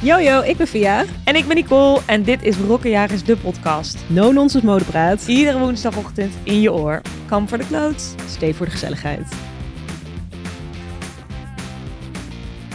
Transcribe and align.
Yo 0.00 0.18
yo, 0.20 0.40
ik 0.42 0.56
ben 0.56 0.66
Via. 0.66 1.04
En 1.24 1.36
ik 1.36 1.46
ben 1.46 1.56
Nicole 1.56 2.00
en 2.06 2.22
dit 2.22 2.42
is 2.42 2.56
Rokkenjagers, 2.56 3.24
de 3.24 3.36
podcast. 3.36 3.98
No 4.06 4.32
nonsense 4.32 4.66
modepraat. 4.66 5.26
Iedere 5.26 5.58
woensdagochtend 5.58 6.34
in 6.42 6.60
je 6.60 6.72
oor. 6.72 7.00
Kam 7.26 7.48
voor 7.48 7.58
de 7.58 7.66
clothes. 7.66 8.14
Stay 8.28 8.54
voor 8.54 8.66
de 8.66 8.72
gezelligheid. 8.72 9.32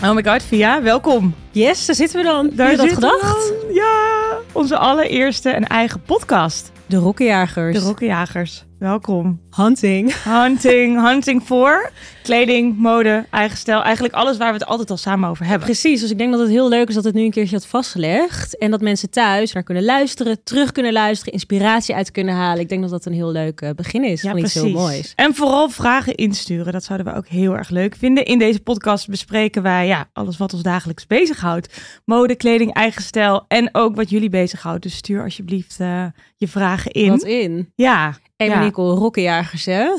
Oh 0.04 0.14
my 0.14 0.24
god, 0.24 0.44
Via, 0.44 0.82
welkom. 0.82 1.36
Yes, 1.52 1.86
daar 1.86 1.96
zitten 1.96 2.18
we 2.20 2.26
dan. 2.26 2.50
Daar 2.54 2.70
Heb 2.70 2.80
je 2.80 2.86
dat 2.86 2.94
gedacht? 2.94 3.22
dan. 3.22 3.74
Ja, 3.74 4.38
onze 4.52 4.78
allereerste 4.78 5.50
en 5.50 5.68
eigen 5.68 6.02
podcast. 6.02 6.72
De 6.86 6.98
Rokkenjagers. 6.98 7.78
De 7.80 7.84
Rokkenjagers. 7.84 8.64
Welkom. 8.82 9.42
Hunting. 9.50 10.24
Hunting, 10.24 11.02
hunting 11.02 11.44
voor 11.44 11.92
kleding, 12.24 12.78
mode, 12.78 13.26
eigen 13.30 13.58
stijl. 13.58 13.84
Eigenlijk 13.84 14.14
alles 14.14 14.38
waar 14.38 14.54
we 14.54 14.58
het 14.58 14.68
altijd 14.68 14.90
al 14.90 14.98
samen 14.98 15.30
over 15.30 15.46
hebben. 15.46 15.66
Precies, 15.66 16.02
dus 16.02 16.12
ik 16.12 16.18
denk 16.18 16.32
dat 16.32 16.40
het 16.40 16.50
heel 16.50 16.70
leuk 16.70 16.88
is 16.88 16.96
dat 16.96 17.04
het 17.04 17.14
nu 17.14 17.24
een 17.24 17.32
keertje 17.32 17.56
had 17.56 17.66
vastgelegd. 17.66 18.58
En 18.58 18.72
dat 18.72 18.82
mensen 18.82 19.10
thuis 19.10 19.54
naar 19.54 19.64
kunnen 19.64 19.84
luisteren, 19.84 20.44
terug 20.44 20.72
kunnen 20.72 20.94
luisteren, 20.94 21.34
inspiratie 21.34 21.96
uit 21.96 22.12
kunnen 22.12 22.36
halen. 22.36 22.62
Ik 22.62 22.70
denk 22.70 22.82
dat 22.82 22.90
dat 22.90 23.06
een 23.06 23.14
heel 23.14 23.32
leuk 23.32 23.62
eh, 23.62 23.70
begin 23.70 24.04
is 24.04 24.22
van 24.22 24.38
iets 24.38 24.54
heel 24.54 24.70
moois. 24.70 25.14
En 25.16 25.36
vooral 25.36 25.70
vragen 25.70 26.16
insturen. 26.16 26.74
Dat 26.74 26.84
zouden 26.84 27.08
we 27.08 27.18
ook 27.18 27.28
heel 27.28 27.58
erg 27.58 27.70
leuk 27.70 27.96
vinden. 27.96 28.26
In 28.26 28.40
deze 28.40 28.60
podcast 28.60 29.10
bespreken 29.10 29.62
wij 29.62 29.88
ja, 29.88 30.10
alles 30.14 30.38
wat 30.38 30.54
ons 30.54 30.64
dagelijks 30.64 31.08
bezighoudt. 31.08 31.82
Mode, 32.06 32.36
kleding, 32.36 32.74
eigen 32.74 33.02
stijl 33.02 33.46
en 33.48 33.70
ook 33.72 33.96
wat 33.96 34.10
jullie 34.10 34.30
bezighoudt. 34.30 34.84
Dus 34.84 34.96
stuur 34.96 35.24
alsjeblieft 35.24 35.80
eh, 35.80 36.06
je 36.36 36.48
vragen 36.48 36.92
in. 36.92 37.10
Wat 37.10 37.24
in. 37.24 37.72
Ja. 37.76 38.18
En 38.42 38.50
ja. 38.50 38.64
Nicole, 38.64 38.96
Rokkenjagers 38.96 39.66
hè? 39.66 39.94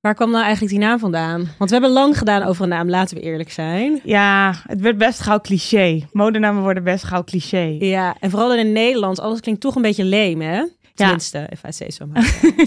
Waar 0.00 0.14
kwam 0.14 0.30
nou 0.30 0.42
eigenlijk 0.44 0.72
die 0.72 0.82
naam 0.82 0.98
vandaan? 0.98 1.48
Want 1.58 1.70
we 1.70 1.76
hebben 1.76 1.90
lang 1.94 2.18
gedaan 2.18 2.42
over 2.42 2.62
een 2.62 2.68
naam, 2.68 2.88
laten 2.88 3.16
we 3.16 3.22
eerlijk 3.22 3.50
zijn. 3.50 4.00
Ja, 4.04 4.54
het 4.66 4.80
werd 4.80 4.98
best 4.98 5.20
gauw 5.20 5.40
cliché. 5.40 6.08
Modenamen 6.12 6.62
worden 6.62 6.84
best 6.84 7.04
gauw 7.04 7.24
cliché. 7.24 7.76
Ja, 7.78 8.16
en 8.20 8.30
vooral 8.30 8.52
in 8.52 8.58
het 8.58 8.74
Nederlands, 8.74 9.20
alles 9.20 9.40
klinkt 9.40 9.60
toch 9.60 9.74
een 9.74 9.82
beetje 9.82 10.04
leem, 10.04 10.40
hè? 10.40 10.64
Tenminste, 10.94 11.46
if 11.50 11.62
I 11.68 11.72
say 11.72 11.90
so 11.90 12.06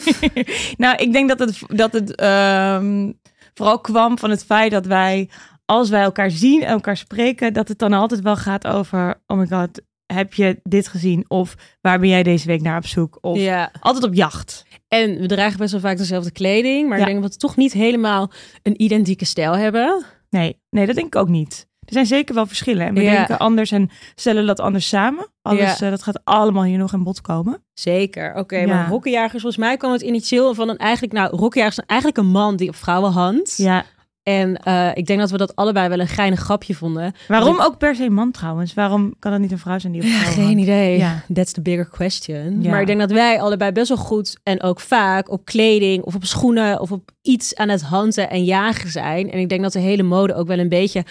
nou, 0.83 0.95
ik 0.97 1.13
denk 1.13 1.29
dat 1.29 1.39
het, 1.39 1.59
dat 1.67 1.93
het 1.93 2.15
ehm, 2.15 3.11
vooral 3.53 3.79
kwam 3.79 4.17
van 4.17 4.29
het 4.29 4.45
feit 4.45 4.71
dat 4.71 4.85
wij, 4.85 5.29
als 5.65 5.89
wij 5.89 6.01
elkaar 6.01 6.31
zien 6.31 6.63
en 6.63 6.71
elkaar 6.71 6.97
spreken, 6.97 7.53
dat 7.53 7.67
het 7.67 7.79
dan 7.79 7.93
altijd 7.93 8.21
wel 8.21 8.35
gaat 8.35 8.67
over, 8.67 9.21
oh 9.27 9.37
my 9.37 9.47
god, 9.47 9.81
heb 10.13 10.33
je 10.33 10.59
dit 10.63 10.87
gezien? 10.87 11.25
Of 11.27 11.55
waar 11.81 11.99
ben 11.99 12.09
jij 12.09 12.23
deze 12.23 12.47
week 12.47 12.61
naar 12.61 12.77
op 12.77 12.85
zoek? 12.85 13.17
Of 13.21 13.37
ja. 13.37 13.71
altijd 13.79 14.03
op 14.03 14.13
jacht. 14.13 14.65
En 14.89 15.19
we 15.19 15.25
dragen 15.27 15.57
best 15.57 15.71
wel 15.71 15.81
vaak 15.81 15.97
dezelfde 15.97 16.31
kleding, 16.31 16.87
maar 16.89 16.97
Ja. 16.97 17.03
ik 17.05 17.09
denk 17.09 17.21
dat 17.23 17.33
we 17.33 17.39
toch 17.39 17.55
niet 17.55 17.73
helemaal 17.73 18.31
een 18.63 18.81
identieke 18.81 19.25
stijl 19.25 19.57
hebben. 19.57 20.03
Nee, 20.29 20.59
nee, 20.69 20.85
dat 20.85 20.95
denk 20.95 21.07
ik 21.07 21.15
ook 21.15 21.27
niet. 21.29 21.67
Er 21.85 21.93
zijn 21.95 22.05
zeker 22.05 22.35
wel 22.35 22.45
verschillen. 22.45 22.87
En 22.87 22.93
we 22.93 23.01
Ja. 23.01 23.11
denken 23.15 23.37
anders 23.39 23.71
en 23.71 23.89
stellen 24.15 24.45
dat 24.45 24.59
anders 24.59 24.87
samen. 24.87 25.27
Alles, 25.41 25.61
Ja. 25.79 25.85
eh, 25.85 25.89
dat 25.91 26.03
gaat 26.03 26.19
allemaal 26.23 26.63
hier 26.63 26.77
nog 26.77 26.93
in 26.93 27.03
bod 27.03 27.21
komen. 27.21 27.63
Zeker, 27.73 28.35
oké. 28.35 28.65
Maar 28.65 28.89
Rokkenjagers, 28.89 29.41
volgens 29.41 29.57
mij 29.57 29.77
kwam 29.77 29.91
het 29.91 30.01
initieel 30.01 30.53
van 30.53 30.69
een 30.69 30.77
eigenlijk, 30.77 31.13
nou, 31.13 31.35
Rokkenjagers 31.35 31.77
is 31.77 31.83
eigenlijk 31.85 32.19
een 32.19 32.31
man 32.31 32.55
die 32.55 32.69
op 32.69 32.75
vrouwen 32.75 33.11
handt. 33.11 33.57
Ja. 33.57 33.85
En 34.29 34.57
eh, 34.57 34.89
ik 34.93 35.05
denk 35.05 35.19
dat 35.19 35.31
we 35.31 35.37
dat 35.37 35.55
allebei 35.55 35.89
wel 35.89 35.99
een 35.99 36.07
geinig 36.07 36.39
grapje 36.39 36.75
vonden. 36.75 37.13
Waarom 37.27 37.61
ook 37.61 37.77
per 37.77 37.95
se 37.95 38.09
man 38.09 38.31
trouwens? 38.31 38.73
Waarom 38.73 39.13
kan 39.19 39.31
het 39.31 39.41
niet 39.41 39.51
een 39.51 39.59
vrouw 39.59 39.79
zijn 39.79 39.93
die 39.93 40.01
op 40.01 40.07
Ja, 40.07 40.13
vrouw 40.17 40.31
geen 40.33 40.43
hangt? 40.43 40.59
idee. 40.59 40.97
Ja. 40.97 41.23
That's 41.33 41.51
the 41.51 41.61
bigger 41.61 41.89
question. 41.89 42.61
Ja. 42.61 42.69
Maar 42.69 42.81
ik 42.81 42.87
denk 42.87 42.99
dat 42.99 43.11
wij 43.11 43.41
allebei 43.41 43.71
best 43.71 43.87
wel 43.87 43.97
goed 43.97 44.37
en 44.43 44.61
ook 44.63 44.79
vaak 44.79 45.31
op 45.31 45.45
kleding 45.45 46.03
of 46.03 46.15
op 46.15 46.25
schoenen 46.25 46.79
of 46.79 46.91
op 46.91 47.11
iets 47.21 47.55
aan 47.55 47.69
het 47.69 47.81
handen 47.81 48.29
en 48.29 48.43
jagen 48.43 48.89
zijn. 48.89 49.31
En 49.31 49.39
ik 49.39 49.49
denk 49.49 49.61
dat 49.61 49.73
de 49.73 49.79
hele 49.79 50.03
mode 50.03 50.33
ook 50.35 50.47
wel 50.47 50.59
een 50.59 50.69
beetje 50.69 51.03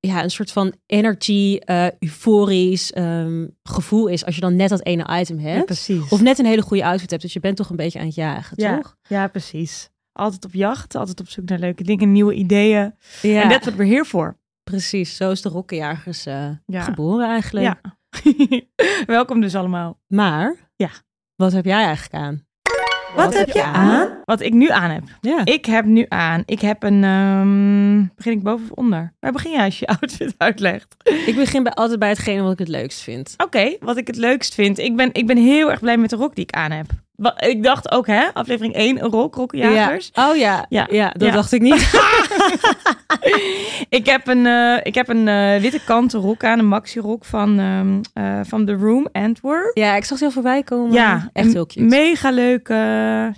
ja, 0.00 0.22
een 0.22 0.30
soort 0.30 0.52
van 0.52 0.72
energy, 0.86 1.56
eh, 1.64 1.86
euforisch 1.98 2.92
ehm, 2.92 3.46
gevoel 3.62 4.06
is 4.06 4.24
als 4.24 4.34
je 4.34 4.40
dan 4.40 4.56
net 4.56 4.68
dat 4.68 4.84
ene 4.84 5.18
item 5.20 5.40
Ja, 5.40 5.46
hebt. 5.48 5.64
precies. 5.64 6.08
of 6.08 6.20
net 6.22 6.38
een 6.38 6.46
hele 6.46 6.62
goede 6.62 6.84
outfit 6.84 7.10
hebt. 7.10 7.22
Dus 7.22 7.32
je 7.32 7.40
bent 7.40 7.56
toch 7.56 7.70
een 7.70 7.76
beetje 7.76 7.98
aan 7.98 8.06
het 8.06 8.14
jagen, 8.14 8.52
ja. 8.60 8.76
toch? 8.76 8.96
Ja, 9.08 9.26
precies. 9.28 9.90
Altijd 10.16 10.44
op 10.44 10.52
jacht, 10.52 10.94
altijd 10.94 11.20
op 11.20 11.28
zoek 11.28 11.48
naar 11.48 11.58
leuke 11.58 11.82
dingen, 11.82 12.12
nieuwe 12.12 12.34
ideeën. 12.34 12.94
Ja, 13.22 13.42
En 13.42 13.48
dat 13.48 13.64
wat 13.64 13.74
we're 13.74 13.90
here 13.92 14.04
voor. 14.04 14.36
precies. 14.64 15.16
Zo 15.16 15.30
is 15.30 15.42
de 15.42 15.48
rokkenjagers 15.48 16.26
eh, 16.26 16.48
Ja. 16.66 16.80
geboren 16.82 17.28
eigenlijk. 17.28 17.66
Ja. 17.66 17.96
Welkom 19.06 19.40
dus 19.40 19.54
allemaal. 19.54 19.98
Maar, 20.06 20.54
Ja. 20.76 20.90
wat 21.34 21.52
heb 21.52 21.64
jij 21.64 21.84
eigenlijk 21.84 22.14
aan? 22.24 22.44
Wat 24.24 24.40
ik 24.40 24.52
nu 24.52 24.68
aan 24.70 24.90
heb. 24.90 25.02
Ja. 25.20 25.44
Ik 25.44 25.64
heb 25.66 25.84
nu 25.84 26.06
aan. 26.08 26.42
Ik 26.46 26.60
heb 26.60 26.82
een. 26.82 27.04
ehm, 27.04 28.06
begin 28.14 28.32
ik 28.32 28.42
boven 28.42 28.64
of 28.70 28.70
onder? 28.76 29.14
Waar 29.20 29.32
begin 29.32 29.50
jij 29.50 29.64
als 29.64 29.78
je 29.78 29.86
outfit 30.00 30.34
uitlegt? 30.36 30.96
Ik 31.26 31.34
begin 31.36 31.62
bij, 31.62 31.72
altijd 31.72 31.98
bij 31.98 32.08
hetgene 32.08 32.42
wat 32.42 32.52
ik 32.52 32.58
het 32.58 32.68
leukst 32.68 33.00
vind. 33.00 33.34
Oké, 33.36 33.76
wat 33.80 33.96
ik 33.96 34.06
het 34.06 34.16
leukst 34.16 34.54
vind. 34.54 34.78
Ik 34.78 34.96
ben, 34.96 35.08
ik 35.12 35.26
ben 35.26 35.36
heel 35.36 35.70
erg 35.70 35.80
blij 35.80 35.96
met 35.98 36.10
de 36.10 36.16
rok 36.16 36.34
die 36.34 36.44
ik 36.44 36.54
aan 36.54 36.70
heb. 36.70 36.86
Ik 37.36 37.62
dacht 37.62 37.90
ook, 37.90 38.06
hè, 38.06 38.24
aflevering 38.32 38.74
1, 38.74 39.02
een 39.04 39.10
rok, 39.10 39.34
rokkenjagers. 39.34 40.10
Ja. 40.12 40.30
Oh 40.30 40.36
ja. 40.36 40.66
Ja. 40.68 40.86
ja, 40.90 41.10
dat 41.10 41.28
Ja. 41.28 41.34
dacht 41.34 41.52
ik 41.52 41.60
niet. 41.60 41.90
ik 43.98 44.06
heb 44.06 44.26
een, 44.26 44.46
eh, 44.46 44.76
ik 44.82 44.94
heb 44.94 45.08
een 45.08 45.28
eh, 45.28 45.60
witte 45.60 45.80
kanten 45.84 46.20
rok 46.20 46.44
aan, 46.44 46.58
een 46.58 46.66
maxi 46.66 47.00
rok 47.00 47.24
van, 47.24 47.58
ehm, 47.58 48.00
eh, 48.12 48.40
van 48.44 48.66
The 48.66 48.72
Room 48.74 49.08
Antwerp. 49.12 49.76
ja, 49.76 49.96
ik 49.96 50.04
zag 50.04 50.18
ze 50.18 50.24
heel 50.24 50.32
voorbij 50.32 50.62
komen. 50.62 50.92
Ja, 50.92 51.30
echt 51.32 51.52
heel 51.52 51.66
cute. 51.66 51.84
Mega 51.84 52.30
leuk, 52.30 52.68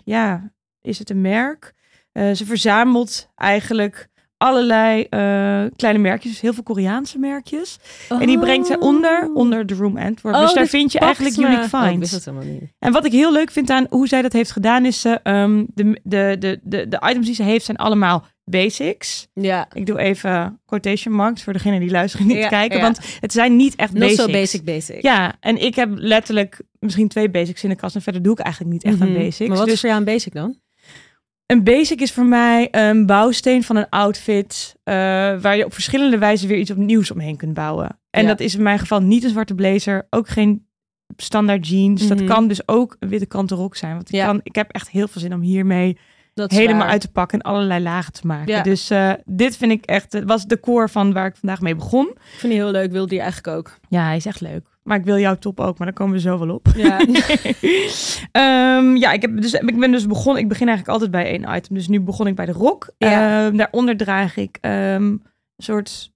ja, 0.05 0.53
is 0.83 0.99
het 0.99 1.11
een 1.11 1.21
merk. 1.21 1.72
Ze 2.12 2.43
verzamelt 2.47 3.28
eigenlijk 3.34 4.09
allerlei 4.38 5.03
eh, 5.10 5.65
kleine 5.76 5.99
merkjes, 5.99 6.32
dus 6.32 6.41
heel 6.41 6.53
veel 6.53 6.62
Koreaanse 6.62 7.19
merkjes. 7.19 7.78
En 8.09 8.26
die 8.26 8.38
brengt 8.38 8.66
zij 8.66 8.78
onder, 8.78 9.31
onder 9.34 9.66
The 9.66 9.75
Room 9.75 9.97
Antwerp. 9.99 10.34
Oh, 10.34 10.41
dus 10.41 10.53
daar 10.53 10.66
vind 10.66 10.93
je 10.93 10.99
eigenlijk 10.99 11.37
me. 11.37 11.43
unique 11.47 11.76
Oh, 11.76 11.82
finds. 11.84 12.26
niet. 12.44 12.62
En 12.78 12.93
wat 12.93 13.04
ik 13.04 13.12
heel 13.12 13.32
leuk 13.32 13.50
vind 13.50 13.71
aan 13.71 13.87
hoe 13.91 14.09
zij 14.09 14.22
dat 14.22 14.32
heeft 14.32 14.50
gedaan, 14.50 14.84
is 14.84 15.00
ze, 15.00 15.21
ehm, 15.22 15.65
de, 15.75 16.00
de, 16.03 16.37
de, 16.38 16.60
de, 16.62 16.88
de 16.88 17.03
items 17.09 17.26
die 17.26 17.34
ze 17.34 17.43
heeft 17.43 17.65
zijn 17.65 17.76
allemaal 17.76 18.25
basics. 18.44 19.28
Ja, 19.34 19.69
Ik 19.72 19.87
doe 19.87 19.99
even 19.99 20.60
quotation 20.66 21.15
marks 21.15 21.43
voor 21.43 21.53
degene 21.53 21.78
die 21.81 21.91
luisteren 21.91 22.26
niet 22.26 22.37
Ja, 22.37 22.49
kijken, 22.49 22.76
ja. 22.76 22.82
want 22.82 22.99
het 23.20 23.32
zijn 23.32 23.56
niet 23.56 23.75
echt 23.76 23.93
not 23.93 24.00
basics. 24.00 24.22
so 24.22 24.31
basic 24.32 24.65
basic. 24.65 25.03
Ja, 25.03 25.34
en 25.41 25.62
ik 25.65 25.75
heb 25.75 25.88
letterlijk 25.94 26.60
misschien 26.81 27.09
twee 27.09 27.31
basics 27.31 27.62
in 27.62 27.69
de 27.70 27.76
kast 27.76 27.94
en 27.94 28.03
verder 28.03 28.22
doe 28.22 28.32
ik 28.32 28.38
eigenlijk 28.38 28.72
niet 28.72 28.84
echt 28.84 28.94
Mhm. 28.99 29.05
aan 29.09 29.15
basics. 29.15 29.49
Maar 29.49 29.56
wat 29.56 29.65
dus 29.66 29.75
is 29.75 29.81
voor 29.81 29.88
jou 29.88 30.00
een 30.00 30.06
basic 30.12 30.32
dan? 30.32 30.56
Een 31.48 31.64
basic 31.64 32.00
is 32.00 32.12
voor 32.12 32.26
mij 32.26 32.69
een 32.70 33.06
bouwsteen 33.06 33.62
van 33.62 33.76
een 33.76 33.88
outfit 33.88 34.76
eh, 34.84 34.94
waar 35.41 35.56
je 35.56 35.64
op 35.64 35.72
verschillende 35.72 36.19
wijzen 36.19 36.48
weer 36.48 36.59
iets 36.59 36.70
opnieuws 36.70 37.10
omheen 37.10 37.36
kunt 37.36 37.54
bouwen. 37.54 37.98
En 38.10 38.22
Ja. 38.22 38.28
dat 38.28 38.41
is 38.41 38.54
in 38.54 38.62
mijn 38.62 38.78
geval 38.78 39.00
niet 39.00 39.25
een 39.25 39.31
zwarte 39.31 39.54
blazer, 39.54 40.06
ook 40.10 40.28
geen 40.28 40.66
standaard 41.16 41.69
jeans. 41.69 42.06
Mhm. 42.06 42.16
Dat 42.16 42.26
kan 42.26 42.48
dus 42.48 42.69
ook 42.69 42.97
een 42.98 43.08
witte 43.08 43.26
kanten 43.26 43.56
rok 43.56 43.76
zijn. 43.76 43.94
Want 43.94 44.08
ik, 44.08 44.14
Ja. 44.14 44.26
kan, 44.26 44.41
ik 44.42 44.54
heb 44.54 44.70
echt 44.70 44.91
heel 44.91 45.08
veel 45.08 45.20
zin 45.20 45.32
om 45.34 45.41
hiermee 45.41 45.98
Dat 46.38 46.50
helemaal 46.50 46.82
waar. 46.82 46.88
uit 46.88 47.00
te 47.00 47.10
pakken 47.10 47.38
en 47.41 47.50
allerlei 47.50 47.82
lagen 47.82 48.12
te 48.12 48.26
maken. 48.26 48.54
Ja. 48.54 48.62
Dus 48.62 48.91
eh, 48.91 49.12
dit 49.25 49.56
vind 49.56 49.72
ik 49.72 49.84
echt, 49.84 50.12
het 50.12 50.25
was 50.25 50.47
de 50.47 50.60
core 50.60 50.88
van 50.88 51.12
waar 51.12 51.26
ik 51.26 51.37
vandaag 51.37 51.60
mee 51.60 51.75
begon. 51.75 52.06
Ik 52.09 52.38
vind 52.38 52.53
die 52.53 52.62
heel 52.62 52.71
leuk, 52.71 52.93
wilde 52.93 53.09
die 53.09 53.21
eigenlijk 53.21 53.56
ook. 53.56 53.78
Ja, 53.88 54.04
hij 54.04 54.16
is 54.16 54.26
echt 54.26 54.41
leuk. 54.41 54.66
Maar 54.82 54.99
ik 54.99 55.04
wil 55.04 55.19
jouw 55.19 55.34
top 55.34 55.60
ook, 55.60 55.78
maar 55.78 55.87
daar 55.87 55.97
komen 55.97 56.15
we 56.15 56.21
zo 56.21 56.38
wel 56.38 56.54
op. 56.54 56.69
Ja. 56.76 56.99
Ehm, 58.32 58.97
ja, 58.97 59.12
ik, 59.12 59.22
heb 59.22 59.41
dus, 59.41 59.53
ik 59.53 59.78
ben 59.78 59.91
dus 59.91 60.06
begonnen. 60.06 60.43
Ik 60.43 60.49
begin 60.49 60.69
eigenlijk 60.69 60.99
altijd 60.99 61.10
bij 61.10 61.31
één 61.31 61.56
item. 61.56 61.75
Dus 61.75 61.88
nu 61.88 62.00
begon 62.00 62.26
ik 62.26 62.34
bij 62.34 62.47
de 62.47 62.53
rok. 62.53 62.91
Ja. 62.99 63.47
Ehm, 63.47 63.56
daaronder 63.56 63.97
draag 63.97 64.37
ik 64.37 64.59
ehm, 64.60 65.03
een 65.03 65.22
soort 65.56 66.12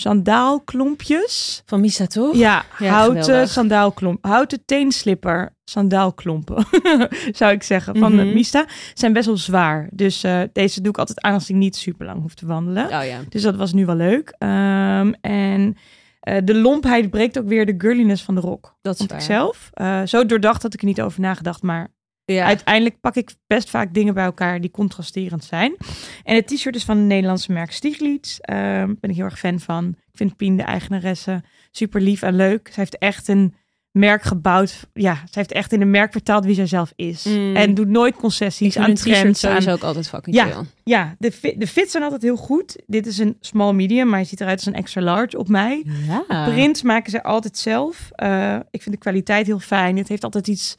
sandaalklompjes. 0.00 1.62
Van 1.66 1.80
Misa 1.80 2.06
toch? 2.06 2.34
Ja, 2.36 2.64
Ja, 2.78 2.88
houten 2.92 3.24
geweldig. 3.24 3.50
sandaalklomp. 3.50 4.24
Houten 4.26 4.62
teenslipper 4.64 5.54
sandaalklompen, 5.64 6.64
zou 7.32 7.52
ik 7.52 7.62
zeggen, 7.62 7.96
van 7.96 8.14
Mhm. 8.14 8.32
Mista. 8.32 8.66
Zijn 8.94 9.12
best 9.12 9.26
wel 9.26 9.36
zwaar. 9.36 9.88
Dus 9.92 10.22
eh, 10.24 10.40
deze 10.52 10.80
doe 10.80 10.90
ik 10.92 10.98
altijd 10.98 11.20
aan 11.20 11.32
als 11.34 11.50
ik 11.50 11.56
niet 11.56 11.76
super 11.76 12.06
lang 12.06 12.20
hoef 12.22 12.34
te 12.34 12.46
wandelen. 12.46 12.84
Oh 12.84 13.04
ja. 13.04 13.18
Dus 13.28 13.42
dat 13.42 13.56
was 13.56 13.72
nu 13.72 13.86
wel 13.86 13.94
leuk. 13.96 14.34
Ehm, 14.38 15.12
en 15.20 15.76
eh, 16.20 16.36
de 16.44 16.54
lompheid 16.54 17.10
breekt 17.10 17.38
ook 17.38 17.48
weer 17.48 17.66
de 17.66 17.74
girliness 17.78 18.22
van 18.22 18.34
de 18.34 18.40
rok. 18.40 18.76
Dat 18.82 18.98
is 19.00 19.06
ik 19.06 19.20
zelf. 19.20 19.70
Eh, 19.72 20.02
zo 20.04 20.26
doordacht 20.26 20.62
had 20.62 20.74
ik 20.74 20.80
er 20.80 20.86
niet 20.86 21.00
over 21.00 21.20
nagedacht. 21.20 21.62
Maar 21.62 21.88
Ja. 22.32 22.44
uiteindelijk 22.44 23.00
pak 23.00 23.14
ik 23.14 23.30
best 23.46 23.70
vaak 23.70 23.94
dingen 23.94 24.14
bij 24.14 24.24
elkaar 24.24 24.60
die 24.60 24.70
contrasterend 24.70 25.44
zijn. 25.44 25.76
En 26.24 26.34
het 26.34 26.46
t-shirt 26.46 26.74
is 26.74 26.84
van 26.84 26.96
het 26.96 27.06
Nederlandse 27.06 27.52
merk 27.52 27.72
Stieglitz. 27.72 28.38
Ehm 28.38 28.94
ben 29.00 29.10
ik 29.10 29.16
heel 29.16 29.24
erg 29.24 29.38
fan 29.38 29.60
van. 29.60 29.88
Ik 29.88 30.16
vind 30.16 30.36
Pien, 30.36 30.56
de 30.56 30.62
eigenaresse, 30.62 31.42
super 31.70 32.00
lief 32.00 32.22
en 32.22 32.34
leuk. 32.36 32.68
Ze 32.72 32.80
heeft 32.80 32.98
echt 32.98 33.28
een 33.28 33.54
merk 33.90 34.22
gebouwd. 34.22 34.86
Ja, 34.92 35.14
ze 35.14 35.38
heeft 35.38 35.52
echt 35.52 35.72
in 35.72 35.80
een 35.80 35.90
merk 35.90 36.12
vertaald 36.12 36.44
wie 36.44 36.54
zij 36.54 36.66
zelf 36.66 36.92
is. 36.96 37.24
Mm. 37.24 37.56
En 37.56 37.74
doet 37.74 37.88
nooit 37.88 38.16
concessies 38.16 38.76
aan 38.76 38.94
trends. 38.94 39.44
Aan, 39.44 39.50
sowieso 39.50 39.70
ook 39.72 39.82
altijd 39.82 40.08
fucking 40.08 40.36
Ja. 40.36 40.44
chill. 40.46 40.64
ja, 40.84 41.14
de, 41.18 41.32
fit, 41.32 41.60
de 41.60 41.66
fits 41.66 41.90
zijn 41.90 42.02
altijd 42.02 42.22
heel 42.22 42.36
goed. 42.36 42.76
Dit 42.86 43.06
is 43.06 43.18
een 43.18 43.36
small 43.40 43.72
medium, 43.72 44.08
maar 44.08 44.18
je 44.18 44.24
ziet 44.24 44.40
eruit 44.40 44.56
als 44.56 44.66
een 44.66 44.74
extra 44.74 45.00
large 45.00 45.38
op 45.38 45.48
mij. 45.48 45.84
Ja. 46.06 46.44
Prints 46.44 46.82
maken 46.82 47.10
ze 47.10 47.22
altijd 47.22 47.58
zelf. 47.58 48.08
Eh, 48.10 48.56
ik 48.70 48.82
vind 48.82 48.94
de 48.94 49.00
kwaliteit 49.00 49.46
heel 49.46 49.58
fijn. 49.58 49.96
Het 49.96 50.08
heeft 50.08 50.24
altijd 50.24 50.48
iets 50.48 50.76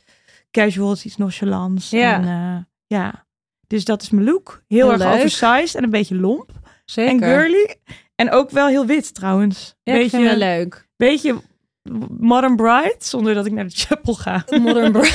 casuals, 0.51 1.05
iets 1.05 1.17
nonchalants. 1.17 1.89
Ja. 1.89 2.13
En, 2.13 2.23
eh, 2.27 2.63
ja. 2.97 3.25
Dus 3.67 3.85
dat 3.85 4.01
is 4.01 4.09
mijn 4.09 4.25
look. 4.25 4.63
Heel, 4.67 4.79
Heel 4.79 4.91
erg 4.91 5.03
leuk. 5.03 5.13
oversized 5.13 5.75
en 5.75 5.83
een 5.83 5.89
beetje 5.89 6.15
lomp. 6.15 6.51
Zeker. 6.85 7.11
En 7.11 7.19
girly. 7.39 7.75
En 8.15 8.31
ook 8.31 8.49
wel 8.49 8.67
heel 8.67 8.85
wit 8.85 9.13
trouwens. 9.13 9.75
Ja, 9.83 9.93
ik 9.93 9.99
beetje, 10.01 10.25
vind 10.25 10.37
leuk. 10.37 10.87
beetje 10.95 11.41
Modern 12.19 12.55
Bride, 12.55 12.95
zonder 12.99 13.33
dat 13.33 13.45
ik 13.45 13.51
naar 13.51 13.67
de 13.67 13.73
chapel 13.75 14.13
ga. 14.13 14.43
Modern 14.61 14.91
bra- 14.91 15.09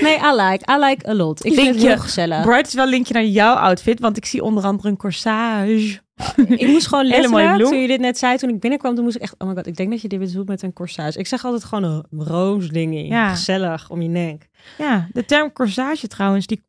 nee, 0.00 0.18
I 0.18 0.32
like. 0.34 0.72
I 0.72 0.78
like 0.78 1.08
a 1.08 1.14
lot. 1.14 1.44
Ik 1.44 1.54
vind 1.54 1.66
het 1.74 1.84
heel 1.84 1.98
gezellig. 1.98 2.42
Bride 2.42 2.66
is 2.68 2.74
wel 2.74 2.84
een 2.84 2.90
linkje 2.90 3.14
naar 3.14 3.24
jouw 3.24 3.54
outfit, 3.54 4.00
want 4.00 4.16
ik 4.16 4.24
zie 4.24 4.42
onder 4.42 4.64
andere 4.64 4.88
een 4.88 4.96
corsage. 4.96 6.00
ik 6.56 6.66
moest 6.66 6.86
gewoon 6.86 7.06
letterlijk, 7.06 7.64
toen 7.64 7.80
je 7.80 7.86
dit 7.86 8.00
net 8.00 8.18
zei, 8.18 8.36
toen 8.36 8.48
ik 8.48 8.60
binnenkwam, 8.60 8.94
toen 8.94 9.04
moest 9.04 9.16
ik 9.16 9.22
echt, 9.22 9.34
oh 9.38 9.48
my 9.48 9.54
god, 9.54 9.66
ik 9.66 9.76
denk 9.76 9.90
dat 9.90 10.00
je 10.00 10.08
dit 10.08 10.18
bedoelt 10.18 10.48
met 10.48 10.62
een 10.62 10.72
corsage. 10.72 11.18
Ik 11.18 11.26
zeg 11.26 11.44
altijd 11.44 11.64
gewoon 11.64 11.84
een 11.84 12.04
roosdingie. 12.24 13.06
Ja. 13.06 13.28
Gezellig 13.28 13.90
om 13.90 14.02
je 14.02 14.08
nek. 14.08 14.48
Ja, 14.78 15.08
de 15.12 15.24
term 15.24 15.52
corsage 15.52 16.06
trouwens, 16.06 16.46
die, 16.46 16.62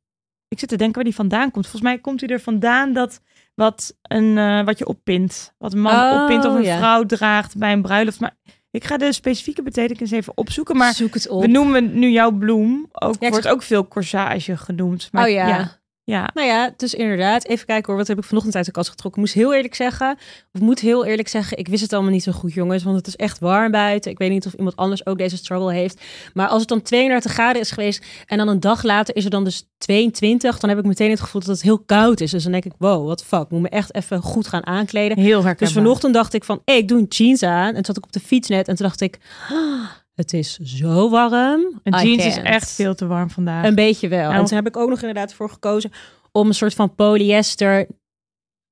ik 0.47 0.59
zit 0.59 0.69
te 0.69 0.75
denken 0.75 0.95
waar 0.95 1.03
die 1.03 1.15
vandaan 1.15 1.51
komt. 1.51 1.67
Volgens 1.67 1.91
mij 1.91 1.99
komt 1.99 2.19
hij 2.19 2.29
er 2.29 2.39
vandaan 2.39 2.93
dat 2.93 3.21
wat, 3.55 3.97
een, 4.01 4.37
eh, 4.37 4.65
wat 4.65 4.77
je 4.77 4.87
oppint. 4.87 5.53
Wat 5.57 5.73
een 5.73 5.81
man 5.81 6.13
Oh, 6.13 6.21
oppint 6.21 6.45
of 6.45 6.55
een 6.55 6.63
ja. 6.63 6.77
vrouw 6.77 7.03
draagt 7.05 7.57
bij 7.57 7.71
een 7.71 7.81
bruiloft. 7.81 8.19
Maar 8.19 8.35
ik 8.71 8.83
ga 8.83 8.97
de 8.97 9.13
specifieke 9.13 9.63
betekenis 9.63 10.11
even 10.11 10.37
opzoeken. 10.37 10.77
Maar 10.77 10.93
Zoek 10.93 11.13
het 11.13 11.29
op. 11.29 11.41
we 11.41 11.47
noemen 11.47 11.99
nu 11.99 12.09
jouw 12.09 12.31
bloem. 12.31 12.87
Ook, 12.91 13.29
wordt 13.29 13.47
ook 13.47 13.61
veel 13.61 13.87
corsage 13.87 14.57
genoemd. 14.57 15.09
Maar 15.11 15.25
oh 15.25 15.31
ja. 15.31 15.79
Ja. 16.11 16.29
Nou 16.33 16.47
ja, 16.47 16.73
dus 16.77 16.93
inderdaad, 16.93 17.45
even 17.45 17.65
kijken 17.65 17.85
hoor, 17.87 17.97
wat 17.97 18.07
heb 18.07 18.17
ik 18.17 18.23
vanochtend 18.23 18.55
uit 18.55 18.65
de 18.65 18.71
kast 18.71 18.89
getrokken? 18.89 19.21
Ik 19.21 19.27
moest 19.27 19.37
heel 19.37 19.53
eerlijk 19.53 19.75
zeggen, 19.75 20.17
of 20.53 20.61
moet 20.61 20.79
heel 20.79 21.05
eerlijk 21.05 21.27
zeggen, 21.27 21.57
ik 21.57 21.67
wist 21.67 21.81
het 21.81 21.93
allemaal 21.93 22.11
niet 22.11 22.23
zo 22.23 22.31
goed 22.31 22.53
jongens, 22.53 22.83
want 22.83 22.95
het 22.95 23.07
is 23.07 23.15
echt 23.15 23.39
warm 23.39 23.71
buiten. 23.71 24.11
Ik 24.11 24.17
weet 24.17 24.29
niet 24.29 24.45
of 24.45 24.53
iemand 24.53 24.75
anders 24.75 25.05
ook 25.05 25.17
deze 25.17 25.37
struggle 25.37 25.73
heeft. 25.73 26.01
Maar 26.33 26.47
als 26.47 26.59
het 26.59 26.69
dan 26.69 26.81
32 26.81 27.31
graden 27.31 27.61
is 27.61 27.71
geweest 27.71 28.05
en 28.25 28.37
dan 28.37 28.47
een 28.47 28.59
dag 28.59 28.83
later 28.83 29.15
is 29.15 29.23
er 29.23 29.29
dan 29.29 29.43
dus 29.43 29.67
22, 29.77 30.59
dan 30.59 30.69
heb 30.69 30.79
ik 30.79 30.85
meteen 30.85 31.09
het 31.09 31.19
gevoel 31.19 31.41
dat 31.41 31.49
het 31.49 31.61
heel 31.61 31.79
koud 31.79 32.21
is. 32.21 32.31
Dus 32.31 32.43
dan 32.43 32.51
denk 32.51 32.65
ik, 32.65 32.73
wow, 32.77 33.07
wat 33.07 33.23
fuck, 33.23 33.49
moet 33.49 33.61
me 33.61 33.69
echt 33.69 33.95
even 33.95 34.21
goed 34.21 34.47
gaan 34.47 34.65
aankleden. 34.65 35.17
Heel 35.17 35.31
herkenbaar. 35.33 35.55
Dus 35.57 35.71
vanochtend 35.71 36.13
dacht 36.13 36.33
ik 36.33 36.43
van, 36.43 36.61
hey, 36.65 36.77
ik 36.77 36.87
doe 36.87 36.99
een 36.99 37.05
jeans 37.09 37.43
aan. 37.43 37.67
En 37.67 37.73
toen 37.73 37.85
zat 37.85 37.97
ik 37.97 38.05
op 38.05 38.11
de 38.11 38.19
fiets 38.19 38.49
net 38.49 38.67
en 38.67 38.75
toen 38.75 38.85
dacht 38.85 39.01
ik, 39.01 39.19
ah, 39.49 39.89
het 40.17 40.33
is 40.33 40.57
zo 40.57 41.09
warm. 41.09 41.79
Een 41.83 42.01
jeans 42.03 42.25
is 42.25 42.37
echt 42.37 42.71
veel 42.71 42.95
te 42.95 43.07
warm 43.07 43.29
vandaag. 43.29 43.65
Een 43.65 43.75
beetje 43.75 44.07
wel. 44.07 44.29
Nou. 44.29 44.33
En 44.33 44.45
toen 44.45 44.57
heb 44.57 44.67
ik 44.67 44.77
ook 44.77 44.89
nog 44.89 44.99
inderdaad 44.99 45.33
voor 45.33 45.49
gekozen 45.49 45.91
om 46.31 46.47
een 46.47 46.53
soort 46.53 46.73
van 46.73 46.95
polyester 46.95 47.87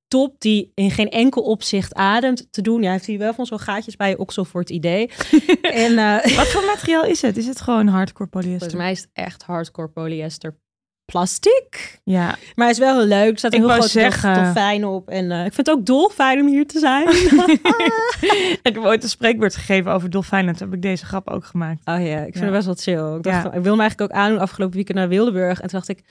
top 0.08 0.36
die 0.40 0.72
in 0.76 0.92
geen 0.92 1.10
enkel 1.10 1.42
opzicht 1.42 1.94
ademt 1.94 2.48
te 2.52 2.62
doen. 2.62 2.82
Ja, 2.82 2.92
heeft 2.92 3.08
hij 3.08 3.18
wel 3.18 3.34
van 3.34 3.46
zo'n 3.46 3.60
gaatjes 3.60 3.96
bij 3.96 4.10
je 4.10 4.18
oksel 4.18 4.46
voor 4.46 4.62
het 4.62 4.70
idee. 4.70 5.12
en 5.62 5.98
eh, 5.98 6.36
Wat 6.38 6.48
voor 6.48 6.66
materiaal 6.66 7.06
is 7.06 7.22
het? 7.22 7.38
Is 7.38 7.48
het 7.48 7.62
gewoon 7.62 7.88
hardcore 7.88 8.30
polyester? 8.30 8.60
volgens 8.60 8.82
mij 8.82 8.92
is 8.92 9.02
het 9.02 9.10
echt 9.14 9.44
hardcore 9.44 9.90
polyester 9.90 10.58
plastic. 11.06 12.00
Ja, 12.04 12.26
Maar 12.26 12.66
hij 12.66 12.70
is 12.70 12.78
wel 12.78 12.98
heel 12.98 13.08
leuk. 13.08 13.32
Er 13.32 13.38
staat 13.38 13.54
een 13.54 13.60
Ik 13.60 13.66
heel 13.66 13.76
groot 13.76 13.90
zeggen- 13.90 14.44
dolfijn 14.44 14.86
op. 14.86 15.10
En 15.10 15.32
eh, 15.32 15.46
ik 15.46 15.54
vind 15.54 15.68
het 15.68 15.76
ook 15.76 15.86
dolfijn 15.86 16.42
om 16.42 16.48
hier 16.48 16.68
te 16.68 16.80
zijn. 16.80 17.08
ik 18.64 18.74
heb 18.74 18.78
ooit 18.78 19.04
een 19.04 19.10
spreekwoord 19.10 19.56
gegeven 19.56 19.92
over 19.92 20.10
dolfijnen. 20.10 20.56
Toen 20.56 20.68
heb 20.68 20.76
ik 20.76 20.82
deze 20.82 21.06
grap 21.06 21.30
ook 21.30 21.46
gemaakt. 21.46 21.80
Oh 21.86 22.06
ja, 22.06 22.18
ik 22.18 22.24
vind 22.24 22.36
Ja. 22.36 22.42
het 22.44 22.52
best 22.52 22.66
wel 22.66 22.76
chill. 22.76 23.18
Ik, 23.18 23.24
dacht 23.24 23.44
Ja. 23.44 23.52
ik 23.54 23.64
wil 23.64 23.76
me 23.76 23.82
eigenlijk 23.82 24.12
ook 24.12 24.18
aandoen 24.18 24.40
afgelopen 24.40 24.76
weekend 24.76 24.98
naar 24.98 25.08
Wildeburg. 25.10 25.62
En 25.62 25.68
toen 25.70 25.80
dacht 25.80 25.90
ik, 25.90 26.04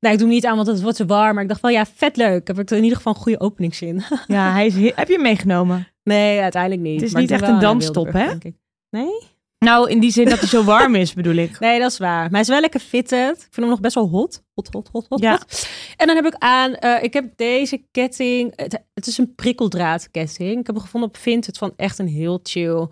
nee, 0.00 0.12
ik 0.12 0.18
doe 0.18 0.26
hem 0.26 0.36
niet 0.36 0.46
aan, 0.46 0.56
want 0.56 0.68
het 0.68 0.82
wordt 0.82 0.96
te 0.96 1.06
warm. 1.06 1.34
Maar 1.34 1.42
ik 1.42 1.48
dacht 1.48 1.60
wel, 1.60 1.70
ja, 1.70 1.86
vet 1.94 2.16
leuk. 2.16 2.46
Heb 2.46 2.58
ik 2.58 2.70
er 2.70 2.76
in 2.76 2.82
ieder 2.82 2.96
geval 2.96 3.14
een 3.14 3.20
goede 3.20 3.40
openingszin. 3.40 4.02
Ja, 4.26 4.52
hij 4.52 4.66
is 4.66 4.74
he- 4.74 4.92
heb 4.94 5.06
je 5.08 5.14
hem 5.14 5.22
meegenomen? 5.22 5.88
Nee, 6.02 6.40
uiteindelijk 6.40 6.82
niet. 6.82 6.94
Het 6.94 7.02
is 7.08 7.12
Maar 7.12 7.22
niet 7.22 7.30
echt 7.30 7.42
een 7.42 7.58
Wildeburg, 7.58 8.12
hè? 8.12 8.50
Nee? 8.90 9.28
Nou, 9.64 9.90
in 9.90 10.00
die 10.00 10.10
zin 10.10 10.28
dat 10.28 10.38
hij 10.38 10.48
zo 10.48 10.64
warm 10.64 10.94
is, 10.94 11.14
bedoel 11.14 11.34
ik. 11.34 11.58
Nee, 11.58 11.80
dat 11.80 11.90
is 11.90 11.98
waar. 11.98 12.22
Maar 12.22 12.30
hij 12.30 12.40
is 12.40 12.48
wel 12.48 12.60
lekker 12.60 12.80
fitted. 12.80 13.36
Ik 13.36 13.40
vind 13.40 13.56
hem 13.56 13.68
nog 13.68 13.80
best 13.80 13.94
wel 13.94 14.08
hot. 14.08 14.42
Hot, 14.54 14.68
hot, 14.72 14.88
hot, 14.92 15.06
hot. 15.08 15.20
Ja. 15.20 15.30
hot. 15.30 15.68
En 15.96 16.06
dan 16.06 16.16
heb 16.16 16.26
ik 16.26 16.34
aan, 16.38 16.74
eh, 16.74 17.02
ik 17.02 17.12
heb 17.12 17.36
deze 17.36 17.84
ketting. 17.90 18.52
Het, 18.56 18.82
het 18.94 19.06
is 19.06 19.18
een 19.18 19.34
prikkeldraadketting. 19.34 20.50
Ik 20.58 20.66
heb 20.66 20.74
hem 20.74 20.84
gevonden 20.84 21.08
op 21.08 21.16
Vinted 21.16 21.58
van 21.58 21.72
echt 21.76 21.98
een 21.98 22.08
heel 22.08 22.40
chill. 22.42 22.88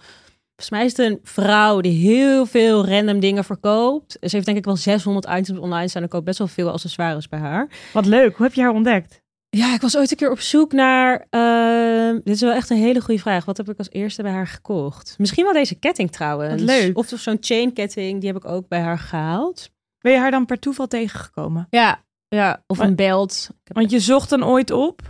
Volgens 0.57 0.71
mij 0.71 0.85
is 0.85 0.97
het 0.97 1.07
een 1.07 1.19
vrouw 1.23 1.81
die 1.81 2.13
heel 2.13 2.47
veel 2.47 2.87
random 2.87 3.21
dingen 3.21 3.45
verkoopt. 3.45 4.13
Ze 4.13 4.29
heeft 4.31 4.47
denk 4.47 4.59
ik 4.59 4.65
wel 4.65 4.77
600 4.77 5.27
items 5.27 5.59
online 5.59 5.89
staan. 5.89 6.03
Ik 6.03 6.09
koop 6.09 6.25
best 6.25 6.39
wel 6.39 6.47
veel 6.47 6.71
accessoires 6.71 7.29
bij 7.29 7.39
haar. 7.39 7.69
Wat 7.93 8.07
leuk. 8.07 8.37
Hoe 8.37 8.47
heb 8.47 8.55
je 8.55 8.63
haar 8.63 8.73
ontdekt? 8.75 9.23
Ja, 9.59 9.75
ik 9.75 9.81
was 9.81 9.97
ooit 9.97 10.11
een 10.11 10.17
keer 10.17 10.31
op 10.31 10.41
zoek 10.41 10.73
naar. 10.73 11.27
ehm, 11.31 12.15
dit 12.15 12.35
is 12.35 12.41
wel 12.41 12.53
echt 12.53 12.71
een 12.71 12.77
hele 12.77 13.01
goede 13.01 13.21
vraag. 13.21 13.45
Wat 13.45 13.57
heb 13.57 13.69
ik 13.69 13.79
als 13.79 13.91
eerste 13.91 14.23
bij 14.23 14.33
haar 14.33 14.47
gekocht? 14.47 15.15
Misschien 15.19 15.45
wel 15.45 15.53
deze 15.53 15.75
ketting 15.75 16.11
trouwens. 16.13 16.51
Wat 16.63 16.71
leuk. 16.71 16.99
Of 16.99 17.13
zo'n 17.17 17.37
chain 17.41 17.73
ketting, 17.73 18.21
die 18.21 18.33
heb 18.33 18.45
ik 18.45 18.49
ook 18.49 18.69
bij 18.69 18.81
haar 18.81 18.99
gehaald. 18.99 19.71
Ben 20.01 20.13
je 20.13 20.19
haar 20.19 20.31
dan 20.31 20.47
per 20.47 20.59
toeval 20.59 20.87
tegengekomen? 20.87 21.67
Ja, 21.71 22.03
ja. 22.29 22.63
Of 22.67 22.79
een 22.79 22.97
belt. 22.97 23.51
Want 23.65 23.91
je 23.91 24.01
zocht 24.01 24.31
dan 24.31 24.45
ooit 24.45 24.71
op. 24.71 25.03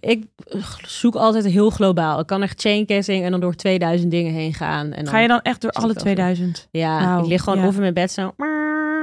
ik 0.00 0.24
zoek 0.86 1.14
altijd 1.14 1.44
heel 1.44 1.70
globaal. 1.70 2.20
Ik 2.20 2.26
kan 2.26 2.42
echt 2.42 2.60
chain 2.60 2.86
ketting 2.86 3.24
en 3.24 3.30
dan 3.30 3.40
door 3.40 3.54
2000 3.54 4.10
dingen 4.10 4.32
heen 4.32 4.54
gaan. 4.54 4.92
En 4.92 5.04
dan, 5.04 5.12
Ga 5.14 5.18
je 5.20 5.28
dan 5.28 5.40
echt 5.40 5.60
door 5.60 5.70
alle 5.70 5.84
ik 5.84 5.90
over. 5.90 6.02
2000? 6.02 6.68
Ja, 6.70 7.00
Nou, 7.00 7.22
ik 7.22 7.28
lig 7.28 7.42
gewoon 7.42 7.58
ja. 7.58 7.66
of 7.66 7.74
in 7.74 7.80
mijn 7.80 7.94
bed 7.94 8.12
zo. 8.12 8.34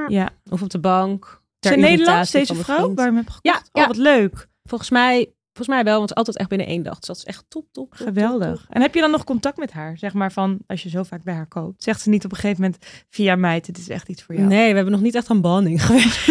Ja. 0.08 0.28
Of 0.50 0.62
op 0.62 0.70
de 0.70 0.78
bank. 0.78 1.24
Is 1.60 1.70
ter 1.70 1.72
in 1.72 1.80
Nederland 1.80 2.08
irritatie 2.08 2.54
deze 2.54 2.64
vrouw 2.64 2.94
waar 2.94 3.04
je 3.04 3.10
hem 3.10 3.16
hebt 3.16 3.30
gekocht? 3.30 3.70
ja. 3.72 3.82
Oh, 3.82 3.86
wat 3.86 3.96
leuk. 3.96 4.48
Volgens 4.70 4.90
mij, 4.90 5.32
volgens 5.52 5.76
mij 5.76 5.84
wel, 5.84 5.96
want 5.98 6.08
het 6.08 6.10
is 6.10 6.16
altijd 6.16 6.36
echt 6.36 6.48
binnen 6.48 6.66
één 6.66 6.82
dag. 6.82 6.98
Dus 6.98 7.06
dat 7.06 7.16
is 7.16 7.24
echt 7.24 7.44
top, 7.48 7.64
top, 7.72 7.92
Geweldig. 7.94 8.60
top. 8.60 8.70
En 8.74 8.80
heb 8.82 8.94
je 8.94 9.00
dan 9.00 9.10
nog 9.10 9.24
contact 9.24 9.56
met 9.56 9.72
haar? 9.72 9.98
Zeg 9.98 10.12
maar 10.14 10.32
van, 10.32 10.58
als 10.66 10.82
je 10.82 10.88
zo 10.88 11.02
vaak 11.02 11.22
bij 11.22 11.34
haar 11.34 11.46
koopt. 11.46 11.82
Zegt 11.82 12.00
ze 12.00 12.08
niet 12.08 12.24
op 12.24 12.30
een 12.30 12.36
gegeven 12.36 12.62
moment 12.62 12.84
via 13.08 13.36
mij, 13.36 13.60
dit 13.60 13.78
is 13.78 13.88
echt 13.88 14.08
iets 14.08 14.22
voor 14.22 14.34
jou. 14.34 14.46
Nee, 14.46 14.68
we 14.68 14.74
hebben 14.74 14.92
nog 14.92 15.00
niet 15.02 15.14
echt 15.14 15.28
een 15.28 15.40
banding 15.40 15.82
geweest. 15.86 16.28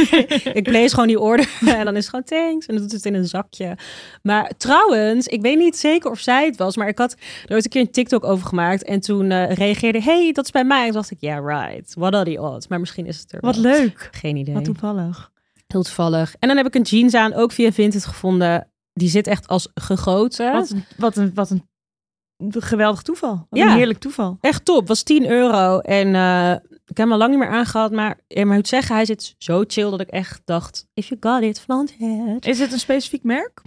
ik 0.55 0.67
lees 0.67 0.91
gewoon 0.93 1.07
die 1.07 1.19
order 1.19 1.49
en 1.77 1.85
dan 1.85 1.95
is 1.95 2.07
het 2.07 2.09
gewoon 2.09 2.23
thanks. 2.25 2.65
En 2.65 2.73
dan 2.75 2.83
doet 2.83 2.91
het 2.91 3.05
in 3.05 3.13
een 3.13 3.27
zakje. 3.27 3.77
Maar 4.23 4.51
trouwens, 4.57 5.27
ik 5.27 5.41
weet 5.41 5.57
niet 5.57 5.77
zeker 5.77 6.11
of 6.11 6.19
zij 6.19 6.45
het 6.45 6.57
was, 6.57 6.77
maar 6.77 6.87
ik 6.87 6.97
had 6.97 7.15
er 7.45 7.53
ooit 7.53 7.63
een 7.63 7.69
keer 7.69 7.81
een 7.81 7.91
TikTok 7.91 8.23
over 8.23 8.47
gemaakt. 8.47 8.83
En 8.83 8.99
toen 8.99 9.31
eh, 9.31 9.51
reageerde, 9.51 10.01
hey, 10.01 10.31
dat 10.31 10.45
is 10.45 10.51
bij 10.51 10.63
mij. 10.65 10.79
En 10.79 10.85
toen 10.85 10.93
dacht 10.93 11.11
ik, 11.11 11.17
ja, 11.21 11.39
right. 11.39 11.93
What 11.93 12.13
are 12.15 12.33
the 12.33 12.41
odds? 12.41 12.67
Maar 12.67 12.79
misschien 12.79 13.05
is 13.05 13.19
het 13.19 13.31
er 13.31 13.39
Wat 13.41 13.55
wel. 13.55 13.71
leuk. 13.71 14.09
Geen 14.11 14.35
idee. 14.35 14.53
Wat 14.53 14.63
toevallig. 14.63 15.31
Heel 15.73 15.83
toevallig. 15.83 16.35
En 16.39 16.47
dan 16.47 16.57
heb 16.57 16.65
ik 16.65 16.75
een 16.75 16.81
jeans 16.81 17.13
aan, 17.13 17.33
ook 17.33 17.51
via 17.51 17.71
Vinted 17.71 18.05
gevonden. 18.05 18.71
Die 18.93 19.09
zit 19.09 19.27
echt 19.27 19.47
als 19.47 19.67
gegoten. 19.73 20.53
Wat 20.53 20.69
een, 20.69 20.83
wat 20.97 21.15
een, 21.15 21.31
wat 21.33 21.49
een 21.49 21.63
geweldig 22.61 23.01
toeval. 23.01 23.35
Wat 23.49 23.59
Ja. 23.59 23.65
een 23.71 23.77
heerlijk 23.77 23.99
toeval. 23.99 24.37
Echt 24.41 24.65
top. 24.65 24.87
Was 24.87 25.03
10 25.03 25.29
euro. 25.29 25.79
En 25.79 26.15
eh, 26.15 26.51
ik 26.85 26.97
heb 26.97 26.97
hem 26.97 27.11
al 27.11 27.17
lang 27.17 27.29
niet 27.29 27.39
meer 27.39 27.49
aangehad. 27.49 27.91
Maar, 27.91 28.05
maar 28.05 28.17
ik 28.27 28.45
moet 28.45 28.67
zeggen, 28.67 28.95
hij 28.95 29.05
zit 29.05 29.35
zo 29.37 29.63
chill 29.67 29.89
dat 29.89 29.99
ik 30.01 30.09
echt 30.09 30.41
dacht... 30.45 30.85
If 30.93 31.07
you 31.07 31.19
got 31.19 31.41
it, 31.49 31.59
flaunt 31.59 31.95
it. 31.99 32.45
Is 32.45 32.59
het 32.59 32.71
een 32.71 32.79
specifiek 32.79 33.23
merk? 33.23 33.61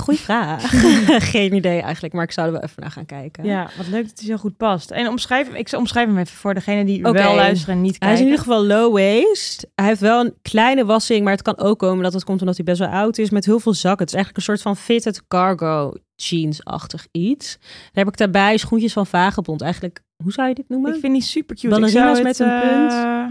Goeie 0.00 0.20
vraag. 0.20 0.70
Geen 1.32 1.54
idee 1.54 1.80
eigenlijk, 1.80 2.14
maar 2.14 2.24
ik 2.24 2.32
zou 2.32 2.46
er 2.46 2.52
wel 2.52 2.62
even 2.62 2.80
naar 2.82 2.90
gaan 2.90 3.06
kijken. 3.06 3.44
Ja, 3.44 3.68
wat 3.76 3.86
leuk 3.88 4.08
dat 4.08 4.18
hij 4.18 4.28
zo 4.28 4.36
goed 4.36 4.56
past. 4.56 4.90
En 4.90 5.08
omschrijf 5.08 5.46
hem, 5.46 5.56
ik 5.56 5.72
omschrijf 5.76 6.06
hem 6.06 6.18
even 6.18 6.36
voor 6.36 6.54
degene 6.54 6.84
die 6.84 6.98
Oké. 7.04 7.12
wel 7.12 7.34
luisteren 7.34 7.74
en 7.74 7.80
niet 7.80 7.96
Hij 7.98 8.12
is 8.12 8.18
kijken. 8.18 8.24
in 8.26 8.30
ieder 8.30 8.44
geval 8.44 8.64
low 8.66 8.92
waist. 8.92 9.66
Hij 9.74 9.86
heeft 9.86 10.00
wel 10.00 10.20
een 10.20 10.34
kleine 10.42 10.84
wassing, 10.84 11.22
maar 11.24 11.32
het 11.32 11.42
kan 11.42 11.58
ook 11.58 11.78
komen 11.78 12.02
dat 12.02 12.12
het 12.12 12.24
komt 12.24 12.40
omdat 12.40 12.56
hij 12.56 12.64
best 12.64 12.78
wel 12.78 12.88
oud 12.88 13.18
is. 13.18 13.30
Met 13.30 13.44
heel 13.44 13.60
veel 13.60 13.74
zakken. 13.74 14.00
Het 14.00 14.08
is 14.08 14.14
eigenlijk 14.14 14.36
een 14.48 14.54
soort 14.54 14.62
van 14.76 14.84
fitted 14.84 15.26
cargo 15.28 15.92
jeans-achtig 16.14 17.06
iets. 17.10 17.58
Dan 17.60 18.04
heb 18.04 18.08
ik 18.08 18.16
daarbij 18.16 18.56
schoentjes 18.56 18.92
van 18.92 19.06
Vagebond. 19.06 19.60
Eigenlijk, 19.60 20.00
hoe 20.22 20.32
zou 20.32 20.48
je 20.48 20.54
dit 20.54 20.68
noemen? 20.68 20.94
Ik 20.94 21.00
vind 21.00 21.12
die 21.12 21.22
super 21.22 21.56
cute. 21.56 21.68
Ballerina's 21.68 22.22
met 22.22 22.38
het, 22.38 22.48
een 22.48 22.60
punt. 22.60 22.92
eh, 22.92 23.24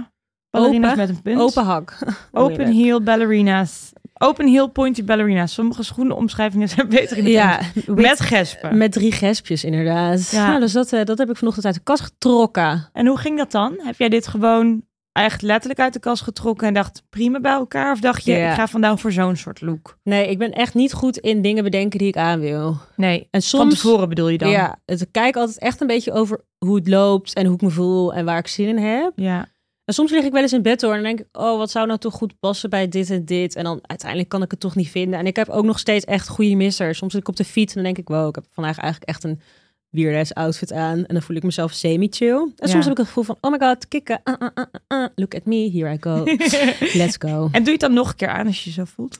ballerina's 0.50 0.92
Open. 0.92 0.98
met 1.08 1.10
een 1.10 1.22
punt. 1.22 1.40
Open 1.40 1.64
hak. 1.64 1.98
Open 2.32 2.56
Moeilijk. 2.56 2.70
heel 2.70 3.02
ballerina's. 3.04 3.92
Open 4.22 4.48
heel 4.48 4.68
pointy 4.68 5.04
ballerina's. 5.04 5.54
Sommige 5.54 5.84
schoenenomschrijvingen 5.84 6.70
zijn 6.70 6.90
beter 6.98 7.18
in 7.18 7.24
de 7.24 7.30
Ja, 7.30 7.60
Met 7.74 7.96
met, 7.96 8.20
gespen. 8.20 8.78
met 8.78 8.92
drie 8.92 9.12
gespjes 9.12 9.64
inderdaad. 9.64 10.30
Ja. 10.32 10.60
Dus 10.60 10.72
dat, 10.72 10.94
eh, 10.94 11.04
dat 11.06 11.18
heb 11.18 11.30
ik 11.30 11.38
vanochtend 11.38 11.66
uit 11.66 11.76
de 11.76 11.82
kast 11.84 12.02
getrokken. 12.04 12.90
En 12.94 13.08
hoe 13.08 13.18
ging 13.18 13.38
dat 13.38 13.52
dan? 13.52 13.76
Heb 13.84 13.98
jij 13.98 14.10
dit 14.10 14.28
gewoon 14.28 14.82
echt 15.12 15.42
letterlijk 15.42 15.80
uit 15.80 15.94
de 15.94 16.00
kast 16.00 16.24
getrokken 16.24 16.68
en 16.68 16.74
dacht 16.74 17.04
prima 17.10 17.40
bij 17.40 17.52
elkaar? 17.52 17.92
Of 17.92 18.00
dacht 18.00 18.24
je, 18.26 18.32
Ja. 18.32 18.50
ik 18.50 18.56
ga 18.56 18.68
vandaag 18.68 19.00
voor 19.00 19.12
zo'n 19.12 19.36
soort 19.36 19.62
look? 19.62 19.98
Nee, 20.04 20.28
ik 20.30 20.38
ben 20.38 20.52
echt 20.52 20.74
niet 20.74 20.94
goed 20.94 21.18
in 21.18 21.42
dingen 21.42 21.64
bedenken 21.64 22.00
die 22.00 22.08
ik 22.08 22.18
aan 22.18 22.40
wil. 22.40 22.78
Nee, 22.96 23.20
En 23.20 23.28
van 23.32 23.42
soms... 23.42 23.74
tevoren 23.82 24.10
bedoel 24.10 24.28
je 24.30 24.38
dan? 24.38 24.50
Ja, 24.50 24.80
het, 24.86 25.02
ik 25.02 25.08
kijk 25.12 25.36
altijd 25.36 25.60
echt 25.60 25.82
een 25.82 25.88
beetje 25.88 26.12
over 26.12 26.40
hoe 26.66 26.76
het 26.76 26.88
loopt 26.88 27.34
en 27.34 27.46
hoe 27.46 27.56
ik 27.56 27.62
me 27.62 27.70
voel 27.70 28.14
en 28.14 28.26
waar 28.26 28.38
ik 28.38 28.48
zin 28.48 28.68
in 28.68 28.78
heb. 28.78 29.12
Ja. 29.16 29.46
Soms 29.94 30.12
lig 30.12 30.24
ik 30.24 30.32
wel 30.32 30.42
eens 30.42 30.54
in 30.54 30.62
bed 30.62 30.80
door 30.80 30.94
en 30.94 31.04
dan 31.04 31.16
denk 31.16 31.20
ik, 31.20 31.42
oh, 31.42 31.58
wat 31.58 31.72
zou 31.72 31.88
nou 31.88 32.00
toch 32.00 32.14
goed 32.14 32.40
passen 32.40 32.70
bij 32.70 32.88
dit 32.88 33.10
en 33.10 33.26
dit. 33.26 33.56
En 33.56 33.64
dan 33.64 33.80
uiteindelijk 33.82 34.30
kan 34.30 34.42
ik 34.42 34.52
het 34.52 34.60
toch 34.60 34.76
niet 34.76 34.90
vinden. 34.90 35.20
En 35.20 35.26
ik 35.26 35.36
heb 35.36 35.50
ook 35.50 35.66
nog 35.66 35.80
steeds 35.80 36.06
echt 36.06 36.28
goede 36.28 36.56
missers. 36.56 36.98
Soms 36.98 37.12
zit 37.12 37.22
ik 37.22 37.28
op 37.28 37.36
de 37.36 37.46
fiets 37.46 37.76
en 37.76 37.84
dan 37.84 37.94
denk 37.94 38.08
ik, 38.08 38.14
wow, 38.14 38.28
ik 38.28 38.36
heb 38.36 38.46
vandaag 38.52 38.78
eigenlijk 38.78 39.10
echt 39.10 39.24
een 39.24 39.42
weird 39.90 40.34
outfit 40.34 40.74
aan. 40.74 41.06
En 41.06 41.14
dan 41.14 41.22
voel 41.22 41.36
ik 41.36 41.44
mezelf 41.44 41.72
semi-chill. 41.72 42.52
En 42.58 42.70
soms 42.70 42.84
heb 42.84 42.92
ik 42.94 42.98
het 42.98 43.08
gevoel 43.08 43.24
van, 43.24 43.38
oh 43.42 43.52
my 43.52 43.60
god, 43.60 43.88
kikken. 43.88 44.22
Uh, 44.24 44.34
uh, 44.40 44.48
uh, 44.56 44.64
uh, 44.88 45.00
uh. 45.00 45.08
Look 45.16 45.36
at 45.36 45.46
me, 45.46 45.72
here 45.72 45.94
I 45.94 45.98
go. 46.00 46.24
Let's 47.02 47.16
go. 47.20 47.50
en 47.52 47.64
doe 47.64 47.66
je 47.66 47.72
het 47.72 47.80
dan 47.80 47.94
nog 47.94 48.10
een 48.10 48.16
keer 48.16 48.30
aan 48.30 48.48
als 48.48 48.64
je 48.64 48.70
je 48.70 48.76
zo 48.76 48.86
voelt? 48.86 49.18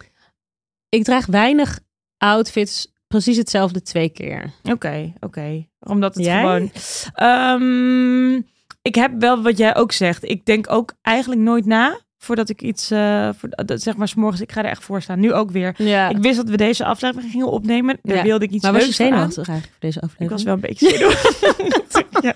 Ik 0.90 1.04
draag 1.04 1.26
weinig 1.26 1.80
outfits 2.18 2.92
precies 3.08 3.38
hetzelfde 3.38 3.82
twee 3.82 4.10
keer. 4.10 4.52
Oké, 4.64 5.14
oké. 5.20 5.68
Omdat 5.80 6.16
het 6.16 6.26
Jij? 6.26 6.40
gewoon... 6.40 6.72
Ehm, 7.14 8.42
ik 8.82 8.96
heb 8.96 9.12
wel 9.20 9.42
wat 9.42 9.58
jij 9.58 9.76
ook 9.76 9.92
zegt. 9.92 10.24
Ik 10.30 10.46
denk 10.46 10.72
ook 10.72 10.94
eigenlijk 11.02 11.42
nooit 11.42 11.66
na 11.66 12.00
voordat 12.18 12.50
ik 12.50 12.62
iets, 12.62 12.92
eh, 12.92 13.30
voor, 13.38 13.50
dat, 13.50 13.82
zeg 13.82 13.96
maar, 13.96 14.08
's 14.08 14.14
morgens, 14.14 14.42
ik 14.42 14.52
ga 14.52 14.64
er 14.64 14.70
echt 14.70 14.84
voor 14.84 15.02
staan. 15.02 15.20
Nu 15.20 15.34
ook 15.34 15.52
weer. 15.52 15.74
Ja. 15.78 16.10
Ik 16.10 16.18
wist 16.18 16.36
dat 16.38 16.50
we 16.50 16.58
deze 16.58 16.86
aflevering 16.86 17.32
gingen 17.32 17.48
opnemen. 17.52 17.98
Daar 18.02 18.16
Ja. 18.18 18.24
wilde 18.24 18.46
ik 18.46 18.52
iets 18.52 18.64
maar 18.64 18.74
was 18.74 18.86
je 18.86 18.92
zenuwachtig 18.92 19.48
eigenlijk 19.48 19.68
voor 19.70 19.80
deze 19.80 20.02
aflevering? 20.02 20.30
Ik 20.30 20.36
was 20.36 20.44
wel 20.46 20.54
een 20.54 20.60
beetje 20.60 20.90
zenuwachtig. 20.90 22.22
ja. 22.22 22.36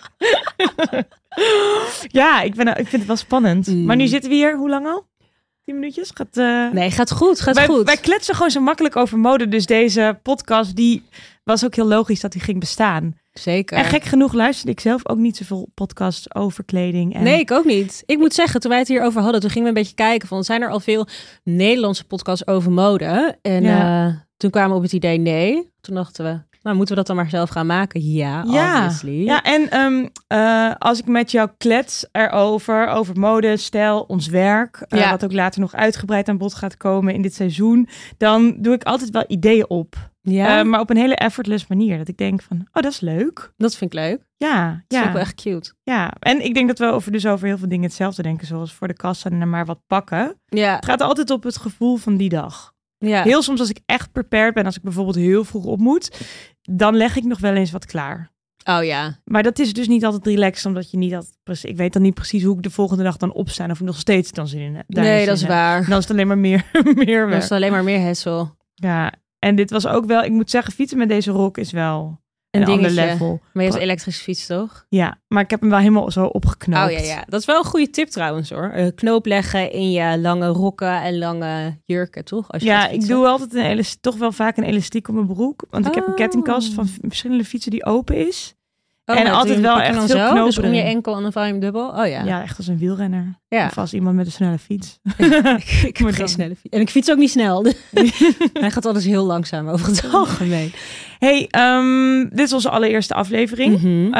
ja, 2.22 2.42
ik, 2.42 2.56
ben, 2.56 2.68
ik 2.68 2.76
vind 2.88 2.92
het 2.92 3.06
wel 3.06 3.16
spannend. 3.16 3.68
Mm. 3.68 3.86
Maar 3.86 3.96
nu 3.96 4.08
zitten 4.08 4.30
we 4.30 4.36
hier, 4.36 4.58
hoe 4.58 4.70
lang 4.70 4.86
al? 4.86 5.06
Tien 5.64 5.76
minuutjes? 5.76 6.12
Gaat, 6.14 6.38
eh, 6.38 6.72
Nee, 6.72 6.92
gaat 6.92 7.12
goed, 7.12 7.42
gaat 7.42 7.56
wij, 7.56 7.66
goed. 7.66 7.86
wij 7.86 7.98
kletsen 7.98 8.36
gewoon 8.36 8.52
zo 8.52 8.60
makkelijk 8.62 8.96
over 8.96 9.18
mode. 9.18 9.48
Dus 9.48 9.66
deze 9.66 10.20
podcast, 10.24 10.76
die 10.76 11.04
was 11.44 11.66
ook 11.66 11.76
heel 11.76 11.88
logisch 11.88 12.20
dat 12.20 12.32
die 12.32 12.42
ging 12.42 12.60
bestaan. 12.60 13.18
Zeker. 13.40 13.78
En 13.78 13.86
gek 13.86 14.04
genoeg 14.04 14.34
luisterde 14.34 14.72
ik 14.72 14.80
zelf 14.80 15.10
ook 15.10 15.18
niet 15.18 15.38
zoveel 15.38 15.68
podcasts 15.74 16.36
over 16.36 16.64
kleding. 16.64 17.14
En... 17.16 17.24
Nee, 17.24 17.40
ik 17.40 17.52
ook 17.52 17.66
niet. 17.66 18.04
Ik 18.06 18.18
moet 18.18 18.34
zeggen, 18.34 18.60
toen 18.60 18.70
wij 18.70 18.80
het 18.80 18.88
hierover 18.88 19.22
hadden, 19.22 19.42
toen 19.42 19.50
gingen 19.50 19.64
we 19.72 19.76
een 19.76 19.82
beetje 19.82 19.96
kijken 19.96 20.28
van, 20.28 20.44
zijn 20.44 20.62
er 20.62 20.70
al 20.70 20.80
veel 20.80 21.08
Nederlandse 21.44 22.06
podcasts 22.06 22.48
over 22.48 22.72
mode? 22.72 23.38
En 23.42 23.64
Ja. 23.64 24.08
eh, 24.08 24.14
toen 24.38 24.50
kwamen 24.50 24.70
we 24.72 24.76
op 24.76 24.82
het 24.84 24.94
idee 24.94 25.18
nee. 25.18 25.74
Toen 25.82 25.96
dachten 25.96 26.26
we, 26.26 26.40
nou 26.66 26.78
moeten 26.78 26.96
we 26.96 27.02
dat 27.04 27.08
dan 27.08 27.16
maar 27.24 27.30
zelf 27.30 27.50
gaan 27.50 27.66
maken? 27.66 28.02
Ja, 28.12 28.44
Ja, 28.48 28.74
obviously. 28.84 29.24
ja 29.26 29.42
en 29.44 29.70
ehm, 29.70 30.08
eh, 30.28 30.72
als 30.78 31.00
ik 31.00 31.06
met 31.06 31.32
jou 31.32 31.50
klets 31.58 32.06
erover, 32.12 32.88
over 32.88 33.20
mode, 33.20 33.58
stijl, 33.58 34.02
ons 34.02 34.28
werk, 34.28 34.86
eh, 34.88 35.00
Ja. 35.00 35.10
wat 35.10 35.24
ook 35.24 35.34
later 35.34 35.62
nog 35.62 35.74
uitgebreid 35.74 36.30
aan 36.30 36.38
bod 36.38 36.54
gaat 36.54 36.78
komen 36.78 37.14
in 37.14 37.22
dit 37.22 37.34
seizoen, 37.34 37.88
dan 38.18 38.56
doe 38.62 38.74
ik 38.74 38.84
altijd 38.84 39.10
wel 39.10 39.24
ideeën 39.28 39.70
op. 39.70 39.96
Ja, 40.22 40.60
Eh, 40.60 40.66
maar 40.66 40.80
op 40.80 40.90
een 40.90 40.98
hele 40.98 41.16
effortless 41.16 41.68
manier. 41.68 41.98
Dat 41.98 42.08
ik 42.08 42.18
denk 42.18 42.42
van, 42.42 42.58
oh, 42.60 42.84
dat 42.84 42.92
is 42.92 43.00
leuk. 43.00 43.54
dat 43.58 43.76
vind 43.76 43.94
ik 43.94 44.00
leuk. 44.00 44.24
Ja, 44.38 44.84
Dat 44.88 45.00
ja, 45.00 45.06
ook 45.08 45.12
wel 45.14 45.22
echt 45.22 45.36
cute. 45.42 45.74
ja. 45.84 46.14
En 46.20 46.46
ik 46.46 46.54
denk 46.54 46.68
dat 46.68 46.80
we 46.80 46.86
over, 46.86 47.12
dus 47.12 47.26
over 47.26 47.48
heel 47.48 47.58
veel 47.58 47.68
dingen 47.70 47.86
hetzelfde 47.86 48.22
denken, 48.22 48.48
zoals 48.48 48.74
voor 48.74 48.88
de 48.88 48.94
kassa 48.94 49.30
en 49.30 49.42
er 49.42 49.48
maar 49.48 49.66
wat 49.66 49.80
pakken. 49.88 50.40
Ja, 50.46 50.76
Het 50.76 50.86
gaat 50.86 51.02
altijd 51.02 51.30
op 51.30 51.44
het 51.44 51.58
gevoel 51.58 51.96
van 51.98 52.18
die 52.18 52.30
dag. 52.30 52.74
ja. 52.98 53.24
Heel 53.24 53.42
soms 53.42 53.60
als 53.60 53.70
ik 53.70 53.80
echt 53.86 54.12
prepared 54.12 54.54
ben, 54.54 54.66
als 54.66 54.76
ik 54.76 54.82
bijvoorbeeld 54.82 55.16
heel 55.16 55.44
vroeg 55.44 55.66
op 55.66 55.80
moet, 55.80 56.20
dan 56.72 56.96
leg 56.96 57.16
ik 57.16 57.24
nog 57.24 57.40
wel 57.40 57.54
eens 57.54 57.72
wat 57.72 57.86
klaar. 57.86 58.34
Oh 58.64 58.84
ja. 58.84 59.20
Maar 59.24 59.44
dat 59.44 59.60
is 59.60 59.74
dus 59.74 59.88
niet 59.88 60.06
altijd 60.06 60.26
relaxed, 60.26 60.66
omdat 60.66 60.92
je 60.92 60.98
niet 60.98 61.14
altijd 61.14 61.38
precies. 61.44 61.70
Ik 61.70 61.78
weet 61.78 61.94
dan 61.94 62.02
niet 62.02 62.14
precies 62.14 62.44
hoe 62.44 62.56
ik 62.56 62.64
de 62.64 62.70
volgende 62.70 63.04
dag 63.04 63.18
dan 63.18 63.34
opsta 63.34 63.66
of 63.66 63.80
ik 63.80 63.86
nog 63.86 63.98
steeds 63.98 64.32
dan 64.32 64.48
zin 64.48 64.62
in 64.62 64.76
heb. 64.76 64.86
Nee, 64.88 65.26
dat 65.26 65.38
is 65.38 65.46
waar. 65.46 65.82
Dan 65.82 65.98
is 65.98 66.04
het 66.04 66.12
alleen 66.12 66.28
maar 66.28 66.38
meer, 66.38 66.66
meer 67.06 67.28
werk. 67.28 67.44
is 67.44 67.52
alleen 67.52 67.72
maar 67.72 67.84
meer 67.84 68.00
hessel. 68.00 68.56
Ja, 68.74 69.14
en 69.40 69.56
dit 69.56 69.70
was 69.70 69.88
ook 69.88 70.06
wel. 70.06 70.24
Ik 70.24 70.32
moet 70.32 70.50
zeggen, 70.50 70.74
fietsen 70.74 70.98
met 70.98 71.10
deze 71.10 71.32
rok 71.32 71.58
is 71.58 71.72
wel 71.72 72.20
Een 72.56 72.62
een, 72.62 72.68
ander 72.68 72.92
level. 72.92 73.40
Maar 73.54 73.64
je 73.64 73.70
hebt 73.70 73.76
een 73.76 73.88
elektrische 73.88 74.24
fiets, 74.24 74.46
toch? 74.46 74.86
Ja, 74.90 75.18
maar 75.28 75.44
ik 75.44 75.50
heb 75.50 75.60
hem 75.62 75.70
wel 75.70 75.80
helemaal 75.80 76.12
zo 76.12 76.26
opgeknoopt. 76.26 76.86
Oh 76.92 76.92
ja, 77.00 77.04
ja. 77.06 77.24
Dat 77.30 77.40
is 77.40 77.46
wel 77.46 77.58
een 77.58 77.64
goede 77.66 77.90
tip 77.90 78.08
trouwens 78.08 78.50
hoor. 78.50 78.70
Eh, 78.70 78.88
knoop 78.96 79.26
leggen 79.26 79.72
in 79.72 79.92
je 79.92 80.18
lange 80.20 80.48
rokken 80.48 81.02
en 81.02 81.18
lange 81.18 81.78
jurken, 81.86 82.26
toch? 82.26 82.52
Als 82.52 82.62
je 82.64 82.68
Ja, 82.70 82.88
ik 82.88 83.08
doe 83.08 83.28
altijd 83.28 83.54
een 83.54 83.64
elas- 83.66 83.98
toch 84.02 84.16
wel 84.18 84.32
vaak 84.32 84.58
een 84.58 84.64
elastiek 84.64 85.08
op 85.08 85.16
mijn 85.16 85.28
broek. 85.28 85.66
Want 85.70 85.86
ik 85.88 85.96
heb 85.96 86.04
een 86.06 86.12
Oh. 86.12 86.18
kettingkast 86.18 86.74
van 86.74 86.88
verschillende 87.02 87.46
fietsen 87.46 87.72
die 87.72 87.86
open 87.86 88.28
is. 88.28 88.56
Oh, 89.06 89.20
en 89.20 89.28
altijd 89.28 89.60
wel 89.60 89.80
echt 89.82 89.96
dan 89.96 90.08
veel 90.08 90.18
zo, 90.18 90.24
knopen 90.30 90.46
Dus 90.46 90.58
om 90.60 90.74
je 90.74 90.82
enkel 90.82 91.16
en 91.16 91.22
dan 91.22 91.32
je 91.46 91.52
hem 91.52 91.60
dubbel? 91.60 91.88
Oh 91.90 92.08
ja. 92.08 92.24
Ja, 92.24 92.42
echt 92.42 92.58
als 92.58 92.68
een 92.68 92.78
wielrenner. 92.78 93.40
Ja. 93.56 93.66
Of 93.66 93.78
als 93.78 93.94
iemand 93.94 94.16
met 94.16 94.26
een 94.26 94.32
snelle 94.32 94.58
fiets. 94.58 95.00
ik 95.90 95.98
heb 95.98 96.12
geen 96.12 96.28
snelle 96.28 96.56
fiets. 96.56 96.76
En 96.76 96.82
ik 96.82 96.90
fiets 96.90 97.12
ook 97.12 97.18
niet 97.18 97.30
snel. 97.30 97.66
Hij 98.54 98.72
gaat 98.72 98.86
alles 98.86 99.06
heel 99.06 99.26
langzaam 99.26 99.70
over 99.70 99.88
het 99.88 100.12
algemeen. 100.12 100.74
Hey, 101.20 101.48
ehm, 101.50 102.30
dit 102.30 102.40
is 102.40 102.54
onze 102.54 102.70
allereerste 102.70 103.14
aflevering. 103.14 103.82
Mhm. 103.82 104.06
Eh, 104.06 104.12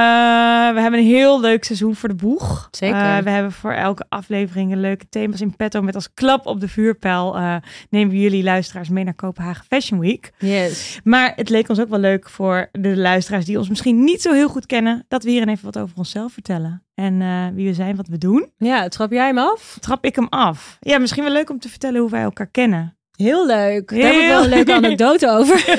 we 0.74 0.82
hebben 0.82 1.00
een 1.00 1.06
heel 1.06 1.42
leuk 1.42 1.64
seizoen 1.64 1.96
voor 1.96 2.10
de 2.10 2.16
boeg. 2.16 2.68
Zeker. 2.72 2.96
Eh, 2.96 3.18
we 3.18 3.30
hebben 3.30 3.52
voor 3.52 3.72
elke 3.72 4.06
aflevering 4.10 4.72
een 4.72 4.80
leuke 4.80 5.06
thema's 5.10 5.42
in 5.42 5.56
petto. 5.56 5.82
Met 5.82 5.96
als 5.96 6.14
klap 6.14 6.46
op 6.46 6.60
de 6.60 6.68
vuurpijl 6.68 7.36
eh, 7.36 7.56
nemen 7.90 8.14
we 8.14 8.20
jullie 8.20 8.44
luisteraars 8.44 8.90
mee 8.90 9.04
naar 9.04 9.14
Kopenhagen 9.14 9.66
Fashion 9.66 10.00
Week. 10.00 10.32
Yes. 10.40 11.00
Maar 11.04 11.34
het 11.36 11.50
leek 11.50 11.70
ons 11.70 11.80
ook 11.80 11.90
wel 11.90 12.00
leuk 12.00 12.30
voor 12.30 12.70
de 12.72 12.98
luisteraars 12.98 13.46
die 13.46 13.58
ons 13.58 13.70
misschien 13.70 14.04
niet 14.04 14.22
zo 14.22 14.34
heel 14.34 14.50
goed 14.50 14.66
kennen. 14.66 15.06
Dat 15.08 15.24
we 15.24 15.30
hier 15.30 15.48
even 15.48 15.66
wat 15.66 15.78
over 15.80 15.98
onszelf 15.98 16.34
vertellen. 16.34 16.85
En 16.96 17.22
eh, 17.22 17.48
wie 17.54 17.68
we 17.68 17.74
zijn, 17.74 17.96
wat 17.96 18.08
we 18.08 18.18
doen. 18.18 18.52
Ja, 18.58 18.88
trap 18.88 19.12
jij 19.12 19.26
hem 19.26 19.38
af? 19.38 19.78
Trap 19.80 20.06
ik 20.06 20.16
hem 20.16 20.28
af. 20.30 20.78
Ja, 20.80 20.98
misschien 20.98 21.24
wel 21.24 21.34
leuk 21.34 21.50
om 21.50 21.60
te 21.60 21.70
vertellen 21.70 22.02
hoe 22.02 22.10
wij 22.10 22.22
elkaar 22.22 22.48
kennen. 22.48 22.98
Heel 23.16 23.46
leuk. 23.46 23.90
Daar 23.90 24.14
heb 24.14 24.22
ik 24.22 24.28
wel 24.28 24.44
een 24.44 24.50
leuke 24.50 24.66
leuk. 24.66 24.84
anekdote 24.84 25.30
over. 25.30 25.64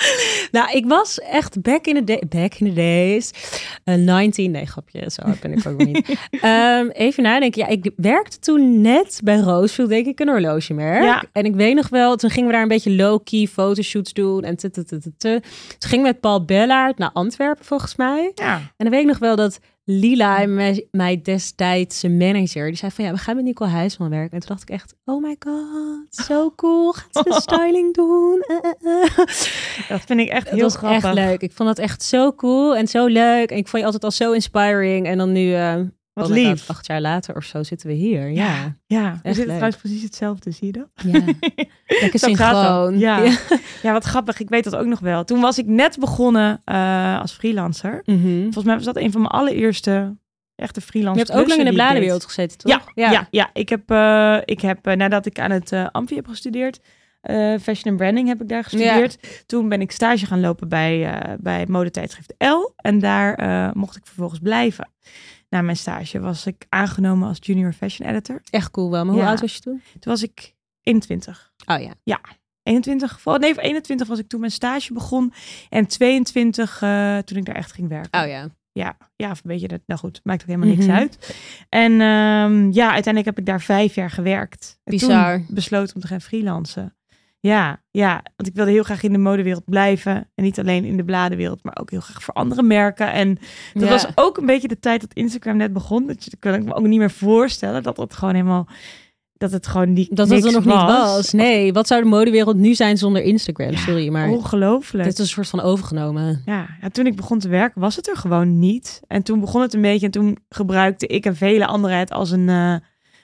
nou, 0.56 0.70
ik 0.72 0.86
was 0.86 1.20
echt 1.20 1.62
back 1.62 1.86
in 1.86 1.94
the, 1.94 2.04
day, 2.04 2.22
back 2.28 2.54
in 2.54 2.66
the 2.66 2.72
days. 2.72 3.30
eh 3.84 3.94
19, 3.94 4.50
nee 4.50 4.66
grapje, 4.66 5.10
zo 5.10 5.22
ben 5.40 5.52
ik 5.52 5.66
ook 5.66 5.84
niet. 5.84 6.08
Ehm, 6.40 6.88
even 6.88 7.22
nadenken. 7.22 7.60
Ja, 7.60 7.68
ik 7.68 7.90
werkte 7.96 8.38
toen 8.38 8.80
net 8.80 9.20
bij 9.24 9.38
Roosevelt, 9.38 9.88
denk 9.88 10.06
ik, 10.06 10.20
een 10.20 10.28
horlogemerk. 10.28 11.02
Ja. 11.02 11.24
En 11.32 11.44
ik 11.44 11.54
weet 11.54 11.74
nog 11.74 11.88
wel, 11.88 12.16
toen 12.16 12.30
gingen 12.30 12.46
we 12.46 12.52
daar 12.52 12.62
een 12.62 12.68
beetje 12.68 12.96
low-key 12.96 13.46
fotoshoots 13.46 14.12
doen. 14.12 14.42
En 14.42 14.56
te, 14.56 14.70
te, 14.70 14.84
te, 14.84 14.98
te, 14.98 15.12
te. 15.16 15.40
Toen 15.78 15.90
ging 15.90 16.00
ik 16.00 16.12
met 16.12 16.20
Paul 16.20 16.44
Bellaert 16.44 16.98
naar 16.98 17.10
Antwerpen, 17.12 17.64
volgens 17.64 17.96
mij. 17.96 18.32
Ja. 18.34 18.54
En 18.54 18.72
dan 18.76 18.90
weet 18.90 19.00
ik 19.00 19.06
nog 19.06 19.18
wel 19.18 19.36
dat 19.36 19.60
Lila, 19.84 20.46
mij, 20.46 20.86
mij 20.90 21.22
destijds 21.22 22.00
zijn 22.00 22.16
manager, 22.16 22.66
die 22.66 22.76
zei 22.76 22.90
van 22.92 23.04
ja, 23.04 23.10
we 23.12 23.18
gaan 23.18 23.36
met 23.36 23.44
Nicole 23.44 23.70
Huisman 23.70 24.10
werken. 24.10 24.32
En 24.32 24.38
toen 24.38 24.48
dacht 24.48 24.62
ik 24.62 24.70
echt, 24.70 24.94
oh 25.04 25.22
my 25.22 25.36
god, 25.38 26.24
zo 26.26 26.52
cool. 26.56 26.92
Gaat 26.92 27.26
ze 27.26 27.40
styling 27.50 27.94
doen? 27.94 28.40
Eh, 28.46 28.56
eh, 28.56 29.02
eh. 29.02 29.16
Dat 29.88 30.00
vind 30.06 30.20
ik 30.20 30.28
echt 30.28 30.44
Dat 30.44 30.54
heel 30.54 30.62
was 30.62 30.76
grappig. 30.76 31.04
echt 31.04 31.14
leuk. 31.14 31.40
Ik 31.40 31.52
vond 31.52 31.68
dat 31.68 31.78
echt 31.78 32.02
zo 32.02 32.32
cool 32.32 32.76
en 32.76 32.88
zo 32.88 33.06
leuk. 33.06 33.50
En 33.50 33.56
ik 33.56 33.68
vond 33.68 33.78
je 33.82 33.84
altijd 33.84 34.04
al 34.04 34.10
zo 34.10 34.32
inspiring. 34.32 35.06
En 35.06 35.18
dan 35.18 35.32
nu, 35.32 35.54
Wat 36.12 36.30
oh 36.30 36.36
God, 36.36 36.42
lief. 36.42 36.70
acht 36.70 36.86
jaar 36.86 37.00
later 37.00 37.36
of 37.36 37.44
zo 37.44 37.62
zitten 37.62 37.88
we 37.88 37.94
hier. 37.94 38.30
Ja, 38.30 38.76
Ja, 38.86 39.12
we 39.22 39.28
zitten 39.28 39.44
trouwens 39.44 39.76
precies 39.76 40.02
hetzelfde, 40.02 40.50
zie 40.50 40.66
je 40.66 40.72
dat? 40.72 40.88
ja. 40.94 41.24
Lekker 42.00 42.18
synchroon. 42.18 42.98
Ja. 42.98 43.36
Ja, 43.82 43.92
wat 43.92 44.04
grappig. 44.04 44.40
Ik 44.40 44.48
weet 44.48 44.64
dat 44.64 44.76
ook 44.76 44.86
nog 44.86 45.00
wel. 45.00 45.24
Toen 45.24 45.40
was 45.40 45.58
ik 45.58 45.66
net 45.66 45.98
begonnen 45.98 46.60
eh, 46.64 47.20
als 47.20 47.32
freelancer. 47.32 48.02
Mhm. 48.04 48.42
Volgens 48.42 48.64
mij 48.64 48.74
was 48.74 48.84
dat 48.84 48.96
een 48.96 49.12
van 49.12 49.20
mijn 49.20 49.32
allereerste 49.32 50.16
echte 50.54 50.80
Je 50.80 50.86
freelance 50.86 51.18
hebt 51.18 51.32
ook 51.32 51.48
lang 51.48 51.60
in 51.60 51.66
de 51.66 51.72
bladenwereld 51.72 52.24
gezeten, 52.24 52.58
toch? 52.58 52.90
Ja, 52.94 53.10
ja. 53.10 53.28
ja, 53.30 53.50
Ik 53.52 53.68
heb, 53.68 53.90
eh, 53.90 54.38
ik 54.44 54.60
heb 54.60 54.86
eh, 54.86 54.94
nadat 54.94 55.26
ik 55.26 55.38
aan 55.38 55.50
het 55.50 55.72
Amfi 55.92 56.14
heb 56.14 56.26
gestudeerd, 56.26 56.80
fashion 57.60 57.84
and 57.84 57.96
branding 57.96 58.28
heb 58.28 58.40
ik 58.42 58.48
daar 58.48 58.62
gestudeerd. 58.62 59.44
Toen 59.46 59.68
ben 59.68 59.80
ik 59.80 59.92
stage 59.92 60.26
gaan 60.26 60.40
lopen 60.40 60.68
bij, 60.68 61.20
bij 61.40 61.66
modetijdschrift 61.66 62.34
L. 62.38 62.72
En 62.76 62.98
daar 62.98 63.70
mocht 63.74 63.96
ik 63.96 64.06
vervolgens 64.06 64.40
blijven. 64.40 64.88
Na 65.52 65.62
mijn 65.62 65.76
stage 65.76 66.20
was 66.20 66.46
ik 66.46 66.66
aangenomen 66.68 67.28
als 67.28 67.38
junior 67.40 67.72
fashion 67.72 68.08
editor. 68.08 68.40
Echt 68.50 68.70
cool 68.70 68.90
wel. 68.90 69.04
Maar 69.04 69.14
hoe 69.14 69.22
Ja. 69.22 69.28
oud 69.28 69.40
was 69.40 69.54
je 69.54 69.60
toen? 69.60 69.82
Toen 69.92 70.12
was 70.12 70.22
ik 70.22 70.54
21. 70.82 71.52
Oh 71.66 71.80
ja. 72.04 72.20
21, 72.62 73.20
voor- 73.20 73.38
nee, 73.38 73.54
voor 73.54 73.62
21 73.62 74.06
was 74.08 74.18
ik 74.18 74.28
toen 74.28 74.40
mijn 74.40 74.52
stage 74.52 74.92
begon. 74.92 75.32
En 75.68 75.86
22 75.86 76.82
eh, 76.82 77.18
toen 77.18 77.36
ik 77.38 77.44
daar 77.44 77.54
echt 77.54 77.72
ging 77.72 77.88
werken. 77.88 78.22
Oh 78.22 78.28
ja. 78.28 78.48
Ja, 78.72 78.96
ja, 79.16 79.30
of 79.30 79.36
een 79.44 79.50
beetje 79.50 79.68
dat. 79.68 79.80
Nou 79.86 80.00
goed, 80.00 80.20
maakt 80.22 80.40
ook 80.42 80.46
helemaal 80.48 80.68
niks 80.68 80.86
Mhm. 80.86 80.96
uit. 80.96 81.34
En 81.68 81.92
ehm, 81.92 82.70
ja, 82.70 82.92
uiteindelijk 82.92 83.24
heb 83.24 83.38
ik 83.38 83.46
daar 83.46 83.60
vijf 83.60 83.94
jaar 83.94 84.10
gewerkt. 84.10 84.78
En 84.84 84.92
Bizar. 84.92 85.36
Toen 85.36 85.54
besloten 85.54 85.94
om 85.94 86.00
te 86.00 86.06
gaan 86.06 86.20
freelancen. 86.20 86.96
Ja, 87.42 87.82
ja, 87.90 88.12
want 88.36 88.48
ik 88.48 88.54
wilde 88.54 88.70
heel 88.70 88.82
graag 88.82 89.02
in 89.02 89.12
de 89.12 89.18
modewereld 89.18 89.64
blijven. 89.64 90.30
En 90.34 90.44
niet 90.44 90.58
alleen 90.58 90.84
in 90.84 90.96
de 90.96 91.04
bladenwereld, 91.04 91.62
maar 91.64 91.76
ook 91.80 91.90
heel 91.90 92.00
graag 92.00 92.22
voor 92.22 92.34
andere 92.34 92.62
merken. 92.62 93.12
En 93.12 93.38
dat 93.74 93.82
Ja. 93.82 93.88
was 93.88 94.06
ook 94.14 94.36
een 94.36 94.46
beetje 94.46 94.68
de 94.68 94.78
tijd 94.78 95.00
dat 95.00 95.12
Instagram 95.12 95.56
net 95.56 95.72
begon. 95.72 96.06
Dat, 96.06 96.24
je, 96.24 96.30
dat 96.30 96.38
kan 96.38 96.54
ik 96.54 96.64
me 96.64 96.74
ook 96.74 96.86
niet 96.86 96.98
meer 96.98 97.10
voorstellen. 97.10 97.82
Dat 97.82 97.96
het 97.96 98.14
gewoon 98.14 98.34
helemaal, 98.34 98.66
dat 99.36 99.52
het 99.52 99.66
gewoon 99.66 99.92
niet 99.92 100.16
Dat 100.16 100.28
het 100.28 100.44
er 100.44 100.52
nog 100.52 100.64
niet 100.64 100.74
was. 100.74 101.32
Nee, 101.32 101.72
wat 101.72 101.86
zou 101.86 102.02
de 102.02 102.08
modewereld 102.08 102.56
nu 102.56 102.74
zijn 102.74 102.98
zonder 102.98 103.22
Instagram? 103.22 103.70
Ja, 103.70 103.78
Sorry, 103.78 104.08
maar 104.08 104.28
Ongelooflijk. 104.28 105.04
dit 105.04 105.12
is 105.12 105.18
een 105.18 105.26
soort 105.26 105.48
van 105.48 105.60
overgenomen. 105.60 106.42
Ja, 106.44 106.66
ja, 106.80 106.88
toen 106.88 107.06
ik 107.06 107.16
begon 107.16 107.38
te 107.38 107.48
werken 107.48 107.80
was 107.80 107.96
het 107.96 108.08
er 108.08 108.16
gewoon 108.16 108.58
niet. 108.58 109.00
En 109.06 109.22
toen 109.22 109.40
begon 109.40 109.60
het 109.62 109.74
een 109.74 109.82
beetje 109.82 110.06
en 110.06 110.12
toen 110.12 110.38
gebruikte 110.48 111.06
ik 111.06 111.26
en 111.26 111.36
vele 111.36 111.66
anderen 111.66 111.98
het 111.98 112.12
als 112.12 112.30
een, 112.30 112.48
eh, 112.48 112.74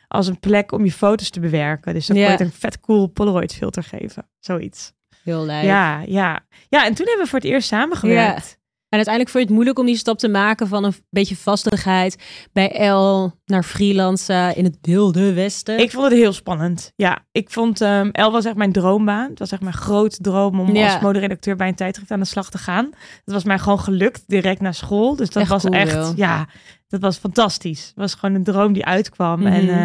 als 0.08 0.26
een 0.26 0.40
plek 0.40 0.72
om 0.72 0.84
je 0.84 0.92
foto's 0.92 1.30
te 1.30 1.40
bewerken. 1.40 1.94
Dus 1.94 2.06
dan 2.06 2.16
kon 2.16 2.24
Ja. 2.24 2.30
je 2.32 2.36
het 2.38 2.46
een 2.46 2.52
vet 2.58 2.80
cool 2.80 3.06
Polaroid 3.06 3.54
filter 3.54 3.82
geven. 3.82 4.28
Zoiets. 4.40 4.92
Heel 5.24 5.44
lijp. 5.44 5.64
Ja, 5.64 6.00
ja. 6.06 6.40
Ja, 6.68 6.84
en 6.86 6.94
toen 6.94 7.06
hebben 7.06 7.24
we 7.24 7.30
voor 7.30 7.38
het 7.38 7.48
eerst 7.48 7.68
samengewerkt. 7.68 8.56
En 8.88 8.96
uiteindelijk 8.96 9.34
vond 9.34 9.44
je 9.44 9.48
het 9.54 9.58
moeilijk 9.58 9.78
om 9.78 9.86
die 9.86 9.96
stap 9.96 10.18
te 10.18 10.28
maken 10.28 10.68
van 10.68 10.84
een 10.84 10.94
beetje 11.10 11.36
vastigheid 11.36 12.16
bij 12.52 12.88
L 12.90 13.30
naar 13.44 13.62
freelancen 13.62 14.56
in 14.56 14.64
het 14.64 14.78
wilde 14.80 15.32
westen. 15.32 15.78
Ik 15.78 15.90
vond 15.90 16.04
het 16.04 16.12
heel 16.12 16.32
spannend. 16.32 16.92
Ja, 16.96 17.18
ik 17.32 17.50
vond 17.50 17.80
ehm 17.80 18.08
El 18.12 18.32
was 18.32 18.44
echt 18.44 18.56
mijn 18.56 18.72
droombaan. 18.72 19.28
Het 19.30 19.38
was 19.38 19.52
echt 19.52 19.62
mijn 19.62 19.74
grote 19.74 20.18
droom 20.20 20.60
om 20.60 20.74
Ja. 20.74 20.92
als 20.92 21.02
moderedacteur 21.02 21.56
bij 21.56 21.68
een 21.68 21.74
tijdschrift 21.74 22.10
aan 22.10 22.20
de 22.20 22.26
slag 22.26 22.50
te 22.50 22.58
gaan. 22.58 22.84
Het 23.24 23.34
was 23.34 23.44
mij 23.44 23.58
gewoon 23.58 23.80
gelukt 23.80 24.22
direct 24.26 24.60
na 24.60 24.72
school. 24.72 25.16
Dus 25.16 25.30
dat 25.30 25.42
Echt 25.42 25.50
was 25.52 25.62
cool, 25.62 25.74
echt, 25.74 26.12
ja, 26.16 26.46
Dat 26.88 27.00
was 27.00 27.16
fantastisch. 27.16 27.86
Het 27.86 27.96
was 27.96 28.14
gewoon 28.14 28.34
een 28.34 28.44
droom 28.44 28.72
die 28.72 28.84
uitkwam. 28.84 29.46
En 29.46 29.68
eh, 29.68 29.76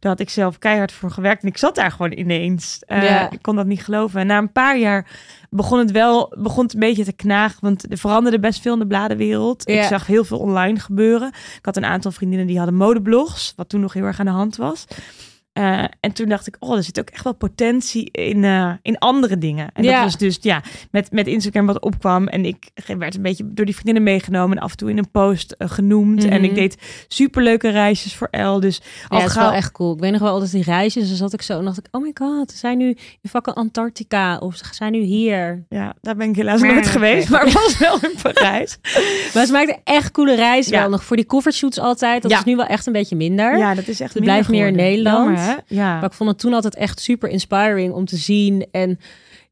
daar 0.00 0.10
had 0.10 0.20
ik 0.20 0.30
zelf 0.30 0.58
keihard 0.58 0.92
voor 0.92 1.10
gewerkt. 1.10 1.42
En 1.42 1.48
ik 1.48 1.58
zat 1.58 1.74
daar 1.74 1.90
gewoon 1.90 2.12
ineens. 2.12 2.82
Eh. 2.86 3.26
Ik 3.30 3.42
kon 3.42 3.56
dat 3.56 3.66
niet 3.66 3.84
geloven. 3.84 4.20
En 4.20 4.26
na 4.26 4.38
een 4.38 4.52
paar 4.52 4.78
jaar 4.78 5.10
begon 5.50 5.78
het 5.78 5.90
wel 5.90 6.34
begon 6.38 6.64
het 6.64 6.74
een 6.74 6.80
beetje 6.80 7.04
te 7.04 7.12
knagen. 7.12 7.58
Want 7.60 7.90
er 7.90 7.98
veranderde 7.98 8.40
best 8.40 8.60
veel 8.60 8.72
in 8.72 8.78
de 8.78 8.86
bladenwereld. 8.86 9.68
Ik 9.68 9.82
zag 9.82 10.06
heel 10.06 10.24
veel 10.24 10.38
online 10.38 10.80
gebeuren. 10.80 11.28
Ik 11.28 11.64
had 11.64 11.76
een 11.76 11.84
aantal 11.84 12.10
vriendinnen 12.10 12.46
die 12.46 12.56
hadden 12.56 12.74
modeblogs. 12.74 13.52
Wat 13.56 13.68
toen 13.68 13.80
nog 13.80 13.92
heel 13.92 14.04
erg 14.04 14.20
aan 14.20 14.26
de 14.26 14.32
hand 14.32 14.56
was. 14.56 14.84
Eh, 15.52 15.84
en 16.00 16.12
toen 16.12 16.28
dacht 16.28 16.46
ik, 16.46 16.56
oh, 16.58 16.76
er 16.76 16.82
zit 16.82 16.98
ook 17.00 17.10
echt 17.10 17.24
wel 17.24 17.34
potentie 17.34 18.10
in, 18.10 18.44
eh, 18.44 18.72
in 18.82 18.98
andere 18.98 19.38
dingen. 19.38 19.68
En 19.74 19.82
dat 19.82 19.94
was 20.02 20.16
dus, 20.18 20.38
ja, 20.40 20.62
met, 20.90 21.10
met 21.12 21.26
Instagram 21.26 21.66
wat 21.66 21.80
opkwam. 21.80 22.28
En 22.28 22.44
ik 22.44 22.70
werd 22.98 23.14
een 23.14 23.22
beetje 23.22 23.44
door 23.52 23.64
die 23.64 23.74
vriendinnen 23.74 24.02
meegenomen. 24.02 24.56
En 24.56 24.62
af 24.62 24.70
en 24.70 24.76
toe 24.76 24.90
in 24.90 24.98
een 24.98 25.10
post 25.10 25.52
eh, 25.52 25.70
genoemd. 25.70 26.24
En 26.24 26.40
Mhm. 26.40 26.44
ik 26.44 26.54
deed 26.54 26.76
superleuke 27.08 27.68
reisjes 27.68 28.14
voor 28.16 28.28
El. 28.30 28.60
Dus 28.60 28.80
Ja, 29.08 29.16
het 29.18 29.28
is 29.28 29.34
wel 29.34 29.52
echt 29.52 29.72
cool. 29.72 29.94
Ik 29.94 30.00
weet 30.00 30.12
nog 30.12 30.20
wel 30.20 30.32
altijd 30.32 30.52
die 30.52 30.62
reisjes. 30.62 31.08
Dus 31.08 31.18
zat 31.18 31.32
ik 31.32 31.42
zo 31.42 31.58
en 31.58 31.64
dacht 31.64 31.78
ik, 31.78 31.86
oh 31.90 32.02
my 32.02 32.10
god, 32.14 32.50
ze 32.50 32.56
zijn 32.56 32.78
nu 32.78 32.88
in 33.20 33.30
vakken 33.30 33.54
Antarctica. 33.54 34.36
Of 34.38 34.56
ze 34.56 34.64
zijn 34.70 34.92
nu 34.92 35.00
hier. 35.00 35.64
Ja, 35.68 35.94
daar 36.00 36.16
ben 36.16 36.28
ik 36.28 36.36
helaas 36.36 36.60
Maar- 36.60 36.72
nooit 36.72 36.86
geweest. 36.86 37.28
Maar 37.30 37.44
was 37.52 37.78
wel 37.78 37.98
in 38.02 38.14
Parijs. 38.22 38.78
Maar 39.34 39.46
ze 39.46 39.52
maakten 39.52 39.76
echt 39.84 40.10
coole 40.10 40.34
reizen 40.34 40.72
Ja. 40.72 40.80
wel 40.80 40.90
nog. 40.90 41.04
Voor 41.04 41.16
die 41.16 41.26
covershoots 41.26 41.78
altijd. 41.78 42.22
Dat 42.22 42.30
Ja. 42.30 42.38
is 42.38 42.44
nu 42.44 42.56
wel 42.56 42.66
echt 42.66 42.86
een 42.86 42.92
beetje 42.92 43.16
minder. 43.16 43.58
Ja, 43.58 43.74
dat 43.74 43.88
is 43.88 44.00
echt 44.00 44.14
Het 44.14 44.22
blijft 44.22 44.48
meer 44.48 44.66
in. 44.66 44.74
Nederland. 44.76 45.38
Ja. 45.66 45.94
Maar 45.94 46.04
ik 46.04 46.12
vond 46.12 46.30
het 46.30 46.38
toen 46.38 46.54
altijd 46.54 46.74
echt 46.74 47.00
super 47.00 47.28
inspiring 47.28 47.92
om 47.92 48.04
te 48.04 48.16
zien. 48.16 48.66
En 48.70 48.98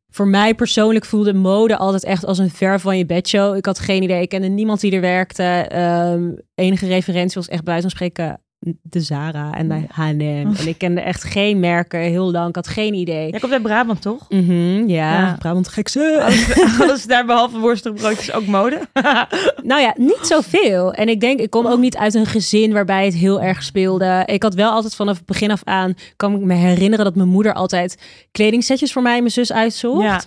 voor 0.09 0.29
mij 0.29 0.55
persoonlijk 0.55 1.05
voelde 1.05 1.35
mode 1.35 1.77
altijd 1.77 2.05
echt 2.05 2.25
als 2.25 2.39
een 2.39 2.51
ver 2.51 2.81
van 2.81 2.99
je 2.99 3.07
bedshow. 3.07 3.57
Ik 3.57 3.67
had 3.67 3.79
geen 3.79 4.03
idee. 4.03 4.23
Ik 4.23 4.29
kende 4.29 4.49
niemand 4.49 4.81
die 4.81 4.93
er 4.93 5.01
werkte. 5.01 5.43
Ehm, 5.43 6.33
enige 6.55 6.87
referentie 6.87 7.35
was 7.35 7.49
echt 7.49 7.65
bij 7.65 7.81
spreken 7.81 8.41
de 8.83 9.00
Zara 9.00 9.55
en 9.55 9.69
de 9.69 9.85
H&M. 9.88 10.21
En 10.59 10.67
ik 10.67 10.79
kende 10.79 11.00
echt 11.00 11.25
geen 11.25 11.61
merken 11.61 12.00
heel 12.00 12.31
lang. 12.31 12.49
Ik 12.49 12.55
had 12.55 12.69
geen 12.69 12.95
idee. 12.95 13.31
Jij 13.31 13.40
komt 13.40 13.52
uit 13.52 13.62
Brabant, 13.62 14.02
toch? 14.02 14.29
Mhm, 14.29 14.88
ja, 14.88 15.19
Ja. 15.19 15.37
Brabant 15.38 15.69
gekse. 15.69 16.19
Alles, 16.23 16.62
alles 16.81 17.05
daar 17.05 17.26
behalve 17.26 17.59
worstenbroodjes 17.59 18.33
ook 18.33 18.47
mode. 18.47 18.81
Nou 19.62 19.81
ja, 19.81 19.95
niet 19.97 20.19
zoveel. 20.23 20.93
En 20.93 21.09
ik 21.09 21.21
denk, 21.21 21.40
ik 21.40 21.50
kom 21.50 21.67
ook 21.67 21.79
niet 21.79 21.97
uit 21.97 22.14
een 22.14 22.26
gezin 22.26 22.73
waarbij 22.73 23.05
het 23.05 23.14
heel 23.14 23.40
erg 23.40 23.62
speelde. 23.62 24.23
Ik 24.26 24.43
had 24.43 24.55
wel 24.55 24.71
altijd 24.71 24.95
vanaf 24.95 25.17
het 25.17 25.26
begin 25.26 25.50
af 25.50 25.61
aan, 25.64 25.95
kan 26.17 26.35
ik 26.35 26.40
me 26.40 26.55
herinneren 26.55 27.05
dat 27.05 27.14
mijn 27.14 27.29
moeder 27.29 27.52
altijd 27.55 27.99
kledingsetjes 28.33 28.93
voor 28.93 29.02
mij 29.02 29.14
en 29.14 29.21
mijn 29.21 29.31
zus 29.33 29.52
uitzocht. 29.52 30.02
Ja. 30.05 30.21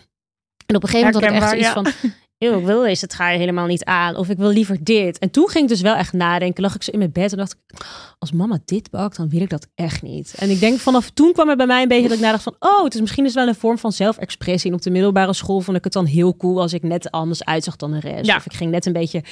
En 0.65 0.75
op 0.75 0.83
een 0.83 0.89
gegeven 0.89 1.13
moment 1.13 1.33
had 1.33 1.33
ik 1.33 1.41
echt 1.41 1.73
zoiets 1.73 1.93
van, 2.01 2.11
ik 2.51 2.65
wil 2.65 2.81
deze 2.81 3.07
trui 3.07 3.37
helemaal 3.37 3.65
niet 3.65 3.83
aan. 3.83 4.15
Of 4.15 4.29
ik 4.29 4.37
wil 4.37 4.49
liever 4.49 4.83
dit. 4.83 5.19
En 5.19 5.31
toen 5.31 5.49
ging 5.49 5.63
ik 5.63 5.69
dus 5.69 5.81
wel 5.81 5.95
echt 5.95 6.13
nadenken. 6.13 6.63
Lag 6.63 6.75
ik 6.75 6.83
zo 6.83 6.91
in 6.91 6.97
mijn 6.97 7.11
bed 7.11 7.31
en 7.31 7.37
dacht 7.37 7.51
ik, 7.51 7.85
als 8.19 8.31
mama 8.31 8.59
dit 8.65 8.89
bakt, 8.89 9.17
dan 9.17 9.29
wil 9.29 9.41
ik 9.41 9.49
dat 9.49 9.67
echt 9.75 10.01
niet. 10.01 10.33
En 10.37 10.49
ik 10.49 10.59
denk 10.59 10.79
vanaf 10.79 11.09
toen 11.09 11.33
kwam 11.33 11.49
er 11.49 11.55
bij 11.55 11.65
mij 11.65 11.81
een 11.81 11.87
beetje 11.87 12.07
dat 12.07 12.17
ik 12.17 12.23
nadacht 12.23 12.43
van, 12.43 12.55
oh, 12.59 12.83
het 12.83 12.93
is 12.93 13.01
misschien 13.01 13.23
dus 13.23 13.33
wel 13.33 13.47
een 13.47 13.55
vorm 13.55 13.77
van 13.77 13.91
zelfexpressie. 13.91 14.69
En 14.69 14.75
op 14.75 14.81
de 14.81 14.91
middelbare 14.91 15.33
school 15.33 15.61
vond 15.61 15.77
ik 15.77 15.83
het 15.83 15.93
dan 15.93 16.05
heel 16.05 16.37
cool 16.37 16.61
als 16.61 16.73
ik 16.73 16.83
net 16.83 17.11
anders 17.11 17.45
uitzag 17.45 17.75
dan 17.75 17.91
de 17.91 17.99
rest. 17.99 18.25
Ja. 18.25 18.35
Of 18.35 18.45
ik 18.45 18.53
ging 18.53 18.71
net 18.71 18.85
een 18.85 18.93
beetje 18.93 19.23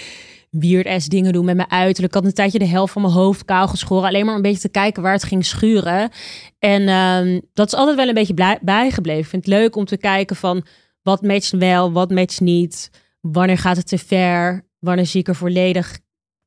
weird 0.51 0.87
ass 0.87 1.07
dingen 1.07 1.33
doen 1.33 1.45
met 1.45 1.55
mijn 1.55 1.71
uiterlijk. 1.71 2.15
Ik 2.15 2.19
had 2.21 2.29
een 2.29 2.35
tijdje 2.35 2.59
de 2.59 2.67
helft 2.67 2.93
van 2.93 3.01
mijn 3.01 3.13
hoofd 3.13 3.45
kaal 3.45 3.67
geschoren. 3.67 4.07
Alleen 4.07 4.25
maar 4.25 4.35
een 4.35 4.41
beetje 4.41 4.61
te 4.61 4.69
kijken 4.69 5.03
waar 5.03 5.13
het 5.13 5.23
ging 5.23 5.45
schuren. 5.45 6.09
En 6.59 6.87
ehm, 6.87 7.39
dat 7.53 7.67
is 7.67 7.73
altijd 7.73 7.97
wel 7.97 8.07
een 8.07 8.13
beetje 8.13 8.57
bijgebleven. 8.61 9.21
Ik 9.21 9.27
vind 9.27 9.45
het 9.45 9.53
leuk 9.53 9.75
om 9.75 9.85
te 9.85 9.97
kijken 9.97 10.35
van 10.35 10.65
wat 11.01 11.21
matcht 11.21 11.51
wel, 11.51 11.91
wat 11.91 12.11
matcht 12.11 12.41
niet. 12.41 12.89
Wanneer 13.21 13.57
gaat 13.57 13.77
het 13.77 13.87
te 13.87 13.97
ver? 13.97 14.65
Wanneer 14.79 15.05
zie 15.05 15.19
ik 15.19 15.27
er 15.27 15.35
volledig 15.35 15.99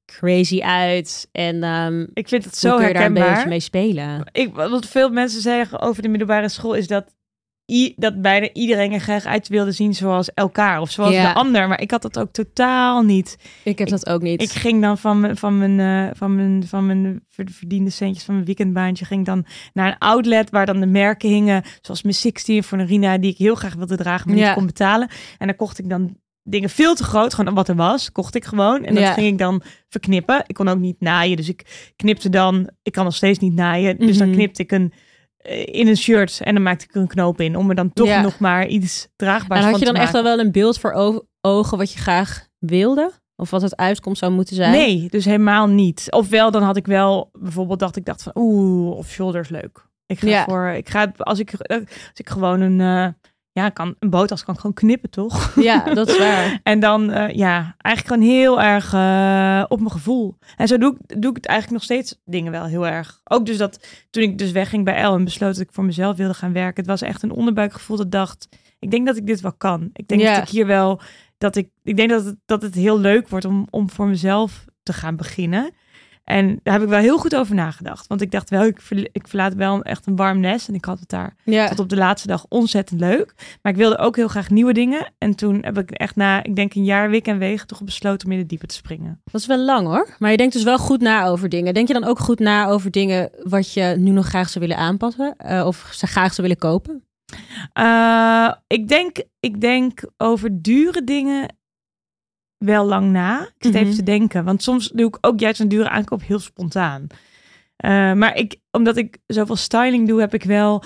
crazy 0.06 0.60
uit? 0.60 1.28
En 1.32 1.62
ehm 1.62 2.06
Ik 2.12 2.28
vind 2.28 2.44
het 2.44 2.56
zo 2.56 2.68
je 2.80 2.92
daar 2.92 3.04
een 3.04 3.12
beetje 3.12 3.18
herkenbaar. 3.18 3.48
mee 3.48 3.60
spelen? 3.60 4.28
Ik, 4.32 4.54
wat 4.54 4.86
veel 4.86 5.10
mensen 5.10 5.40
zeggen 5.40 5.80
over 5.80 6.02
de 6.02 6.08
middelbare 6.08 6.48
school 6.48 6.74
is 6.74 6.86
dat, 6.86 7.14
i, 7.72 7.92
dat 7.96 8.22
bijna 8.22 8.48
iedereen 8.52 8.92
er 8.92 9.00
graag 9.00 9.24
uit 9.24 9.48
wilde 9.48 9.72
zien 9.72 9.94
zoals 9.94 10.30
elkaar 10.34 10.80
of 10.80 10.90
zoals 10.90 11.14
Ja. 11.14 11.28
de 11.32 11.38
ander. 11.38 11.68
Maar 11.68 11.80
ik 11.80 11.90
had 11.90 12.02
dat 12.02 12.18
ook 12.18 12.32
totaal 12.32 13.02
niet. 13.02 13.36
Ik 13.64 13.78
heb 13.78 13.88
dat 13.88 14.06
ook 14.08 14.22
niet. 14.22 14.42
Ik 14.42 14.50
ging 14.50 14.80
dan 14.82 14.98
van 14.98 15.20
mijn, 15.20 15.36
van 15.36 15.58
mijn, 15.58 15.80
eh, 16.10 16.16
van 16.16 16.34
mijn, 16.34 16.66
van 16.66 16.86
mijn 16.86 17.22
ver- 17.28 17.48
verdiende 17.50 17.90
centjes 17.90 18.24
van 18.24 18.34
mijn 18.34 18.46
weekendbaantje, 18.46 19.04
ging 19.04 19.24
dan 19.26 19.44
naar 19.72 19.86
een 19.86 19.98
outlet 19.98 20.50
waar 20.50 20.66
dan 20.66 20.80
de 20.80 20.86
merken 20.86 21.28
hingen, 21.28 21.62
zoals 21.80 22.02
mijn 22.02 22.14
16 22.14 22.64
voor 22.64 22.78
Narina, 22.78 23.18
die 23.18 23.30
ik 23.30 23.38
heel 23.38 23.54
graag 23.54 23.74
wilde 23.74 23.96
dragen, 23.96 24.28
maar 24.30 24.38
Ja. 24.38 24.46
niet 24.46 24.54
kon 24.56 24.66
betalen. 24.66 25.08
En 25.38 25.46
dan 25.46 25.56
kocht 25.56 25.78
ik 25.78 25.88
dan 25.88 26.16
dingen 26.42 26.70
veel 26.70 26.94
te 26.94 27.04
groot, 27.04 27.34
gewoon 27.34 27.54
wat 27.54 27.68
er 27.68 27.76
was, 27.76 28.12
kocht 28.12 28.34
ik 28.34 28.44
gewoon. 28.44 28.84
En 28.84 28.94
dat 28.94 29.02
Ja. 29.02 29.12
ging 29.12 29.26
ik 29.26 29.38
dan 29.38 29.62
verknippen. 29.88 30.42
Ik 30.46 30.54
kon 30.54 30.68
ook 30.68 30.78
niet 30.78 31.00
naaien, 31.00 31.36
dus 31.36 31.48
ik 31.48 31.92
knipte 31.96 32.28
dan, 32.28 32.70
ik 32.82 32.92
kan 32.92 33.04
nog 33.04 33.14
steeds 33.14 33.38
niet 33.38 33.54
naaien, 33.54 33.98
dus 33.98 34.18
dan 34.18 34.26
Mhm. 34.28 34.36
knipte 34.36 34.62
ik 34.62 34.72
een 34.72 34.92
in 35.64 35.88
een 35.88 35.96
shirt 35.96 36.40
en 36.42 36.54
dan 36.54 36.62
maakte 36.62 36.84
ik 36.88 36.94
een 36.94 37.06
knoop 37.06 37.40
in 37.40 37.56
om 37.56 37.68
er 37.68 37.74
dan 37.74 37.92
toch 37.92 38.06
Ja. 38.06 38.20
nog 38.20 38.38
maar 38.38 38.66
iets 38.66 39.08
draagbaars 39.16 39.60
en 39.60 39.66
had 39.70 39.78
van 39.78 39.86
je 39.86 39.92
dan 39.94 40.02
echt 40.02 40.14
al 40.14 40.22
wel 40.22 40.38
een 40.38 40.52
beeld 40.52 40.78
voor 40.78 40.92
ogen 41.40 41.78
wat 41.78 41.92
je 41.92 41.98
graag 41.98 42.46
wilde? 42.58 43.10
Of 43.36 43.50
wat 43.50 43.62
het 43.62 43.76
uitkomst 43.76 44.18
zou 44.18 44.32
moeten 44.32 44.56
zijn? 44.56 44.70
Nee, 44.70 45.08
dus 45.10 45.24
helemaal 45.24 45.66
niet. 45.66 46.06
Ofwel, 46.10 46.50
dan 46.50 46.62
had 46.62 46.76
ik 46.76 46.86
wel 46.86 47.30
bijvoorbeeld 47.32 47.78
dacht 47.78 47.96
ik 47.96 48.04
dacht 48.04 48.22
van 48.22 48.32
oeh, 48.34 48.96
of 48.96 49.10
shoulders 49.10 49.48
leuk. 49.48 49.86
Ik 50.06 50.18
ga 50.18 50.26
Ja. 50.28 50.44
voor, 50.44 50.66
ik 50.68 50.88
ga 50.88 51.12
als 51.16 51.38
ik 51.38 51.52
als 51.66 51.80
ik 52.14 52.28
gewoon 52.30 52.60
een 52.60 52.80
eh, 52.80 53.12
ja, 53.54 53.68
kan 53.68 53.94
een 53.98 54.10
bootjas 54.10 54.44
kan 54.44 54.54
ik 54.54 54.60
gewoon 54.60 54.74
knippen 54.76 55.10
toch? 55.10 55.54
Ja, 55.54 55.94
dat 55.94 56.08
is 56.08 56.18
waar. 56.18 56.58
En 56.62 56.80
dan 56.80 57.10
eh, 57.10 57.34
ja, 57.36 57.74
eigenlijk 57.78 58.14
gewoon 58.14 58.34
heel 58.36 58.62
erg 58.62 58.92
eh, 58.92 59.64
op 59.68 59.78
mijn 59.78 59.90
gevoel. 59.90 60.38
En 60.56 60.68
zo 60.68 60.78
doe 60.78 60.96
ik, 61.06 61.20
doe 61.22 61.30
ik 61.30 61.36
het 61.36 61.46
eigenlijk 61.46 61.70
nog 61.70 61.82
steeds 61.82 62.20
dingen 62.24 62.52
wel 62.52 62.64
heel 62.64 62.86
erg. 62.86 63.20
Ook 63.24 63.46
dus 63.46 63.56
dat 63.56 63.86
toen 64.10 64.22
ik 64.22 64.38
dus 64.38 64.50
wegging 64.52 64.84
bij 64.84 64.94
El 64.96 65.14
en 65.14 65.24
besloot 65.24 65.54
dat 65.54 65.62
ik 65.64 65.72
voor 65.72 65.84
mezelf 65.84 66.16
wilde 66.16 66.34
gaan 66.34 66.52
werken. 66.52 66.76
Het 66.76 66.86
was 66.86 67.02
echt 67.02 67.22
een 67.22 67.30
onderbuikgevoel 67.32 67.96
dat 67.96 68.10
dacht, 68.10 68.48
ik 68.78 68.90
denk 68.90 69.06
dat 69.06 69.16
ik 69.16 69.26
dit 69.26 69.40
wel 69.40 69.52
kan. 69.52 69.90
Ik 69.92 70.08
denk 70.08 70.20
Ja. 70.20 70.34
dat 70.34 70.42
ik 70.42 70.48
hier 70.48 70.66
wel, 70.66 71.00
dat 71.38 71.56
ik, 71.56 71.68
ik 71.82 71.96
denk 71.96 72.10
dat 72.10 72.24
het, 72.24 72.36
dat 72.46 72.62
het 72.62 72.74
heel 72.74 72.98
leuk 72.98 73.28
wordt 73.28 73.44
om, 73.44 73.66
om 73.70 73.90
voor 73.90 74.06
mezelf 74.06 74.64
te 74.82 74.92
gaan 74.92 75.16
beginnen. 75.16 75.70
En 76.24 76.60
daar 76.62 76.74
heb 76.74 76.82
ik 76.82 76.88
wel 76.88 76.98
heel 77.00 77.18
goed 77.18 77.36
over 77.36 77.54
nagedacht. 77.54 78.06
Want 78.06 78.20
ik 78.20 78.30
dacht 78.30 78.50
wel, 78.50 78.64
ik, 78.64 78.80
verl- 78.80 79.08
ik 79.12 79.28
verlaat 79.28 79.54
wel 79.54 79.82
echt 79.82 80.06
een 80.06 80.16
warm 80.16 80.40
nest. 80.40 80.68
En 80.68 80.74
ik 80.74 80.84
had 80.84 81.00
het 81.00 81.08
daar 81.08 81.34
Ja. 81.44 81.68
tot 81.68 81.78
op 81.78 81.88
de 81.88 81.96
laatste 81.96 82.26
dag 82.28 82.46
ontzettend 82.48 83.00
leuk. 83.00 83.34
Maar 83.62 83.72
ik 83.72 83.78
wilde 83.78 83.98
ook 83.98 84.16
heel 84.16 84.28
graag 84.28 84.50
nieuwe 84.50 84.72
dingen. 84.72 85.12
En 85.18 85.34
toen 85.34 85.58
heb 85.64 85.78
ik 85.78 85.90
echt 85.90 86.16
na, 86.16 86.42
ik 86.44 86.56
denk 86.56 86.74
een 86.74 86.84
jaar 86.84 87.10
wik 87.10 87.26
en 87.26 87.38
wegen, 87.38 87.66
toch 87.66 87.82
besloten 87.84 88.26
om 88.26 88.32
in 88.32 88.38
het 88.38 88.48
diepe 88.48 88.66
te 88.66 88.74
springen. 88.74 89.20
Dat 89.24 89.40
is 89.40 89.46
wel 89.46 89.58
lang 89.58 89.86
hoor. 89.86 90.16
Maar 90.18 90.30
je 90.30 90.36
denkt 90.36 90.52
dus 90.52 90.62
wel 90.62 90.78
goed 90.78 91.00
na 91.00 91.26
over 91.26 91.48
dingen. 91.48 91.74
Denk 91.74 91.86
je 91.88 91.94
dan 91.94 92.04
ook 92.04 92.18
goed 92.18 92.38
na 92.38 92.66
over 92.66 92.90
dingen 92.90 93.30
wat 93.42 93.72
je 93.72 93.94
nu 93.98 94.10
nog 94.10 94.26
graag 94.26 94.48
zou 94.48 94.66
willen 94.66 94.82
aanpassen? 94.82 95.34
Eh, 95.36 95.66
of 95.66 95.88
ze 95.92 96.06
graag 96.06 96.34
zou 96.34 96.42
willen 96.48 96.62
kopen? 96.62 97.04
Eh, 97.72 98.52
ik, 98.66 98.88
denk, 98.88 99.16
ik 99.40 99.60
denk 99.60 100.02
over 100.16 100.62
dure 100.62 101.04
dingen 101.04 101.56
wel 102.64 102.84
lang 102.86 103.10
na. 103.10 103.40
Ik 103.40 103.52
zit 103.58 103.72
Mhm. 103.72 103.82
even 103.82 103.94
te 103.94 104.02
denken. 104.02 104.44
Want 104.44 104.62
soms 104.62 104.88
doe 104.88 105.06
ik 105.08 105.18
ook 105.20 105.40
juist 105.40 105.60
een 105.60 105.68
dure 105.68 105.88
aankoop 105.88 106.22
heel 106.22 106.38
spontaan. 106.38 107.06
Eh, 107.76 108.12
maar 108.12 108.36
ik, 108.36 108.56
omdat 108.70 108.96
ik 108.96 109.18
zoveel 109.26 109.56
styling 109.56 110.08
doe, 110.08 110.20
heb 110.20 110.34
ik 110.34 110.44
wel... 110.44 110.82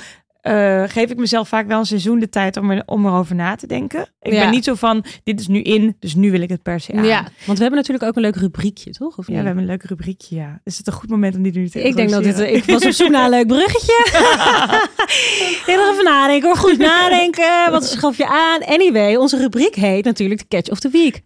eh, 0.49 0.89
geef 0.89 1.11
ik 1.11 1.17
mezelf 1.17 1.49
vaak 1.49 1.67
wel 1.67 1.79
een 1.79 1.87
seizoen 1.87 2.19
de 2.19 2.29
tijd 2.29 2.57
om, 2.57 2.71
er, 2.71 2.83
om 2.87 3.07
erover 3.07 3.35
na 3.35 3.55
te 3.55 3.67
denken. 3.67 4.07
Ik 4.21 4.33
Ja. 4.33 4.41
ben 4.41 4.51
niet 4.51 4.65
zo 4.65 4.75
van, 4.75 5.05
dit 5.25 5.41
is 5.41 5.47
nu 5.47 5.63
in, 5.63 5.97
dus 5.99 6.15
nu 6.15 6.31
wil 6.31 6.41
ik 6.41 6.49
het 6.49 6.63
per 6.63 6.81
se 6.81 6.93
aan. 6.93 7.05
Ja. 7.05 7.21
want 7.21 7.59
we 7.59 7.65
hebben 7.65 7.75
natuurlijk 7.81 8.05
ook 8.05 8.17
een 8.17 8.23
leuk 8.23 8.37
rubriekje, 8.37 8.91
toch? 8.91 9.19
Of 9.19 9.27
Ja, 9.27 9.33
we 9.39 9.45
hebben 9.45 9.59
een 9.63 9.69
leuk 9.69 9.83
rubriekje, 9.83 10.37
ja. 10.37 10.61
Is 10.65 10.79
het 10.79 10.87
een 10.87 10.93
goed 10.93 11.11
moment 11.11 11.37
om 11.37 11.43
die 11.43 11.53
nu 11.53 11.69
te 11.69 11.83
Ik 11.83 11.97
denk 11.97 12.11
dat 12.11 12.23
dit... 12.23 12.39
Ik 12.39 12.65
was 12.65 12.85
op 12.87 12.93
zoek 12.93 13.09
naar 13.11 13.25
een 13.25 13.31
leuk 13.31 13.47
bruggetje. 13.47 14.07
Heel 15.67 15.91
even 15.93 16.05
nadenken 16.05 16.49
hoor. 16.49 16.57
Goed 16.59 16.79
nadenken. 16.79 17.71
Wat 17.71 17.85
schaf 17.89 18.17
je 18.17 18.27
aan? 18.27 18.65
Anyway, 18.65 19.17
onze 19.17 19.37
rubriek 19.37 19.75
heet 19.75 20.05
natuurlijk 20.05 20.41
de 20.41 20.47
Catch 20.49 20.71
of 20.71 20.79
the 20.81 20.89
Week. 20.93 21.21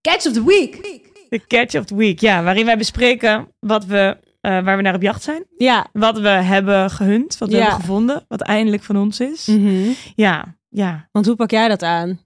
Catch 0.00 0.26
of 0.26 0.32
the 0.32 0.44
Week. 0.44 1.00
De 1.28 1.40
Catch 1.46 1.74
of 1.74 1.84
the 1.84 1.96
Week, 1.96 2.20
ja. 2.20 2.42
Waarin 2.42 2.64
wij 2.64 2.78
bespreken 2.78 3.48
wat 3.60 3.84
we, 3.84 4.16
eh, 4.40 4.64
waar 4.64 4.76
we 4.76 4.82
naar 4.82 4.94
op 4.94 5.02
jacht 5.02 5.22
zijn. 5.22 5.44
Ja. 5.56 5.86
Wat 5.92 6.18
we 6.20 6.28
hebben 6.28 6.90
gehunt, 6.90 7.38
wat 7.38 7.48
we 7.48 7.56
Ja. 7.56 7.62
hebben 7.62 7.80
gevonden. 7.80 8.24
Wat 8.28 8.40
eindelijk 8.40 8.82
van 8.82 8.96
ons 8.96 9.20
is. 9.20 9.46
Mhm. 9.46 9.88
Ja, 10.14 10.56
ja. 10.70 11.08
Want 11.12 11.26
hoe 11.26 11.36
pak 11.36 11.50
jij 11.50 11.68
dat 11.68 11.82
aan? 11.82 12.20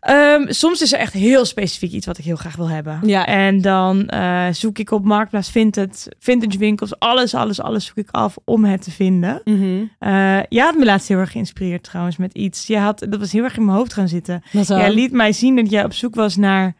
Ehm, 0.00 0.44
soms 0.52 0.82
is 0.82 0.92
er 0.92 0.98
echt 0.98 1.12
heel 1.12 1.44
specifiek 1.44 1.92
iets 1.92 2.06
wat 2.06 2.18
ik 2.18 2.24
heel 2.24 2.36
graag 2.36 2.56
wil 2.56 2.68
hebben. 2.68 3.00
Ja. 3.02 3.26
En 3.26 3.60
dan 3.60 4.08
eh, 4.08 4.46
zoek 4.50 4.78
ik 4.78 4.90
op 4.90 5.04
Marktplaats 5.04 5.50
Vintage, 5.50 6.12
vintage 6.18 6.58
winkels. 6.58 6.98
Alles, 6.98 7.34
alles, 7.34 7.60
alles 7.60 7.84
zoek 7.86 7.96
ik 7.96 8.10
af 8.10 8.36
om 8.44 8.64
het 8.64 8.82
te 8.82 8.90
vinden. 8.90 9.40
Mhm. 9.44 9.82
Eh 9.98 10.38
je 10.48 10.60
had 10.60 10.76
me 10.76 10.84
laatst 10.84 11.08
heel 11.08 11.18
erg 11.18 11.32
geïnspireerd 11.32 11.82
trouwens 11.82 12.16
met 12.16 12.34
iets. 12.34 12.66
Je 12.66 12.78
had, 12.78 12.98
dat 13.08 13.18
was 13.20 13.32
heel 13.32 13.44
erg 13.44 13.56
in 13.56 13.64
mijn 13.64 13.76
hoofd 13.76 13.92
gaan 13.92 14.08
zitten. 14.08 14.42
Jij 14.50 14.92
liet 14.94 15.12
mij 15.12 15.32
zien 15.32 15.56
dat 15.56 15.70
jij 15.70 15.84
op 15.84 15.92
zoek 15.92 16.14
was 16.14 16.36
naar 16.36 16.74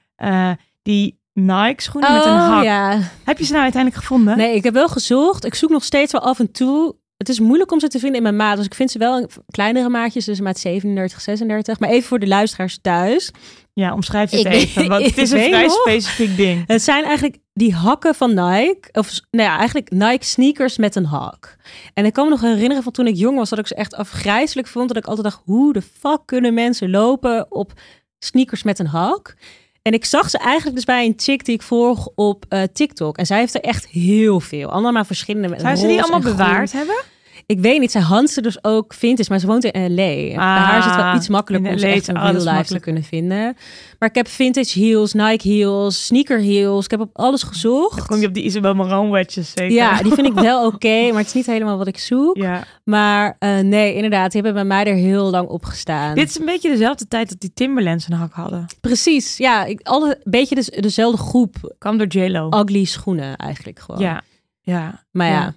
die 0.82 1.19
Nike 1.32 1.82
schoenen 1.82 2.12
met 2.12 2.24
een 2.24 2.32
Oh 2.32 2.48
hak. 2.48 2.64
ja. 2.64 2.98
Heb 3.24 3.38
je 3.38 3.44
ze 3.44 3.50
nou 3.52 3.62
uiteindelijk 3.62 4.02
gevonden? 4.02 4.36
Nee, 4.36 4.54
ik 4.54 4.64
heb 4.64 4.74
wel 4.74 4.88
gezocht. 4.88 5.44
Ik 5.44 5.54
zoek 5.54 5.70
nog 5.70 5.84
steeds 5.84 6.12
wel 6.12 6.20
af 6.22 6.38
en 6.38 6.52
toe 6.52 6.96
het 7.16 7.28
is 7.28 7.40
moeilijk 7.40 7.72
om 7.72 7.80
ze 7.80 7.88
te 7.88 7.98
vinden 7.98 8.16
in 8.16 8.22
mijn 8.22 8.36
maat. 8.36 8.56
Dus 8.56 8.66
ik 8.66 8.74
vind 8.74 8.90
ze 8.90 8.98
wel 8.98 9.18
in 9.18 9.28
kleinere 9.50 9.88
maatjes, 9.88 10.24
dus 10.24 10.40
maat 10.40 10.58
37, 10.58 11.20
36. 11.20 11.78
Maar 11.80 11.88
even 11.88 12.08
voor 12.08 12.18
de 12.18 12.26
luisteraars 12.26 12.78
thuis. 12.82 13.30
Ja, 13.72 13.92
omschrijf 13.94 14.30
het 14.30 14.40
Ik- 14.40 14.46
even. 14.52 14.88
Want 14.88 15.04
het 15.06 15.18
is 15.24 15.30
een 15.30 15.42
vrij 15.42 15.62
nog. 15.62 15.72
specifiek 15.72 16.36
ding. 16.36 16.64
Het 16.66 16.82
zijn 16.82 17.04
eigenlijk 17.04 17.38
die 17.52 17.74
hakken 17.74 18.14
van 18.14 18.28
Nike. 18.34 18.88
Of 18.92 19.10
nou 19.30 19.48
ja, 19.48 19.56
eigenlijk 19.58 19.90
Nike 19.90 20.24
sneakers 20.24 20.76
met 20.78 20.94
een 20.96 21.04
hak. 21.04 21.56
En 21.94 22.04
ik 22.04 22.12
kan 22.12 22.24
me 22.24 22.30
nog 22.30 22.40
herinneren 22.40 22.82
van 22.82 22.92
toen 22.92 23.06
ik 23.06 23.16
jong 23.16 23.36
was, 23.36 23.50
dat 23.50 23.58
ik 23.58 23.66
ze 23.66 23.74
echt 23.74 23.94
afgrijzelijk 23.94 24.68
vond. 24.68 24.88
Dat 24.88 24.96
ik 24.96 25.04
altijd 25.06 25.24
dacht, 25.26 25.42
hoe 25.44 25.72
de 25.72 25.82
fuck 25.82 26.20
kunnen 26.24 26.54
mensen 26.54 26.90
lopen 26.90 27.46
op 27.50 27.72
sneakers 28.18 28.62
met 28.62 28.78
een 28.78 28.86
hak? 28.86 29.34
En 29.82 29.92
ik 29.92 30.04
zag 30.04 30.30
ze 30.30 30.38
eigenlijk 30.38 30.76
dus 30.76 30.84
bij 30.84 31.06
een 31.06 31.12
chick 31.16 31.44
die 31.44 31.54
ik 31.54 31.62
volg 31.62 32.08
op 32.14 32.44
eh, 32.48 32.62
TikTok. 32.72 33.16
En 33.18 33.26
zij 33.26 33.38
heeft 33.38 33.54
er 33.54 33.60
echt 33.60 33.86
heel 33.86 34.40
veel. 34.40 34.70
Allemaal 34.70 35.04
verschillende. 35.04 35.48
met 35.48 35.60
Zou 35.60 35.76
ze 35.76 35.86
die 35.86 36.02
allemaal 36.02 36.20
groen. 36.20 36.36
bewaard 36.36 36.72
hebben? 36.72 37.02
Ik 37.50 37.60
weet 37.60 37.80
niet, 37.80 37.90
zij 37.90 38.00
handste 38.00 38.40
dus 38.42 38.64
ook 38.64 38.94
vintage, 38.94 39.30
maar 39.30 39.38
ze 39.38 39.46
woont 39.46 39.64
in 39.64 39.80
LA. 39.94 39.94
Bij 39.96 40.32
Ah, 40.36 40.38
haar 40.38 40.78
is 40.78 40.84
het 40.84 40.94
wel 40.96 41.14
iets 41.14 41.28
makkelijker 41.28 41.70
om 41.72 41.78
ze 41.78 41.86
echt 41.86 42.00
is 42.00 42.08
in 42.08 42.14
real 42.14 42.26
life 42.32 42.44
te 42.44 42.52
makkelijk. 42.54 42.82
kunnen 42.82 43.02
vinden. 43.02 43.56
Maar 43.98 44.08
ik 44.08 44.14
heb 44.14 44.28
vintage 44.28 44.78
heels, 44.78 45.12
Nike 45.12 45.48
heels, 45.48 46.06
sneaker 46.06 46.38
heels. 46.38 46.84
Ik 46.84 46.90
heb 46.90 47.00
op 47.00 47.10
alles 47.12 47.42
gezocht. 47.42 47.96
Dan 47.96 48.06
kom 48.06 48.20
je 48.20 48.26
op 48.26 48.34
die 48.34 48.42
Isabel 48.42 48.74
Marant 48.74 49.10
wedges 49.10 49.50
zeker? 49.54 49.72
Ja, 49.76 50.02
die 50.02 50.12
vind 50.12 50.26
ik 50.26 50.32
wel 50.32 50.66
oké, 50.66 51.08
maar 51.08 51.18
het 51.18 51.26
is 51.26 51.32
niet 51.32 51.46
helemaal 51.46 51.78
wat 51.78 51.86
ik 51.86 51.98
zoek. 51.98 52.36
Ja. 52.36 52.64
Maar 52.84 53.36
eh, 53.38 53.58
nee, 53.58 53.94
inderdaad, 53.94 54.32
die 54.32 54.42
hebben 54.42 54.68
bij 54.68 54.76
mij 54.76 54.84
er 54.92 54.98
heel 54.98 55.30
lang 55.30 55.48
op 55.48 55.64
gestaan. 55.64 56.14
Dit 56.14 56.28
is 56.28 56.38
een 56.38 56.44
beetje 56.44 56.70
dezelfde 56.70 57.08
tijd 57.08 57.28
dat 57.28 57.40
die 57.40 57.52
Timberlands 57.54 58.06
een 58.08 58.16
hak 58.16 58.32
hadden. 58.32 58.66
Precies, 58.80 59.36
ja, 59.36 59.64
ik, 59.64 59.80
alle, 59.82 60.08
een 60.22 60.30
beetje 60.30 60.54
dus, 60.54 60.66
dezelfde 60.66 61.18
groep 61.22 61.74
Kwam 61.78 61.98
door 61.98 62.06
J-Lo. 62.06 62.48
ugly 62.60 62.84
schoenen 62.84 63.36
eigenlijk 63.36 63.78
gewoon. 63.78 64.00
Ja. 64.00 64.22
Ja. 64.60 65.04
Maar 65.10 65.26
ja, 65.26 65.32
Ja. 65.40 65.54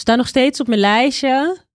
Staan 0.00 0.16
nog 0.16 0.28
steeds 0.28 0.60
op 0.60 0.66
mijn 0.66 0.80
lijstje. 0.80 1.28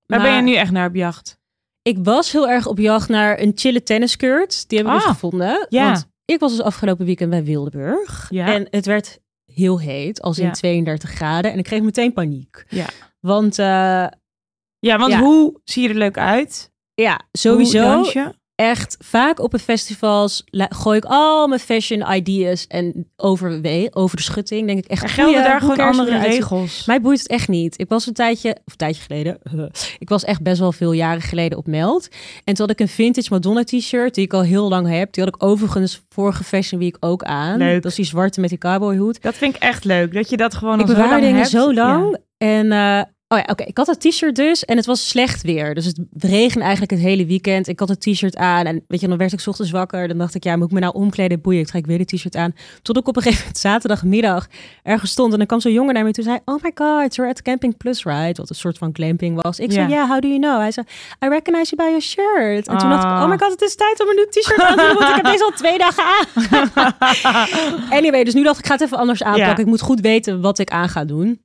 Waar 0.05 0.19
maar 0.19 0.21
ben 0.21 0.35
je 0.35 0.41
nu 0.41 0.53
echt 0.55 0.71
naar 0.71 0.87
op 0.87 0.95
jacht? 0.95 1.37
Ik 1.81 1.97
was 2.03 2.31
heel 2.31 2.49
erg 2.49 2.67
op 2.67 2.77
jacht 2.77 3.09
naar 3.09 3.39
een 3.39 3.51
chille 3.55 3.83
tennisskirt. 3.83 4.69
Die 4.69 4.77
heb 4.77 4.87
ik 4.87 4.93
dus 4.93 5.03
Ah, 5.03 5.09
gevonden. 5.09 5.65
ja. 5.69 5.83
Want 5.85 6.07
ik 6.25 6.39
was 6.39 6.51
dus 6.55 6.61
afgelopen 6.61 7.05
weekend 7.05 7.29
bij 7.29 7.43
Wildeburg. 7.43 8.27
Ja. 8.29 8.53
En 8.53 8.67
het 8.69 8.85
werd 8.85 9.19
heel 9.53 9.79
heet, 9.79 10.21
als 10.21 10.37
in 10.39 10.45
Ja. 10.45 10.51
32 10.51 11.09
graden. 11.09 11.51
En 11.51 11.57
ik 11.57 11.63
kreeg 11.63 11.81
meteen 11.81 12.13
paniek. 12.13 12.65
Ja. 12.69 12.85
Want 13.19 13.59
eh, 13.59 14.07
Ja, 14.79 14.97
want 14.97 15.13
hoe 15.13 15.59
zie 15.63 15.83
je 15.83 15.89
er 15.89 15.95
leuk 15.95 16.17
uit? 16.17 16.71
ja, 16.93 17.21
sowieso? 17.31 18.03
Echt 18.57 18.97
vaak 18.99 19.39
op 19.39 19.53
een 19.53 19.59
festivals 19.59 20.43
gooi 20.69 20.97
ik 20.97 21.05
al 21.07 21.47
mijn 21.47 21.59
fashion 21.59 22.13
ideas 22.15 22.67
en 22.67 23.11
over, 23.15 23.61
over 23.91 24.17
de 24.17 24.23
schutting. 24.23 24.67
Denk 24.67 24.77
ik 24.79 24.85
echt, 24.85 25.03
Er 25.03 25.09
gelden 25.09 25.43
daar 25.43 25.59
gewoon 25.59 25.79
andere 25.79 26.19
regels. 26.19 26.85
Mij 26.85 27.01
boeit 27.01 27.19
het 27.19 27.27
echt 27.27 27.47
niet. 27.47 27.79
Ik 27.79 27.89
was 27.89 28.05
een 28.07 28.13
tijdje, 28.13 28.49
of 28.49 28.71
een 28.71 28.77
tijdje 28.77 29.01
geleden, 29.01 29.37
ik 29.99 30.09
was 30.09 30.23
echt 30.23 30.41
best 30.41 30.59
wel 30.59 30.71
veel 30.71 30.91
jaren 30.91 31.21
geleden 31.21 31.57
op 31.57 31.67
Meld. 31.67 32.07
En 32.43 32.53
toen 32.53 32.65
had 32.67 32.69
ik 32.69 32.79
een 32.79 32.87
vintage 32.93 33.27
Madonna 33.31 33.63
t-shirt, 33.63 34.15
die 34.15 34.23
ik 34.23 34.33
al 34.33 34.41
heel 34.43 34.69
lang 34.69 34.87
heb. 34.87 35.13
Die 35.13 35.23
had 35.23 35.35
ik 35.35 35.43
overigens 35.43 36.01
vorige 36.09 36.43
Fashion 36.43 36.79
Week 36.81 36.97
ook 36.99 37.23
aan. 37.23 37.57
Leuk. 37.57 37.81
Dat 37.81 37.91
is 37.91 37.97
die 37.97 38.05
zwarte 38.05 38.39
met 38.41 38.49
die 38.49 38.57
cowboyhoed. 38.57 39.21
Dat 39.21 39.35
vind 39.35 39.55
ik 39.55 39.61
echt 39.61 39.83
leuk. 39.83 40.13
Dat 40.13 40.29
je 40.29 40.37
dat 40.37 40.53
gewoon 40.53 40.79
Ik 40.79 40.81
al 40.81 40.87
zo 40.87 40.93
bewaar 40.93 41.09
lang 41.09 41.21
dingen 41.21 41.37
hebt. 41.37 41.49
zo 41.49 41.71
Ja. 41.71 41.73
lang. 41.73 42.17
En 42.37 42.71
eh, 42.71 43.01
oh 43.27 43.37
ja, 43.37 43.43
oké. 43.47 43.63
Ik 43.63 43.77
had 43.77 43.85
dat 43.85 43.99
t-shirt 44.01 44.35
dus 44.35 44.65
en 44.65 44.77
het 44.77 44.85
was 44.85 45.07
slecht 45.09 45.41
weer. 45.41 45.73
Dus 45.75 45.85
het 45.85 45.99
regende 46.17 46.61
eigenlijk 46.63 46.91
het 46.91 47.01
hele 47.01 47.25
weekend. 47.25 47.67
Ik 47.67 47.79
had 47.79 47.89
het 47.89 48.01
t-shirt 48.01 48.35
aan 48.35 48.65
en 48.65 48.83
weet 48.87 48.99
je, 49.01 49.07
dan 49.07 49.17
werd 49.17 49.33
ik 49.33 49.41
ochtends 49.47 49.71
wakker. 49.71 50.07
Dan 50.07 50.17
dacht 50.17 50.35
ik, 50.35 50.43
ja, 50.43 50.55
moet 50.55 50.67
ik 50.67 50.73
me 50.73 50.79
nou 50.79 50.93
omkleden? 50.93 51.41
Boeien, 51.41 51.61
ik 51.61 51.67
trek 51.67 51.85
weer 51.85 51.97
de 51.97 52.05
t-shirt 52.05 52.35
aan. 52.35 52.53
Tot 52.81 52.97
ik 52.97 53.07
op 53.07 53.15
een 53.15 53.21
gegeven 53.21 53.41
moment 53.43 53.59
zaterdagmiddag 53.59 54.47
ergens 54.83 55.11
stond 55.11 55.31
en 55.31 55.37
dan 55.37 55.47
kwam 55.47 55.59
zo'n 55.59 55.71
jongen 55.71 55.93
naar 55.93 56.03
me 56.03 56.11
toe 56.11 56.23
en 56.23 56.29
zei, 56.29 56.41
oh 56.45 56.63
my 56.63 56.71
god, 56.75 57.15
you're 57.15 57.31
at 57.31 57.41
Camping 57.41 57.77
Plus, 57.77 58.03
right? 58.03 58.37
Wat 58.37 58.49
een 58.49 58.55
soort 58.55 58.77
van 58.77 58.89
glamping 58.93 59.41
was. 59.41 59.59
Ik 59.59 59.71
zei, 59.71 59.87
Ja. 59.89 59.95
yeah, 59.95 60.09
how 60.09 60.21
do 60.21 60.27
you 60.27 60.39
know? 60.39 60.57
Hij 60.59 60.71
zei, 60.71 60.85
I 61.25 61.27
recognize 61.27 61.75
you 61.75 61.89
by 61.89 61.97
your 61.97 62.01
shirt. 62.01 62.67
En 62.67 62.77
toen 62.77 62.89
dacht 62.89 63.03
ik, 63.03 63.09
Ah. 63.09 63.21
oh 63.23 63.29
my 63.29 63.37
god, 63.37 63.51
het 63.51 63.61
is 63.61 63.75
tijd 63.75 64.01
om 64.01 64.07
een 64.09 64.15
nieuw 64.15 64.29
t-shirt 64.29 64.61
aan 64.61 64.75
te 64.77 64.81
doen, 64.85 64.93
want 64.97 65.09
ik 65.09 65.15
heb 65.15 65.25
deze 65.25 65.43
al 65.43 65.51
twee 65.51 65.77
dagen 65.77 66.03
aan. 66.03 66.25
Anyway, 67.97 68.23
dus 68.23 68.33
nu 68.33 68.43
dacht 68.43 68.57
ik, 68.57 68.61
ik 68.63 68.67
ga 68.67 68.73
het 68.73 68.83
even 68.83 68.97
anders 68.97 69.23
aanpakken. 69.23 69.63
Ik 69.63 69.65
moet 69.69 69.81
goed 69.81 69.99
weten 69.99 70.41
wat 70.41 70.59
ik 70.59 70.69
aan 70.69 70.89
ga 70.89 71.05
doen. 71.05 71.41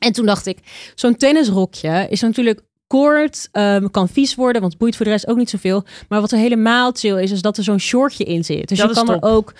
En 0.00 0.12
toen 0.12 0.26
dacht 0.26 0.46
ik, 0.46 0.58
zo'n 0.94 1.16
tennisrokje 1.16 2.06
is 2.10 2.20
natuurlijk 2.20 2.60
kort, 2.86 3.48
ehm, 3.52 3.88
kan 3.90 4.08
vies 4.08 4.34
worden, 4.34 4.60
want 4.60 4.72
het 4.72 4.80
boeit 4.82 4.96
voor 4.96 5.04
de 5.04 5.10
rest 5.10 5.26
ook 5.26 5.36
niet 5.36 5.50
zoveel. 5.50 5.84
Maar 6.08 6.20
wat 6.20 6.32
er 6.32 6.38
helemaal 6.38 6.92
chill 6.92 7.22
is, 7.22 7.30
is 7.30 7.42
dat 7.42 7.56
er 7.56 7.64
zo'n 7.64 7.78
shortje 7.80 8.24
in 8.24 8.44
zit. 8.44 8.68
Dus 8.68 8.78
Dat 8.78 8.88
je 8.88 8.94
kan 8.94 9.06
top. 9.06 9.22
er 9.22 9.28
ook 9.30 9.54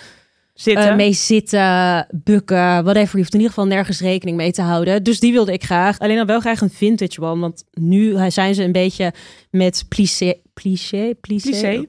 Zitten. 0.53 0.89
eh, 0.89 0.95
mee 0.95 1.13
zitten, 1.13 2.07
bukken, 2.23 2.83
whatever. 2.83 3.11
Je 3.11 3.17
hoeft 3.17 3.33
in 3.33 3.39
ieder 3.39 3.53
geval 3.53 3.65
nergens 3.69 3.99
rekening 4.01 4.37
mee 4.37 4.51
te 4.51 4.61
houden. 4.61 5.03
Dus 5.03 5.19
die 5.19 5.31
wilde 5.31 5.53
ik 5.53 5.63
graag. 5.63 5.99
Alleen 5.99 6.15
dan 6.17 6.25
wel 6.25 6.39
graag 6.39 6.61
een 6.61 6.69
vintage 6.69 7.21
one, 7.21 7.41
want 7.41 7.63
nu 7.71 8.15
zijn 8.31 8.55
ze 8.55 8.63
een 8.63 8.71
beetje 8.71 9.13
met 9.49 9.85
plissé, 9.89 10.33
plissé, 10.53 11.13
plissé. 11.21 11.85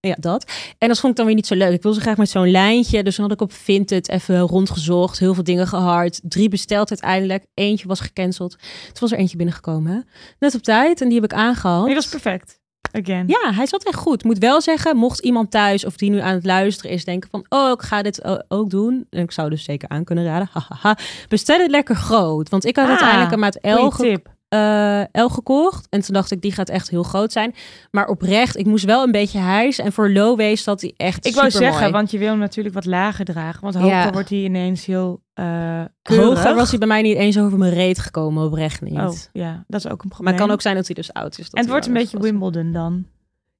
Ja, 0.00 0.16
dat. 0.20 0.50
En 0.78 0.88
dat 0.88 0.98
vond 0.98 1.10
ik 1.12 1.16
dan 1.16 1.26
weer 1.26 1.34
niet 1.34 1.46
zo 1.46 1.54
leuk. 1.54 1.72
Ik 1.72 1.82
wil 1.82 1.92
ze 1.92 2.00
graag 2.00 2.16
met 2.16 2.28
zo'n 2.30 2.50
lijntje. 2.50 3.02
Dus 3.02 3.16
dan 3.16 3.24
had 3.24 3.34
ik 3.34 3.40
op 3.40 3.52
Vinted 3.52 4.08
even 4.08 4.38
rondgezocht. 4.40 5.18
Heel 5.18 5.34
veel 5.34 5.44
dingen 5.44 5.66
gehard. 5.66 6.20
Drie 6.22 6.48
besteld 6.48 6.88
uiteindelijk. 6.90 7.46
Eentje 7.54 7.88
was 7.88 8.00
gecanceld. 8.00 8.50
Toen 8.58 9.00
was 9.00 9.12
er 9.12 9.18
eentje 9.18 9.36
binnengekomen. 9.36 9.92
hè. 9.92 9.98
Net 10.38 10.54
op 10.54 10.62
tijd. 10.62 11.00
En 11.00 11.08
die 11.08 11.20
heb 11.20 11.32
ik 11.32 11.38
aangehaald. 11.38 11.88
Dat 11.88 11.96
is 12.04 12.08
perfect. 12.08 12.58
Again. 12.92 13.24
Ja, 13.28 13.52
hij 13.54 13.66
zat 13.66 13.84
echt 13.84 13.96
goed. 13.96 14.24
Moet 14.24 14.38
wel 14.38 14.60
zeggen, 14.60 14.96
mocht 14.96 15.20
iemand 15.20 15.50
thuis 15.50 15.84
of 15.84 15.96
die 15.96 16.10
nu 16.10 16.18
aan 16.20 16.34
het 16.34 16.44
luisteren 16.44 16.90
is, 16.90 17.04
denken 17.04 17.30
van, 17.30 17.44
oh, 17.48 17.70
ik 17.70 17.82
ga 17.82 18.02
dit 18.02 18.44
ook 18.48 18.70
doen. 18.70 19.06
En 19.10 19.22
ik 19.22 19.30
zou 19.32 19.50
dus 19.50 19.64
zeker 19.64 19.88
aan 19.88 20.04
kunnen 20.04 20.24
raden. 20.24 20.48
Bestel 21.28 21.60
het 21.60 21.70
lekker 21.70 21.94
groot. 21.96 22.48
Want 22.48 22.64
ik 22.64 22.76
had 22.76 22.84
Ah, 22.84 22.90
uiteindelijk 22.90 23.32
een 23.32 23.38
maat 23.38 23.58
L, 23.62 23.68
Goeie 23.68 23.92
ge- 23.92 24.02
tip. 24.02 24.28
Eh, 24.50 25.02
L 25.12 25.26
gekocht. 25.28 25.86
En 25.90 26.00
toen 26.00 26.14
dacht 26.14 26.30
ik, 26.30 26.40
die 26.40 26.52
gaat 26.52 26.68
echt 26.68 26.90
heel 26.90 27.02
groot 27.02 27.32
zijn. 27.32 27.54
Maar 27.90 28.08
oprecht, 28.08 28.56
ik 28.56 28.66
moest 28.66 28.84
wel 28.84 29.02
een 29.02 29.12
beetje 29.12 29.38
hijs. 29.38 29.78
En 29.78 29.92
voor 29.92 30.10
low 30.10 30.38
waist 30.38 30.66
had 30.66 30.80
hij 30.80 30.94
echt 30.96 31.26
Ik 31.26 31.34
wou 31.34 31.50
zeggen, 31.50 31.92
want 31.92 32.10
je 32.10 32.18
wil 32.18 32.28
hem 32.28 32.38
natuurlijk 32.38 32.74
wat 32.74 32.84
lager 32.84 33.24
dragen. 33.24 33.60
Want 33.62 33.74
hoger 33.74 33.88
Ja. 33.90 34.12
wordt 34.12 34.28
hij 34.28 34.38
ineens 34.38 34.84
heel 34.86 35.22
eh 35.34 35.84
Hoger 36.02 36.54
was 36.54 36.70
hij 36.70 36.78
bij 36.78 36.88
mij 36.88 37.02
niet 37.02 37.16
eens 37.16 37.38
over 37.38 37.58
mijn 37.58 37.72
reet 37.72 37.98
gekomen, 37.98 38.44
oprecht 38.44 38.80
niet. 38.80 38.98
Oh, 38.98 39.12
ja, 39.32 39.64
dat 39.68 39.84
is 39.84 39.90
ook 39.90 40.02
een 40.02 40.08
probleem. 40.08 40.24
Maar 40.24 40.32
het 40.32 40.42
kan 40.42 40.50
ook 40.50 40.60
zijn 40.62 40.74
dat 40.76 40.86
hij 40.86 40.94
dus 40.94 41.12
oud 41.12 41.38
is. 41.38 41.44
dat 41.44 41.52
en 41.54 41.60
het 41.60 41.70
wordt 41.70 41.86
een 41.86 41.92
beetje. 41.92 42.18
Wimbledon 42.20 42.72
dan. 42.72 43.06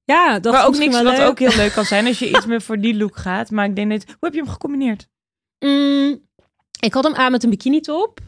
Ja, 0.03 0.39
dat 0.39 0.53
maar 0.53 0.61
is 0.61 0.67
ook 0.67 0.77
niks 0.77 1.01
wat 1.01 1.17
leuk. 1.17 1.27
ook 1.27 1.39
heel 1.39 1.55
leuk 1.55 1.71
kan 1.71 1.85
zijn 1.85 2.07
als 2.07 2.19
je 2.19 2.29
iets 2.35 2.45
meer 2.45 2.61
voor 2.61 2.79
die 2.79 2.97
look 2.97 3.17
gaat. 3.17 3.51
Maar 3.51 3.65
ik 3.65 3.75
denk 3.75 3.87
net, 3.87 4.03
hoe 4.05 4.15
heb 4.19 4.33
je 4.33 4.39
hem 4.39 4.49
gecombineerd? 4.49 5.07
Mm, 5.59 6.19
ik 6.79 6.93
had 6.93 7.03
hem 7.03 7.13
aan 7.15 7.31
met 7.31 7.43
een 7.43 7.49
bikini 7.49 7.79
top. 7.79 8.19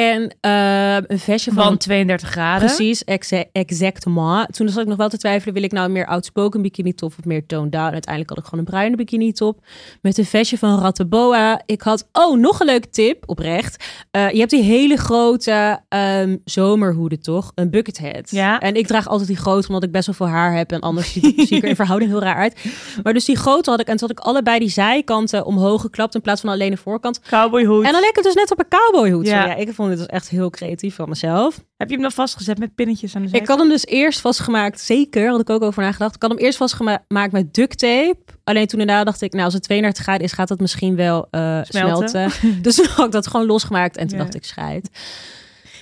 En 0.00 0.36
eh, 0.40 0.94
een 1.06 1.18
vestje 1.18 1.52
van... 1.52 1.64
Van 1.64 1.76
32 1.76 2.28
graden. 2.28 2.66
Precies, 2.66 3.04
exa- 3.04 3.44
exactement. 3.52 4.54
Toen 4.54 4.68
zat 4.68 4.82
ik 4.82 4.88
nog 4.88 4.96
wel 4.96 5.08
te 5.08 5.18
twijfelen, 5.18 5.54
wil 5.54 5.62
ik 5.62 5.72
nou 5.72 5.86
een 5.86 5.92
meer 5.92 6.06
outspoken 6.06 6.62
bikini 6.62 6.94
top 6.94 7.12
of 7.18 7.24
meer 7.24 7.46
toned 7.46 7.72
down? 7.72 7.92
Uiteindelijk 7.92 8.28
had 8.28 8.38
ik 8.38 8.44
gewoon 8.44 8.60
een 8.60 8.70
bruine 8.70 8.96
bikini 8.96 9.32
top 9.32 9.58
met 10.02 10.18
een 10.18 10.24
vestje 10.24 10.58
van 10.58 10.78
Rattenboa. 10.80 11.62
Ik 11.66 11.82
had, 11.82 12.08
oh, 12.12 12.38
nog 12.38 12.60
een 12.60 12.66
leuke 12.66 12.90
tip, 12.90 13.22
oprecht. 13.26 13.84
Eh, 14.10 14.30
je 14.30 14.38
hebt 14.38 14.50
die 14.50 14.62
hele 14.62 14.96
grote 14.96 15.80
ehm, 15.88 16.36
zomerhoeden, 16.44 17.22
toch? 17.22 17.52
Een 17.54 17.70
bucket 17.70 17.98
hat. 18.00 18.30
Ja. 18.30 18.60
En 18.60 18.74
ik 18.74 18.86
draag 18.86 19.08
altijd 19.08 19.28
die 19.28 19.36
grote, 19.36 19.66
omdat 19.68 19.82
ik 19.84 19.92
best 19.92 20.06
wel 20.06 20.14
veel 20.14 20.28
haar 20.28 20.56
heb 20.56 20.72
en 20.72 20.80
anders 20.80 21.12
ziet 21.12 21.34
zie 21.36 21.56
ik 21.56 21.62
er 21.62 21.68
in 21.68 21.76
verhouding 21.76 22.10
heel 22.10 22.20
raar 22.22 22.36
uit. 22.36 22.64
Maar 23.02 23.12
dus 23.12 23.24
die 23.24 23.36
grote 23.36 23.70
had 23.70 23.80
ik 23.80 23.86
en 23.86 23.96
toen 23.96 24.08
had 24.08 24.18
ik 24.18 24.24
allebei 24.24 24.58
die 24.58 24.68
zijkanten 24.68 25.46
omhoog 25.46 25.80
geklapt 25.80 26.14
in 26.14 26.20
plaats 26.20 26.40
van 26.40 26.50
alleen 26.50 26.70
de 26.70 26.76
voorkant. 26.76 27.20
Cowboyhoed. 27.20 27.84
En 27.84 27.92
dan 27.92 28.00
leek 28.00 28.14
het 28.14 28.24
dus 28.24 28.34
net 28.34 28.50
op 28.50 28.58
een 28.58 28.68
cowboyhoed. 28.68 29.26
Ja. 29.26 29.40
Ja. 29.40 29.46
ja, 29.46 29.54
ik 29.54 29.72
vond 29.72 29.89
dit 29.90 29.98
dus 29.98 30.06
echt 30.06 30.28
heel 30.28 30.50
creatief 30.50 30.94
van 30.94 31.08
mezelf. 31.08 31.54
Heb 31.76 31.88
je 31.88 31.94
hem 31.94 32.02
dan 32.02 32.12
vastgezet 32.12 32.58
met 32.58 32.74
pinnetjes 32.74 33.16
aan 33.16 33.26
de 33.26 33.36
Ik 33.38 33.46
had 33.46 33.58
hem 33.58 33.68
dus 33.68 33.86
eerst 33.86 34.20
vastgemaakt, 34.20 34.80
zeker, 34.80 35.28
had 35.30 35.40
ik 35.40 35.50
ook 35.50 35.62
over 35.62 35.82
nagedacht. 35.82 36.14
Ik 36.14 36.22
had 36.22 36.30
hem 36.30 36.40
eerst 36.40 36.58
vastgemaakt 36.58 37.32
met 37.32 37.54
duct 37.54 37.78
tape. 37.78 38.16
Alleen 38.44 38.66
toen 38.66 38.78
daarna 38.78 39.04
dacht 39.04 39.20
ik, 39.22 39.32
nou 39.32 39.44
als 39.44 39.54
het 39.54 39.62
32 39.62 40.02
graden 40.02 40.22
is, 40.24 40.32
gaat 40.32 40.48
dat 40.48 40.60
misschien 40.60 40.96
wel 40.96 41.26
eh, 41.30 41.58
Smelten. 41.62 42.08
smelten. 42.08 42.62
dus 42.62 42.74
toen 42.74 42.86
had 42.86 43.06
ik 43.06 43.12
dat 43.12 43.26
gewoon 43.26 43.46
losgemaakt 43.46 43.96
en 43.96 44.06
toen 44.06 44.16
Ja. 44.18 44.22
dacht 44.22 44.34
ik, 44.36 44.44
scheid. 44.44 44.90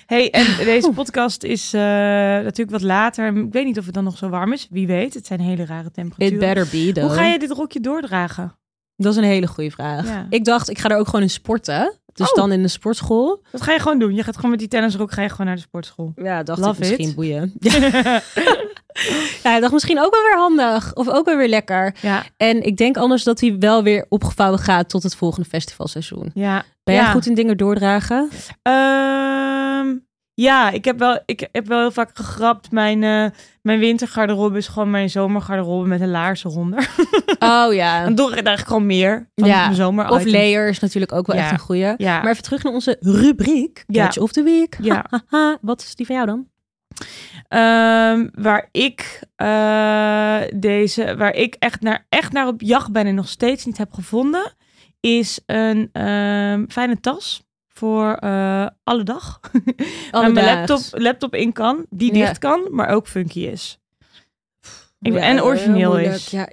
Hey, 0.06 0.30
en 0.30 0.46
deze 0.64 0.90
podcast 0.90 1.42
is 1.42 1.72
eh, 1.72 1.80
natuurlijk 1.80 2.70
wat 2.70 2.82
later. 2.82 3.36
Ik 3.36 3.52
weet 3.52 3.64
niet 3.64 3.78
of 3.78 3.84
het 3.84 3.94
dan 3.94 4.04
nog 4.04 4.16
zo 4.18 4.28
warm 4.28 4.52
is. 4.52 4.66
Wie 4.70 4.86
weet, 4.86 5.14
het 5.14 5.26
zijn 5.26 5.40
hele 5.40 5.64
rare 5.64 5.86
It 5.86 5.94
temperaturen. 5.94 6.38
better 6.38 6.66
be 6.70 6.92
though. 6.92 7.08
Hoe 7.08 7.16
ga 7.18 7.26
je 7.26 7.38
dit 7.38 7.50
rokje 7.50 7.80
doordragen? 7.80 8.52
Dat 8.96 9.12
is 9.12 9.18
een 9.18 9.24
hele 9.24 9.46
goede 9.46 9.70
vraag. 9.70 10.04
Ja. 10.06 10.26
Ik 10.30 10.44
dacht, 10.44 10.70
ik 10.70 10.78
ga 10.78 10.88
er 10.88 10.96
ook 10.96 11.04
gewoon 11.06 11.22
in 11.22 11.30
sporten. 11.30 11.98
Dus 12.18 12.30
Oh. 12.30 12.34
dan 12.36 12.52
in 12.52 12.62
de 12.62 12.68
sportschool. 12.68 13.42
Wat 13.52 13.62
ga 13.62 13.72
je 13.72 13.78
gewoon 13.78 13.98
doen? 13.98 14.14
Je 14.14 14.22
gaat 14.22 14.34
gewoon 14.36 14.50
met 14.50 14.58
die 14.58 14.68
tennisrok 14.68 15.12
ga 15.12 15.22
je 15.22 15.28
gewoon 15.28 15.46
naar 15.46 15.54
de 15.56 15.60
sportschool. 15.62 16.12
Ja, 16.16 16.42
dacht 16.42 16.58
Love 16.60 16.72
ik 16.72 16.78
misschien 16.78 17.14
boeien. 17.14 17.52
ja, 19.42 19.54
ik 19.56 19.60
dacht 19.60 19.72
misschien 19.72 19.98
ook 20.00 20.14
wel 20.14 20.22
weer 20.22 20.36
handig. 20.36 20.94
Of 20.94 21.08
ook 21.08 21.24
wel 21.24 21.36
weer 21.36 21.48
lekker. 21.48 21.94
ja, 22.02 22.22
En 22.36 22.62
ik 22.62 22.76
denk 22.76 22.96
anders 22.96 23.22
dat 23.24 23.40
hij 23.40 23.56
wel 23.58 23.82
weer 23.82 24.06
opgevouwen 24.08 24.58
gaat 24.60 24.88
tot 24.88 25.02
het 25.02 25.14
volgende 25.14 25.48
festivalseizoen. 25.48 26.30
ja. 26.34 26.64
Ben 26.84 26.96
jij 26.96 27.04
Ja. 27.06 27.10
goed 27.12 27.26
in 27.26 27.34
dingen 27.34 27.56
doordragen? 27.56 28.28
Ehm, 28.62 29.87
ja, 30.40 30.70
ik 30.70 30.84
heb, 30.84 30.98
wel, 30.98 31.20
ik 31.26 31.48
heb 31.52 31.66
wel 31.66 31.78
heel 31.78 31.90
vaak 31.90 32.10
gegrapt. 32.14 32.70
Mijn, 32.70 33.02
eh, 33.02 33.26
mijn 33.62 33.78
wintergarderobe 33.78 34.58
is 34.58 34.68
gewoon 34.68 34.90
mijn 34.90 35.10
zomergarderobe 35.10 35.88
met 35.88 36.00
een 36.00 36.10
laars 36.10 36.44
eronder. 36.44 36.88
Oh 37.38 37.74
ja. 37.74 38.04
Dan 38.04 38.14
doe 38.14 38.26
ik 38.26 38.32
eigenlijk 38.32 38.66
gewoon 38.66 38.86
meer 38.86 39.30
van 39.34 39.48
Ja, 39.48 39.64
mijn 39.64 39.74
zomer 39.74 40.08
Of 40.08 40.24
layers 40.24 40.78
natuurlijk 40.78 41.12
ook 41.12 41.26
wel 41.26 41.36
Ja. 41.36 41.42
echt 41.42 41.52
een 41.52 41.58
goeie. 41.58 41.94
Ja, 41.96 42.20
Maar 42.22 42.30
even 42.30 42.42
terug 42.42 42.62
naar 42.62 42.72
onze 42.72 42.96
rubriek. 43.00 43.84
Ja. 43.86 44.04
Catch 44.04 44.18
of 44.18 44.32
the 44.32 44.42
Week. 44.42 44.78
Ja. 44.82 45.04
Wat 45.60 45.80
is 45.80 45.94
die 45.94 46.06
van 46.06 46.14
jou 46.14 46.26
dan? 46.26 46.46
Ehm, 47.48 48.28
waar 48.34 48.68
ik 48.72 49.22
eh, 49.36 50.38
deze, 50.54 51.16
waar 51.16 51.34
ik 51.34 51.54
echt 51.58 51.80
naar, 51.80 52.06
echt 52.08 52.32
naar 52.32 52.46
op 52.46 52.60
jacht 52.60 52.92
ben 52.92 53.06
en 53.06 53.14
nog 53.14 53.28
steeds 53.28 53.64
niet 53.64 53.78
heb 53.78 53.92
gevonden, 53.92 54.52
is 55.00 55.40
een 55.46 55.88
ehm, 55.92 56.64
fijne 56.68 57.00
tas 57.00 57.47
voor 57.78 58.14
eh, 58.14 58.66
alle 58.84 59.02
dag. 59.02 59.40
Waar 60.10 60.32
mijn 60.32 60.46
laptop, 60.46 60.80
laptop 60.90 61.34
in 61.34 61.52
kan, 61.52 61.86
die 61.90 62.14
Ja. 62.14 62.24
dicht 62.26 62.38
kan, 62.38 62.68
maar 62.70 62.88
ook 62.88 63.06
funky 63.08 63.40
is. 63.40 63.78
Ik 65.00 65.12
ben, 65.12 65.22
Ja, 65.22 65.28
en 65.28 65.42
origineel 65.42 65.98
is. 65.98 66.30
Ja, 66.30 66.44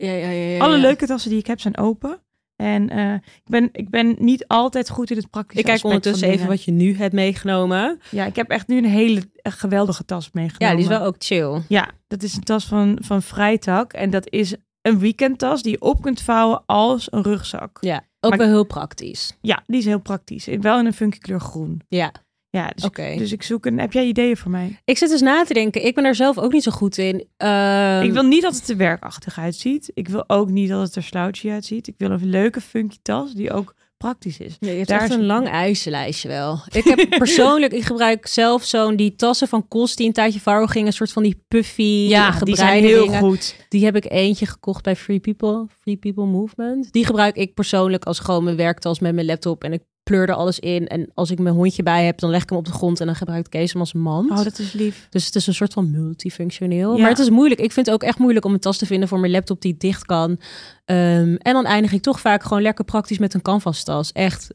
Alle 0.59 0.77
leuke 0.77 1.05
tassen 1.05 1.29
die 1.29 1.39
ik 1.39 1.47
heb 1.47 1.59
zijn 1.59 1.77
open. 1.77 2.19
En 2.55 2.89
eh, 2.89 3.13
ik, 3.13 3.43
ben, 3.45 3.69
ik 3.71 3.89
ben 3.89 4.15
niet 4.19 4.47
altijd 4.47 4.89
goed 4.89 5.11
in 5.11 5.17
het 5.17 5.29
praktische 5.29 5.59
Ik 5.59 5.65
kijk 5.65 5.83
ondertussen 5.83 6.27
even 6.29 6.47
wat 6.47 6.63
je 6.63 6.71
nu 6.71 6.95
hebt 6.97 7.13
meegenomen. 7.13 7.99
Ja, 8.11 8.25
ik 8.25 8.35
heb 8.35 8.49
echt 8.49 8.67
nu 8.67 8.77
een 8.77 8.85
hele 8.85 9.21
geweldige 9.43 10.05
tas 10.05 10.29
meegenomen. 10.31 10.67
Ja, 10.67 10.73
die 10.73 10.91
is 10.91 10.97
wel 10.97 11.07
ook 11.07 11.15
chill. 11.17 11.61
Ja, 11.67 11.89
dat 12.07 12.23
is 12.23 12.35
een 12.35 12.43
tas 12.43 12.65
van, 12.65 12.97
van 13.01 13.21
Vrijtak. 13.21 13.93
En 13.93 14.09
dat 14.09 14.29
is 14.29 14.55
een 14.85 14.99
weekendtas 14.99 15.61
die 15.61 15.71
je 15.71 15.81
op 15.81 16.01
kunt 16.01 16.21
vouwen 16.21 16.63
als 16.65 17.07
een 17.11 17.21
rugzak. 17.23 17.77
Ja, 17.81 18.03
ook 18.19 18.29
Maar- 18.29 18.39
wel 18.39 18.47
heel 18.47 18.65
praktisch. 18.65 19.37
Ja, 19.41 19.63
die 19.67 19.79
is 19.79 19.85
heel 19.85 19.99
praktisch. 19.99 20.45
Wel 20.61 20.79
in 20.79 20.85
een 20.85 20.93
funky 20.93 21.17
kleur 21.19 21.39
groen. 21.39 21.81
Ja, 21.87 22.11
Ja, 22.49 22.69
dus, 22.75 22.83
Oké. 22.85 23.03
ik, 23.03 23.17
dus 23.17 23.31
ik 23.31 23.43
zoek 23.43 23.65
een... 23.65 23.79
Heb 23.79 23.93
jij 23.93 24.05
ideeën 24.05 24.37
voor 24.37 24.51
mij? 24.51 24.81
ik 24.85 24.97
zit 24.97 25.09
dus 25.09 25.21
na 25.21 25.43
te 25.43 25.53
denken. 25.53 25.85
Ik 25.85 25.95
ben 25.95 26.03
daar 26.03 26.15
zelf 26.15 26.37
ook 26.37 26.51
niet 26.51 26.63
zo 26.63 26.71
goed 26.71 26.97
in. 26.97 27.27
Ehm, 27.37 28.01
ik 28.01 28.11
wil 28.13 28.23
niet 28.23 28.41
dat 28.41 28.55
het 28.55 28.69
er 28.69 28.77
werkachtig 28.77 29.39
uitziet. 29.39 29.91
Ik 29.93 30.07
wil 30.07 30.23
ook 30.29 30.49
niet 30.49 30.69
dat 30.69 30.81
het 30.81 30.95
er 30.95 31.03
slouchy 31.03 31.49
uitziet. 31.49 31.87
Ik 31.87 31.95
wil 31.97 32.11
een 32.11 32.29
leuke 32.29 32.61
funky 32.61 32.97
tas 33.01 33.33
die 33.33 33.51
ook 33.51 33.75
praktisch 34.05 34.37
is. 34.39 34.57
Ja, 34.59 34.69
je 34.69 34.75
hebt 34.75 34.87
Daar 34.87 35.01
echt 35.01 35.09
is- 35.09 35.15
een 35.15 35.25
lang 35.25 35.47
eisenlijstje 35.47 36.27
wel. 36.27 36.59
Ik 36.71 36.83
heb 36.83 37.09
persoonlijk, 37.17 37.73
ik 37.73 37.83
gebruik 37.83 38.27
zelf 38.27 38.63
zo'n 38.63 38.95
die 38.95 39.15
tassen 39.15 39.47
van 39.47 39.67
Kost 39.67 39.97
die 39.97 40.07
een 40.07 40.13
tijdje 40.13 40.39
viral 40.39 40.67
gingen. 40.67 40.87
Een 40.87 40.93
soort 40.93 41.11
van 41.11 41.23
die 41.23 41.43
puffy 41.47 42.07
die 42.43 42.55
zijn 42.55 42.83
heel 42.83 43.07
goed. 43.07 43.55
Die 43.69 43.85
heb 43.85 43.95
ik 43.95 44.11
eentje 44.11 44.45
gekocht 44.45 44.83
bij 44.83 44.95
Free 44.95 45.19
People, 45.19 45.65
Free 45.81 45.97
People 45.97 46.25
Movement. 46.25 46.91
Die 46.91 47.05
gebruik 47.05 47.35
ik 47.35 47.53
persoonlijk 47.53 48.05
als 48.05 48.19
gewoon 48.19 48.43
mijn 48.43 48.55
werktas 48.55 48.99
met 48.99 49.13
mijn 49.13 49.25
laptop. 49.27 49.63
En 49.63 49.73
ik 49.73 49.81
pleur 50.05 50.29
er 50.29 50.35
alles 50.35 50.59
in. 50.59 50.87
En 50.87 51.11
als 51.13 51.31
ik 51.31 51.39
mijn 51.39 51.55
hondje 51.55 51.83
bij 51.83 52.05
heb, 52.05 52.19
dan 52.19 52.29
leg 52.29 52.41
ik 52.41 52.49
hem 52.49 52.57
op 52.57 52.65
de 52.65 52.71
grond. 52.71 52.99
En 52.99 53.05
dan 53.05 53.15
gebruik 53.15 53.45
ik 53.45 53.51
Kees 53.51 53.71
hem 53.71 53.81
als 53.81 53.93
mand. 53.93 54.29
Oh, 54.29 54.43
dat 54.43 54.59
is 54.59 54.73
lief. 54.73 55.07
Dus 55.09 55.25
het 55.25 55.35
is 55.35 55.47
een 55.47 55.53
soort 55.53 55.73
van 55.73 55.91
multifunctioneel. 55.91 56.95
Ja. 56.95 57.01
Maar 57.01 57.09
het 57.09 57.19
is 57.19 57.29
moeilijk. 57.29 57.61
Ik 57.61 57.71
vind 57.71 57.85
het 57.85 57.95
ook 57.95 58.03
echt 58.03 58.17
moeilijk 58.17 58.45
om 58.45 58.53
een 58.53 58.59
tas 58.59 58.77
te 58.77 58.85
vinden 58.85 59.07
voor 59.07 59.19
mijn 59.19 59.31
laptop 59.31 59.61
die 59.61 59.77
dicht 59.77 60.05
kan. 60.05 60.39
Ehm, 60.85 61.35
en 61.35 61.53
dan 61.53 61.65
eindig 61.65 61.91
ik 61.91 62.01
toch 62.01 62.19
vaak 62.19 62.43
gewoon 62.43 62.61
lekker 62.61 62.85
praktisch 62.85 63.17
met 63.17 63.33
een 63.33 63.41
canvas 63.41 63.83
tas. 63.83 64.11
Echt 64.11 64.53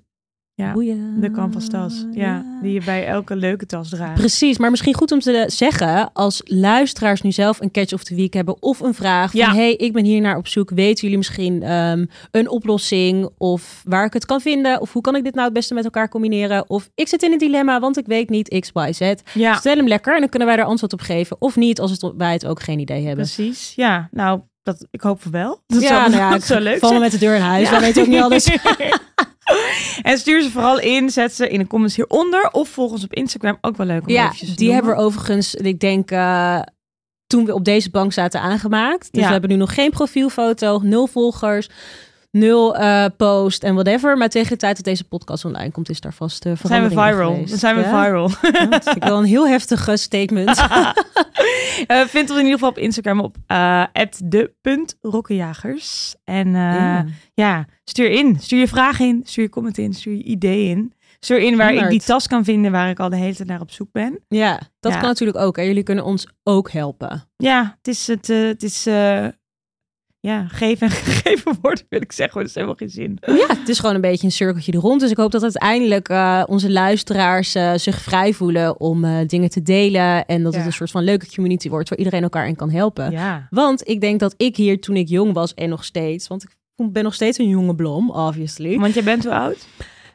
Ja, 0.60 0.72
boeien. 0.72 1.20
De 1.20 1.30
canvas 1.30 1.68
tas. 1.68 2.06
Ja, 2.12 2.44
die 2.62 2.72
je 2.72 2.80
bij 2.84 3.06
elke 3.06 3.36
leuke 3.36 3.66
tas 3.66 3.88
draagt. 3.88 4.14
Precies, 4.14 4.58
maar 4.58 4.70
misschien 4.70 4.94
goed 4.94 5.12
om 5.12 5.20
te 5.20 5.44
zeggen, 5.46 6.12
als 6.12 6.40
luisteraars 6.44 7.20
nu 7.22 7.32
zelf 7.32 7.60
een 7.60 7.70
catch 7.70 7.92
of 7.92 8.04
the 8.04 8.14
week 8.14 8.34
hebben 8.34 8.62
of 8.62 8.80
een 8.80 8.94
vraag 8.94 9.30
van 9.30 9.40
Ja. 9.40 9.54
hey, 9.54 9.74
ik 9.74 9.92
ben 9.92 10.04
hier 10.04 10.20
naar 10.20 10.36
op 10.36 10.46
zoek, 10.48 10.70
weten 10.70 11.02
jullie 11.02 11.16
misschien 11.16 11.62
ehm, 11.62 12.06
een 12.30 12.48
oplossing 12.48 13.28
of 13.38 13.82
waar 13.84 14.04
ik 14.04 14.12
het 14.12 14.26
kan 14.26 14.40
vinden 14.40 14.80
of 14.80 14.92
hoe 14.92 15.02
kan 15.02 15.16
ik 15.16 15.24
dit 15.24 15.32
nou 15.34 15.44
het 15.44 15.54
beste 15.54 15.74
met 15.74 15.84
elkaar 15.84 16.08
combineren 16.08 16.70
of 16.70 16.90
ik 16.94 17.08
zit 17.08 17.22
in 17.22 17.32
een 17.32 17.38
dilemma, 17.38 17.80
want 17.80 17.98
ik 17.98 18.06
weet 18.06 18.28
niet 18.30 18.58
X, 18.60 18.70
Y, 18.74 18.92
Z. 18.92 19.12
Ja, 19.34 19.54
Stel 19.54 19.76
hem 19.76 19.88
lekker 19.88 20.14
en 20.14 20.20
dan 20.20 20.28
kunnen 20.28 20.48
wij 20.48 20.56
er 20.56 20.64
antwoord 20.64 20.92
op 20.92 21.00
geven 21.00 21.36
of 21.40 21.56
niet 21.56 21.80
als 21.80 21.90
het, 21.90 22.12
wij 22.16 22.32
het 22.32 22.46
ook 22.46 22.62
geen 22.62 22.78
idee 22.78 23.06
hebben. 23.06 23.24
precies. 23.24 23.72
Ja, 23.76 24.08
nou, 24.10 24.40
dat, 24.62 24.86
ik 24.90 25.00
hoop 25.00 25.22
voor 25.22 25.32
wel. 25.32 25.62
Dat 25.66 25.82
ja, 25.82 25.88
zou, 25.88 26.10
nou 26.10 26.22
ja, 26.22 26.30
dat 26.38 26.42
zou 26.44 26.60
leuk 26.60 26.78
vallen 26.78 27.00
met 27.00 27.10
de 27.10 27.18
deur 27.18 27.34
in 27.34 27.40
huis, 27.40 27.64
Ja. 27.64 27.70
wij 27.70 27.80
weten 27.80 28.02
ook 28.02 28.08
niet 28.08 28.20
alles. 28.20 28.48
en 30.02 30.18
stuur 30.18 30.42
ze 30.42 30.50
vooral 30.50 30.78
in, 30.80 31.10
zet 31.10 31.34
ze 31.34 31.48
in 31.48 31.58
de 31.58 31.66
comments 31.66 31.96
hieronder 31.96 32.48
of 32.52 32.68
volg 32.68 32.90
ons 32.92 33.04
op 33.04 33.14
Instagram. 33.14 33.58
Ook 33.60 33.76
wel 33.76 33.86
leuk 33.86 34.02
om 34.02 34.08
Ja, 34.08 34.24
eventjes 34.24 34.48
te 34.48 34.54
die 34.54 34.66
noemen. 34.68 34.84
hebben 34.84 35.02
we 35.02 35.08
overigens, 35.08 35.54
ik 35.54 35.80
denk, 35.80 36.10
eh, 36.10 36.60
toen 37.26 37.44
we 37.44 37.54
op 37.54 37.64
deze 37.64 37.90
bank 37.90 38.12
zaten 38.12 38.40
aangemaakt. 38.40 39.08
Dus 39.12 39.20
Ja. 39.20 39.26
we 39.26 39.32
hebben 39.32 39.50
nu 39.50 39.56
nog 39.56 39.74
geen 39.74 39.90
profielfoto, 39.90 40.80
nul 40.82 41.06
volgers, 41.06 41.68
nul 42.30 42.76
eh, 42.76 43.04
post 43.16 43.62
en 43.64 43.74
whatever. 43.74 44.16
Maar 44.16 44.28
tegen 44.28 44.48
de 44.50 44.56
tijd 44.56 44.76
dat 44.76 44.84
deze 44.84 45.04
podcast 45.04 45.44
online 45.44 45.70
komt, 45.70 45.88
is 45.88 46.00
daar 46.00 46.14
vast 46.14 46.46
uh, 46.46 46.52
zijn 46.62 46.82
we 46.82 46.88
viral. 46.88 47.36
Dan 47.46 47.58
zijn 47.58 47.76
we 47.76 47.82
viral. 47.82 48.30
Ja, 48.52 48.66
dat 48.66 48.84
vind 48.84 48.96
ik 48.96 49.04
wel 49.04 49.18
een 49.18 49.24
heel 49.24 49.48
heftig 49.48 49.88
eh, 49.88 49.94
statement. 49.96 50.58
Eh, 51.86 52.00
vind 52.00 52.30
ons 52.30 52.38
in 52.38 52.44
ieder 52.44 52.52
geval 52.52 52.68
op 52.68 52.78
Instagram 52.78 53.20
op 53.20 53.36
de.rokkenjagers. 54.24 56.14
En 56.24 56.50
Ja. 56.52 57.06
ja, 57.34 57.66
stuur 57.84 58.10
in. 58.10 58.36
Stuur 58.40 58.58
je 58.58 58.68
vraag 58.68 59.00
in. 59.00 59.20
Stuur 59.24 59.44
je 59.44 59.50
comment 59.50 59.78
in. 59.78 59.92
Stuur 59.92 60.14
je 60.14 60.22
idee 60.22 60.68
in. 60.68 60.92
Stuur 61.20 61.38
in 61.38 61.56
waar 61.56 61.74
ik 61.74 61.88
die 61.88 62.00
tas 62.02 62.26
kan 62.26 62.44
vinden 62.44 62.72
waar 62.72 62.90
ik 62.90 63.00
al 63.00 63.08
de 63.08 63.16
hele 63.16 63.34
tijd 63.34 63.48
naar 63.48 63.60
op 63.60 63.70
zoek 63.70 63.92
ben. 63.92 64.20
Ja, 64.28 64.60
dat 64.80 64.92
Ja. 64.92 64.98
kan 64.98 65.08
natuurlijk 65.08 65.38
ook. 65.38 65.58
En 65.58 65.66
jullie 65.66 65.82
kunnen 65.82 66.04
ons 66.04 66.26
ook 66.42 66.70
helpen. 66.70 67.24
Ja, 67.36 67.74
het 67.76 67.88
is 67.88 68.06
het. 68.06 68.26
het 68.26 68.62
is 68.62 68.86
ja, 70.20 70.46
geven 70.48 70.86
en 70.86 70.92
gegeven 71.12 71.58
worden 71.60 71.84
wil 71.88 72.00
ik 72.00 72.12
zeggen. 72.12 72.34
maar 72.34 72.42
Dat 72.42 72.50
is 72.50 72.54
helemaal 72.54 72.76
geen 72.76 72.90
zin. 72.90 73.18
Ja, 73.20 73.56
het 73.58 73.68
is 73.68 73.78
gewoon 73.78 73.94
een 73.94 74.00
beetje 74.00 74.26
een 74.26 74.32
cirkeltje 74.32 74.72
er 74.72 74.78
rond. 74.78 75.00
Dus 75.00 75.10
ik 75.10 75.16
hoop 75.16 75.30
dat 75.30 75.42
uiteindelijk 75.42 76.08
eh, 76.08 76.42
onze 76.46 76.70
luisteraars 76.70 77.54
eh, 77.54 77.72
zich 77.74 78.00
vrij 78.00 78.32
voelen 78.32 78.80
om 78.80 79.04
eh, 79.04 79.16
dingen 79.26 79.50
te 79.50 79.62
delen. 79.62 80.26
En 80.26 80.42
dat 80.42 80.54
het 80.54 80.66
een 80.66 80.72
soort 80.72 80.90
van 80.90 81.04
leuke 81.04 81.34
community 81.34 81.68
wordt 81.68 81.88
waar 81.88 81.98
iedereen 81.98 82.22
elkaar 82.22 82.48
in 82.48 82.56
kan 82.56 82.70
helpen. 82.70 83.10
Ja. 83.10 83.46
Want 83.50 83.88
ik 83.88 84.00
denk 84.00 84.20
dat 84.20 84.34
ik 84.36 84.56
hier 84.56 84.80
toen 84.80 84.96
ik 84.96 85.08
jong 85.08 85.32
was 85.32 85.54
en 85.54 85.68
nog 85.68 85.84
steeds, 85.84 86.28
want 86.28 86.42
ik 86.42 86.50
ben 86.92 87.04
nog 87.04 87.14
steeds 87.14 87.38
een 87.38 87.48
jonge 87.48 87.74
blom, 87.74 88.10
obviously. 88.10 88.78
Want 88.78 88.94
jij 88.94 89.02
bent 89.02 89.24
hoe 89.24 89.34
oud? 89.34 89.66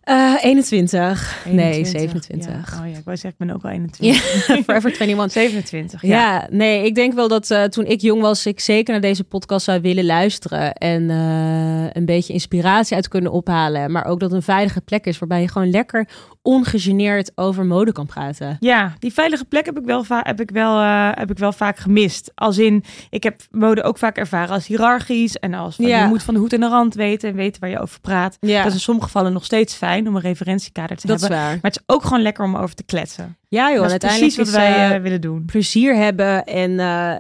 Eh 0.05 0.33
21. 0.41 1.37
Nee, 1.45 1.71
21. 1.73 1.99
27. 2.01 2.71
Ja. 2.73 2.79
Oh 2.83 2.91
ja, 2.91 2.97
ik 2.97 3.03
wou 3.05 3.17
zeggen, 3.17 3.29
ik 3.29 3.37
ben 3.47 3.55
ook 3.55 3.63
al 3.63 3.69
21. 3.69 4.47
Ja, 4.47 4.55
Forever 4.67 4.91
21. 5.01 5.31
27, 5.31 6.01
ja. 6.01 6.07
Ja. 6.07 6.47
nee, 6.49 6.85
ik 6.85 6.95
denk 6.95 7.13
wel 7.13 7.27
dat 7.27 7.51
eh, 7.51 7.63
toen 7.63 7.85
ik 7.85 8.01
jong 8.01 8.21
was, 8.21 8.45
ik 8.45 8.59
zeker 8.59 8.91
naar 8.91 9.01
deze 9.01 9.23
podcast 9.23 9.65
zou 9.65 9.81
willen 9.81 10.05
luisteren. 10.05 10.73
En 10.73 11.09
eh, 11.09 11.89
een 11.93 12.05
beetje 12.05 12.33
inspiratie 12.33 12.95
uit 12.95 13.07
kunnen 13.07 13.31
ophalen. 13.31 13.91
Maar 13.91 14.05
ook 14.05 14.19
dat 14.19 14.29
het 14.29 14.37
een 14.39 14.45
veilige 14.45 14.81
plek 14.81 15.05
is 15.05 15.19
waarbij 15.19 15.41
je 15.41 15.47
gewoon 15.47 15.69
lekker 15.69 16.07
ongegeneerd 16.41 17.31
over 17.35 17.65
mode 17.65 17.91
kan 17.91 18.05
praten. 18.05 18.57
Ja, 18.59 18.93
die 18.99 19.13
veilige 19.13 19.45
plek 19.45 19.65
heb 19.65 19.77
ik 19.79 19.85
wel, 19.85 20.05
heb 20.07 20.41
ik 20.41 20.49
wel, 20.51 20.79
eh, 20.79 21.09
heb 21.13 21.31
ik 21.31 21.37
wel 21.37 21.51
vaak 21.53 21.77
gemist. 21.77 22.31
Als 22.35 22.57
in, 22.57 22.83
ik 23.09 23.23
heb 23.23 23.41
mode 23.51 23.83
ook 23.83 23.97
vaak 23.97 24.17
ervaren 24.17 24.53
als 24.53 24.67
hiërarchisch. 24.67 25.35
En 25.35 25.53
als 25.53 25.75
van, 25.75 25.85
Ja. 25.85 26.01
je 26.01 26.07
moet 26.07 26.23
van 26.23 26.33
de 26.33 26.39
hoed 26.39 26.53
en 26.53 26.59
de 26.59 26.67
rand 26.67 26.93
weten 26.93 27.29
en 27.29 27.35
weten 27.35 27.61
waar 27.61 27.69
je 27.69 27.79
over 27.79 27.99
praat. 28.01 28.37
Ja, 28.39 28.57
Dat 28.57 28.67
is 28.67 28.73
in 28.73 28.79
sommige 28.79 29.05
gevallen 29.07 29.33
nog 29.33 29.45
steeds 29.45 29.73
fijn 29.75 29.94
om 30.07 30.15
een 30.15 30.21
referentiekader 30.21 30.97
te 30.97 31.07
dat 31.07 31.15
is 31.15 31.21
hebben. 31.21 31.39
waar. 31.39 31.51
Maar 31.53 31.71
het 31.71 31.75
is 31.75 31.95
ook 31.95 32.03
gewoon 32.03 32.21
lekker 32.21 32.43
om 32.43 32.55
over 32.55 32.75
te 32.75 32.83
kletsen. 32.83 33.37
Ja 33.47 33.71
joh, 33.71 33.75
dat 33.75 33.85
is 33.85 33.91
uiteindelijk 33.91 34.33
precies 34.33 34.53
wat 34.53 34.61
wij 34.61 34.75
eh, 34.75 34.95
eh, 34.95 35.01
willen 35.01 35.21
doen. 35.21 35.45
plezier 35.45 35.95
hebben 35.95 36.45
en 36.45 36.79
eh, 36.79 37.17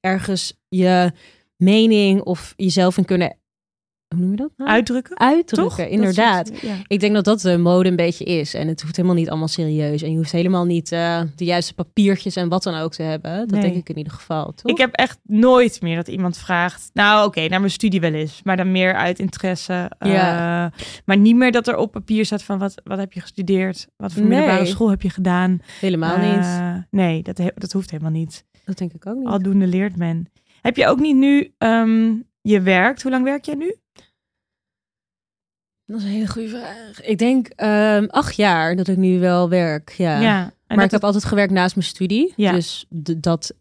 ergens 0.00 0.60
je 0.68 1.12
mening 1.56 2.22
of 2.22 2.52
jezelf 2.56 2.96
in 2.96 3.04
kunnen, 3.04 3.36
hoe 4.08 4.18
noem 4.22 4.30
je 4.30 4.36
dat 4.36 4.50
nou? 4.56 4.70
Uitdrukken, 4.70 5.18
Uitdrukken, 5.18 5.76
toch? 5.76 5.86
Inderdaad. 5.88 6.60
ja. 6.60 6.74
Ik 6.86 7.00
denk 7.00 7.14
dat 7.14 7.24
dat 7.24 7.40
de 7.40 7.56
mode 7.58 7.88
een 7.88 7.96
beetje 7.96 8.24
is. 8.24 8.54
En 8.54 8.68
het 8.68 8.82
hoeft 8.82 8.96
helemaal 8.96 9.16
niet 9.16 9.28
allemaal 9.28 9.48
serieus. 9.48 10.02
En 10.02 10.10
je 10.10 10.16
hoeft 10.16 10.32
helemaal 10.32 10.64
niet 10.64 10.92
eh, 10.92 11.20
de 11.36 11.44
juiste 11.44 11.74
papiertjes 11.74 12.36
en 12.36 12.48
wat 12.48 12.62
dan 12.62 12.74
ook 12.74 12.92
te 12.92 13.02
hebben. 13.02 13.38
Dat 13.38 13.50
Nee. 13.50 13.60
denk 13.60 13.74
ik 13.74 13.88
in 13.88 13.96
ieder 13.98 14.12
geval, 14.12 14.52
toch? 14.52 14.70
Ik 14.72 14.78
heb 14.78 14.92
echt 14.94 15.18
nooit 15.22 15.80
meer 15.82 15.96
dat 15.96 16.08
iemand 16.08 16.36
vraagt. 16.38 16.90
Nou, 16.92 17.26
oké, 17.26 17.46
naar 17.48 17.60
mijn 17.60 17.72
studie 17.72 18.00
wel 18.00 18.12
eens. 18.12 18.40
Maar 18.42 18.56
dan 18.56 18.72
meer 18.72 18.94
uit 18.94 19.18
interesse. 19.18 19.90
Ja. 19.98 20.64
eh, 20.72 20.78
maar 21.04 21.16
niet 21.16 21.36
meer 21.36 21.52
dat 21.52 21.68
er 21.68 21.76
op 21.76 21.92
papier 21.92 22.24
staat 22.24 22.42
van 22.42 22.58
wat, 22.58 22.74
wat 22.84 22.98
heb 22.98 23.12
je 23.12 23.20
gestudeerd? 23.20 23.88
Wat 23.96 24.12
voor 24.12 24.22
Nee. 24.22 24.30
middelbare 24.30 24.66
school 24.66 24.90
heb 24.90 25.02
je 25.02 25.10
gedaan? 25.10 25.58
helemaal 25.80 26.18
niet. 26.18 26.44
Eh, 26.44 26.74
nee, 26.90 27.22
dat, 27.22 27.40
dat 27.54 27.72
hoeft 27.72 27.90
helemaal 27.90 28.12
niet. 28.12 28.44
Dat 28.64 28.78
denk 28.78 28.92
ik 28.92 29.06
ook 29.06 29.16
niet. 29.16 29.26
Aldoende 29.26 29.66
leert 29.66 29.96
men. 29.96 30.30
Heb 30.60 30.76
je 30.76 30.86
ook 30.86 31.00
niet 31.00 31.16
nu 31.16 31.52
ehm, 31.58 32.12
je 32.48 32.60
werkt? 32.60 33.02
Hoe 33.02 33.10
lang 33.10 33.24
werk 33.24 33.44
jij 33.44 33.54
nu? 33.54 33.74
Dat 35.86 35.98
is 35.98 36.04
een 36.04 36.10
hele 36.10 36.28
goede 36.28 36.48
vraag. 36.48 37.02
Ik 37.02 37.18
denk 37.18 37.46
ehm, 37.48 38.04
acht 38.04 38.36
jaar 38.36 38.76
dat 38.76 38.88
ik 38.88 38.96
nu 38.96 39.18
wel 39.18 39.48
werk. 39.48 39.90
Ja. 39.90 40.52
Maar 40.66 40.84
ik 40.84 40.90
heb 40.90 41.04
altijd 41.04 41.24
gewerkt 41.24 41.52
naast 41.52 41.74
mijn 41.74 41.86
studie. 41.86 42.32
Ja. 42.36 42.52
Dus 42.52 42.86
dat 43.16 43.54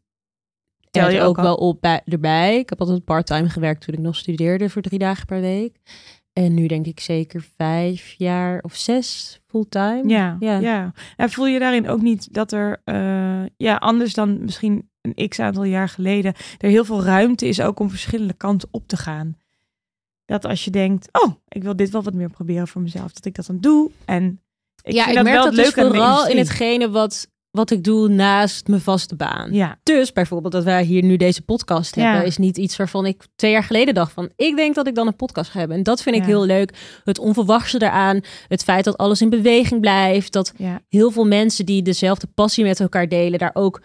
Tel 0.91 1.09
je 1.09 1.21
ook, 1.21 1.35
wel 1.35 1.55
op 1.55 1.81
bij, 1.81 2.01
erbij. 2.05 2.57
Ik 2.59 2.69
heb 2.69 2.79
altijd 2.79 3.03
part-time 3.03 3.49
gewerkt 3.49 3.81
toen 3.81 3.93
ik 3.93 3.99
nog 3.99 4.15
studeerde 4.15 4.69
voor 4.69 4.81
drie 4.81 4.99
dagen 4.99 5.25
per 5.25 5.41
week. 5.41 5.77
En 6.33 6.53
nu 6.53 6.67
denk 6.67 6.85
ik 6.85 6.99
zeker 6.99 7.45
vijf 7.57 8.13
jaar 8.17 8.61
of 8.61 8.75
zes 8.75 9.39
fulltime. 9.47 10.03
Ja, 10.07 10.37
Ja. 10.39 10.57
ja. 10.59 10.93
En 11.17 11.29
voel 11.29 11.47
je 11.47 11.59
daarin 11.59 11.87
ook 11.87 12.01
niet 12.01 12.33
dat 12.33 12.51
er, 12.51 12.81
eh, 12.83 13.45
ja, 13.57 13.75
anders 13.75 14.13
dan 14.13 14.43
misschien 14.43 14.89
een 15.11 15.27
x 15.29 15.39
aantal 15.39 15.63
jaar 15.63 15.89
geleden, 15.89 16.33
er 16.57 16.69
heel 16.69 16.85
veel 16.85 17.03
ruimte 17.03 17.47
is 17.47 17.61
ook 17.61 17.79
om 17.79 17.89
verschillende 17.89 18.33
kanten 18.33 18.67
op 18.71 18.87
te 18.87 18.97
gaan? 18.97 19.37
Dat 20.25 20.45
als 20.45 20.65
je 20.65 20.71
denkt, 20.71 21.09
oh, 21.11 21.33
ik 21.47 21.63
wil 21.63 21.75
dit 21.75 21.89
wel 21.89 22.03
wat 22.03 22.13
meer 22.13 22.29
proberen 22.29 22.67
voor 22.67 22.81
mezelf, 22.81 23.11
dat 23.11 23.25
ik 23.25 23.35
dat 23.35 23.45
dan 23.45 23.59
doe. 23.59 23.91
En 24.05 24.41
ik 24.83 24.93
ja, 24.93 25.03
vind 25.03 25.09
ik 25.09 25.15
dat 25.15 25.23
merk 25.23 25.35
wel 25.35 25.45
dat 25.45 25.55
het 25.65 25.75
dus 25.75 25.85
vooral 25.85 26.27
in 26.27 26.37
hetgene 26.37 26.89
wat, 26.89 27.27
wat 27.51 27.71
ik 27.71 27.83
doe 27.83 28.07
naast 28.07 28.67
mijn 28.67 28.81
vaste 28.81 29.15
baan. 29.15 29.53
Ja, 29.53 29.79
Dus 29.83 30.11
bijvoorbeeld 30.13 30.53
dat 30.53 30.63
wij 30.63 30.83
hier 30.83 31.03
nu 31.03 31.17
deze 31.17 31.41
podcast 31.41 31.95
Ja. 31.95 32.03
hebben, 32.03 32.25
is 32.25 32.37
niet 32.37 32.57
iets 32.57 32.75
waarvan 32.75 33.05
ik 33.05 33.23
twee 33.35 33.51
jaar 33.51 33.63
geleden 33.63 33.93
dacht 33.93 34.11
van, 34.11 34.31
ik 34.35 34.55
denk 34.55 34.75
dat 34.75 34.87
ik 34.87 34.95
dan 34.95 35.07
een 35.07 35.15
podcast 35.15 35.51
ga 35.51 35.59
hebben. 35.59 35.77
En 35.77 35.83
dat 35.83 36.01
vind 36.01 36.15
ik 36.15 36.23
heel 36.23 36.45
leuk. 36.45 37.01
Het 37.03 37.19
onverwachte 37.19 37.81
eraan, 37.81 38.21
het 38.47 38.63
feit 38.63 38.83
dat 38.85 38.97
alles 38.97 39.21
in 39.21 39.29
beweging 39.29 39.81
blijft, 39.81 40.33
dat 40.33 40.53
heel 40.89 41.11
veel 41.11 41.25
mensen 41.25 41.65
die 41.65 41.81
dezelfde 41.81 42.27
passie 42.27 42.63
met 42.63 42.79
elkaar 42.79 43.07
delen, 43.09 43.39
daar 43.39 43.51
ook 43.53 43.81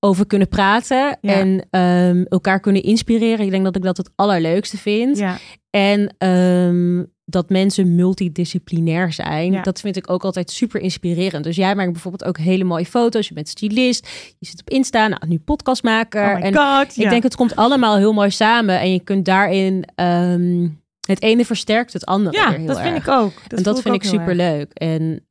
over 0.00 0.26
kunnen 0.26 0.48
praten 0.48 1.18
Ja. 1.20 1.34
en 1.34 1.66
ehm, 1.70 2.22
elkaar 2.28 2.60
kunnen 2.60 2.82
inspireren. 2.82 3.44
Ik 3.44 3.50
denk 3.50 3.64
dat 3.64 3.76
ik 3.76 3.82
dat 3.82 3.96
het 3.96 4.10
allerleukste 4.14 4.76
vind. 4.78 5.18
Ja, 5.18 5.38
En 5.70 6.14
ehm, 6.18 7.04
dat 7.24 7.48
mensen 7.50 7.94
multidisciplinair 7.94 9.12
zijn. 9.12 9.52
Ja. 9.52 9.62
Dat 9.62 9.80
vind 9.80 9.96
ik 9.96 10.10
ook 10.10 10.24
altijd 10.24 10.50
super 10.50 10.80
inspirerend. 10.80 11.44
Dus 11.44 11.56
jij 11.56 11.74
maakt 11.74 11.92
bijvoorbeeld 11.92 12.24
ook 12.24 12.38
hele 12.38 12.64
mooie 12.64 12.86
foto's. 12.86 13.28
Je 13.28 13.34
bent 13.34 13.48
stylist. 13.48 14.08
Je 14.38 14.46
zit 14.46 14.60
op 14.60 14.70
Insta. 14.70 15.08
Nou, 15.08 15.22
nu 15.26 15.38
podcastmaker. 15.38 16.36
oh 16.36 16.44
en 16.44 16.54
god. 16.56 16.96
ik 16.96 17.10
denk 17.10 17.22
het 17.22 17.36
komt 17.36 17.56
allemaal 17.56 17.96
heel 17.96 18.12
mooi 18.12 18.30
samen. 18.30 18.80
En 18.80 18.92
je 18.92 19.00
kunt 19.00 19.24
daarin... 19.24 19.84
ehm, 19.94 20.68
het 21.06 21.22
ene 21.22 21.44
versterkt 21.44 21.92
het 21.92 22.04
andere 22.06 22.36
ja, 22.36 22.50
heel 22.50 22.66
dat 22.66 22.80
vind 22.80 22.96
ik 22.96 23.08
ook. 23.08 23.32
en 23.48 23.62
dat 23.62 23.82
vind 23.82 23.94
ik 23.94 24.02
super 24.04 24.34
leuk. 24.34 24.72
En 24.72 25.24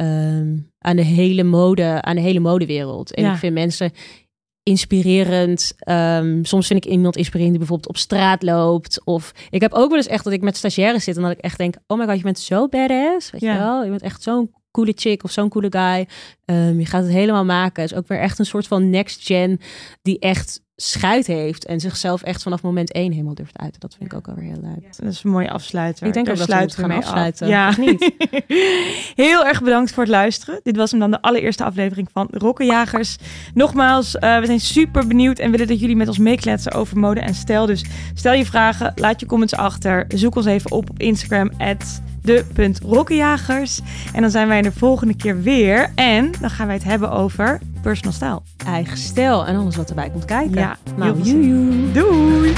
aan 0.80 0.96
de 0.96 1.02
hele 1.04 1.44
mode, 1.44 2.02
aan 2.02 2.16
de 2.16 2.22
hele 2.22 2.40
modewereld. 2.40 3.14
En 3.14 3.24
Ja. 3.24 3.32
ik 3.32 3.38
vind 3.38 3.54
mensen 3.54 3.92
inspirerend. 4.68 5.74
Ehm, 5.80 6.44
soms 6.44 6.68
vind 6.68 6.86
ik 6.86 6.92
iemand 6.92 7.16
inspirerend 7.18 7.50
die 7.52 7.60
bijvoorbeeld 7.60 7.90
op 7.90 7.98
straat 7.98 8.44
loopt. 8.44 9.02
Of 9.06 9.32
ik 9.50 9.62
heb 9.62 9.74
ook 9.74 9.88
wel 9.90 9.98
eens 9.98 10.08
echt 10.08 10.24
dat 10.24 10.34
ik 10.34 10.42
met 10.42 10.58
stagiaires 10.58 11.04
zit 11.04 11.16
en 11.16 11.22
dat 11.22 11.32
ik 11.32 11.38
echt 11.40 11.58
denk: 11.58 11.76
oh 11.88 11.98
my 11.98 12.06
god, 12.06 12.18
je 12.18 12.24
bent 12.24 12.40
zo 12.40 12.68
badass. 12.68 13.32
Weet 13.32 13.42
Ja. 13.42 13.54
je 13.54 13.60
wel? 13.60 13.84
Je 13.84 13.90
bent 13.90 14.02
echt 14.02 14.22
zo'n 14.24 14.52
coole 14.72 14.94
chick 14.96 15.24
of 15.24 15.32
zo'n 15.32 15.50
coole 15.50 15.68
guy. 15.70 16.08
Ehm, 16.48 16.80
je 16.80 16.86
gaat 16.86 17.04
het 17.04 17.12
helemaal 17.12 17.46
maken. 17.46 17.82
Het 17.82 17.92
is 17.92 17.98
ook 17.98 18.08
weer 18.08 18.20
echt 18.20 18.40
een 18.40 18.46
soort 18.46 18.68
van 18.68 18.90
next 18.90 19.26
gen 19.26 19.60
die 20.02 20.20
echt 20.20 20.62
schuit 20.76 21.28
heeft 21.28 21.66
en 21.66 21.80
zichzelf 21.80 22.22
echt 22.22 22.44
vanaf 22.44 22.62
moment 22.62 22.92
één 22.92 23.12
helemaal 23.12 23.34
durft 23.34 23.58
uit. 23.58 23.80
Dat 23.80 23.96
vind 23.98 24.12
ik 24.12 24.18
ook 24.18 24.26
wel 24.26 24.36
weer 24.36 24.44
heel 24.46 24.62
leuk. 24.62 24.98
Dat 24.98 25.12
is 25.12 25.24
een 25.24 25.32
mooie 25.32 25.50
afsluiter. 25.52 26.08
Ik 26.08 26.14
denk 26.14 26.26
Daar 26.26 26.42
ook 26.42 26.48
dat 26.48 26.76
we 26.76 26.82
mee 26.82 26.90
gaan 26.90 26.98
af. 26.98 27.04
afsluiten, 27.04 27.48
Ja, 27.48 27.70
of 27.70 27.78
niet? 27.78 28.12
Heel 29.26 29.46
erg 29.46 29.64
bedankt 29.64 29.92
voor 29.92 30.04
het 30.04 30.12
luisteren. 30.12 30.60
Dit 30.64 30.76
was 30.76 30.92
hem 30.92 31.00
dan 31.00 31.12
de 31.12 31.22
allereerste 31.22 31.64
aflevering 31.64 32.10
van 32.14 32.28
Rokkenjagers. 32.32 33.18
Nogmaals, 33.54 34.16
eh, 34.16 34.40
we 34.40 34.46
zijn 34.46 34.60
super 34.60 35.08
benieuwd 35.08 35.40
en 35.40 35.52
willen 35.52 35.68
dat 35.68 35.80
jullie 35.80 35.96
met 35.96 36.08
ons 36.08 36.18
meekletsen 36.18 36.72
over 36.72 36.98
mode 36.98 37.20
en 37.20 37.34
stijl. 37.34 37.66
Dus 37.66 37.86
stel 38.14 38.34
je 38.34 38.46
vragen, 38.46 38.92
laat 38.96 39.20
je 39.20 39.26
comments 39.26 39.56
achter. 39.56 40.06
Zoek 40.08 40.36
ons 40.36 40.46
even 40.46 40.72
op 40.72 40.90
op 40.90 41.00
Instagram, 41.00 41.52
de.rokkenjagers. 42.22 43.80
En 44.14 44.22
dan 44.22 44.32
zijn 44.32 44.48
wij 44.48 44.62
de 44.62 44.72
volgende 44.72 45.16
keer 45.16 45.42
weer. 45.42 45.92
En 45.96 46.32
dan 46.40 46.50
gaan 46.50 46.66
wij 46.68 46.76
het 46.76 46.84
hebben 46.84 47.12
over 47.12 47.60
personal 47.82 48.14
stijl. 48.14 48.44
Eigen 48.66 48.98
stijl 48.98 49.46
en 49.46 49.56
alles 49.56 49.76
wat 49.76 49.90
erbij 49.90 50.10
komt 50.10 50.26
kijken. 50.26 50.60
Ja, 50.60 50.78
nou. 50.96 51.24
Doei! 51.94 52.54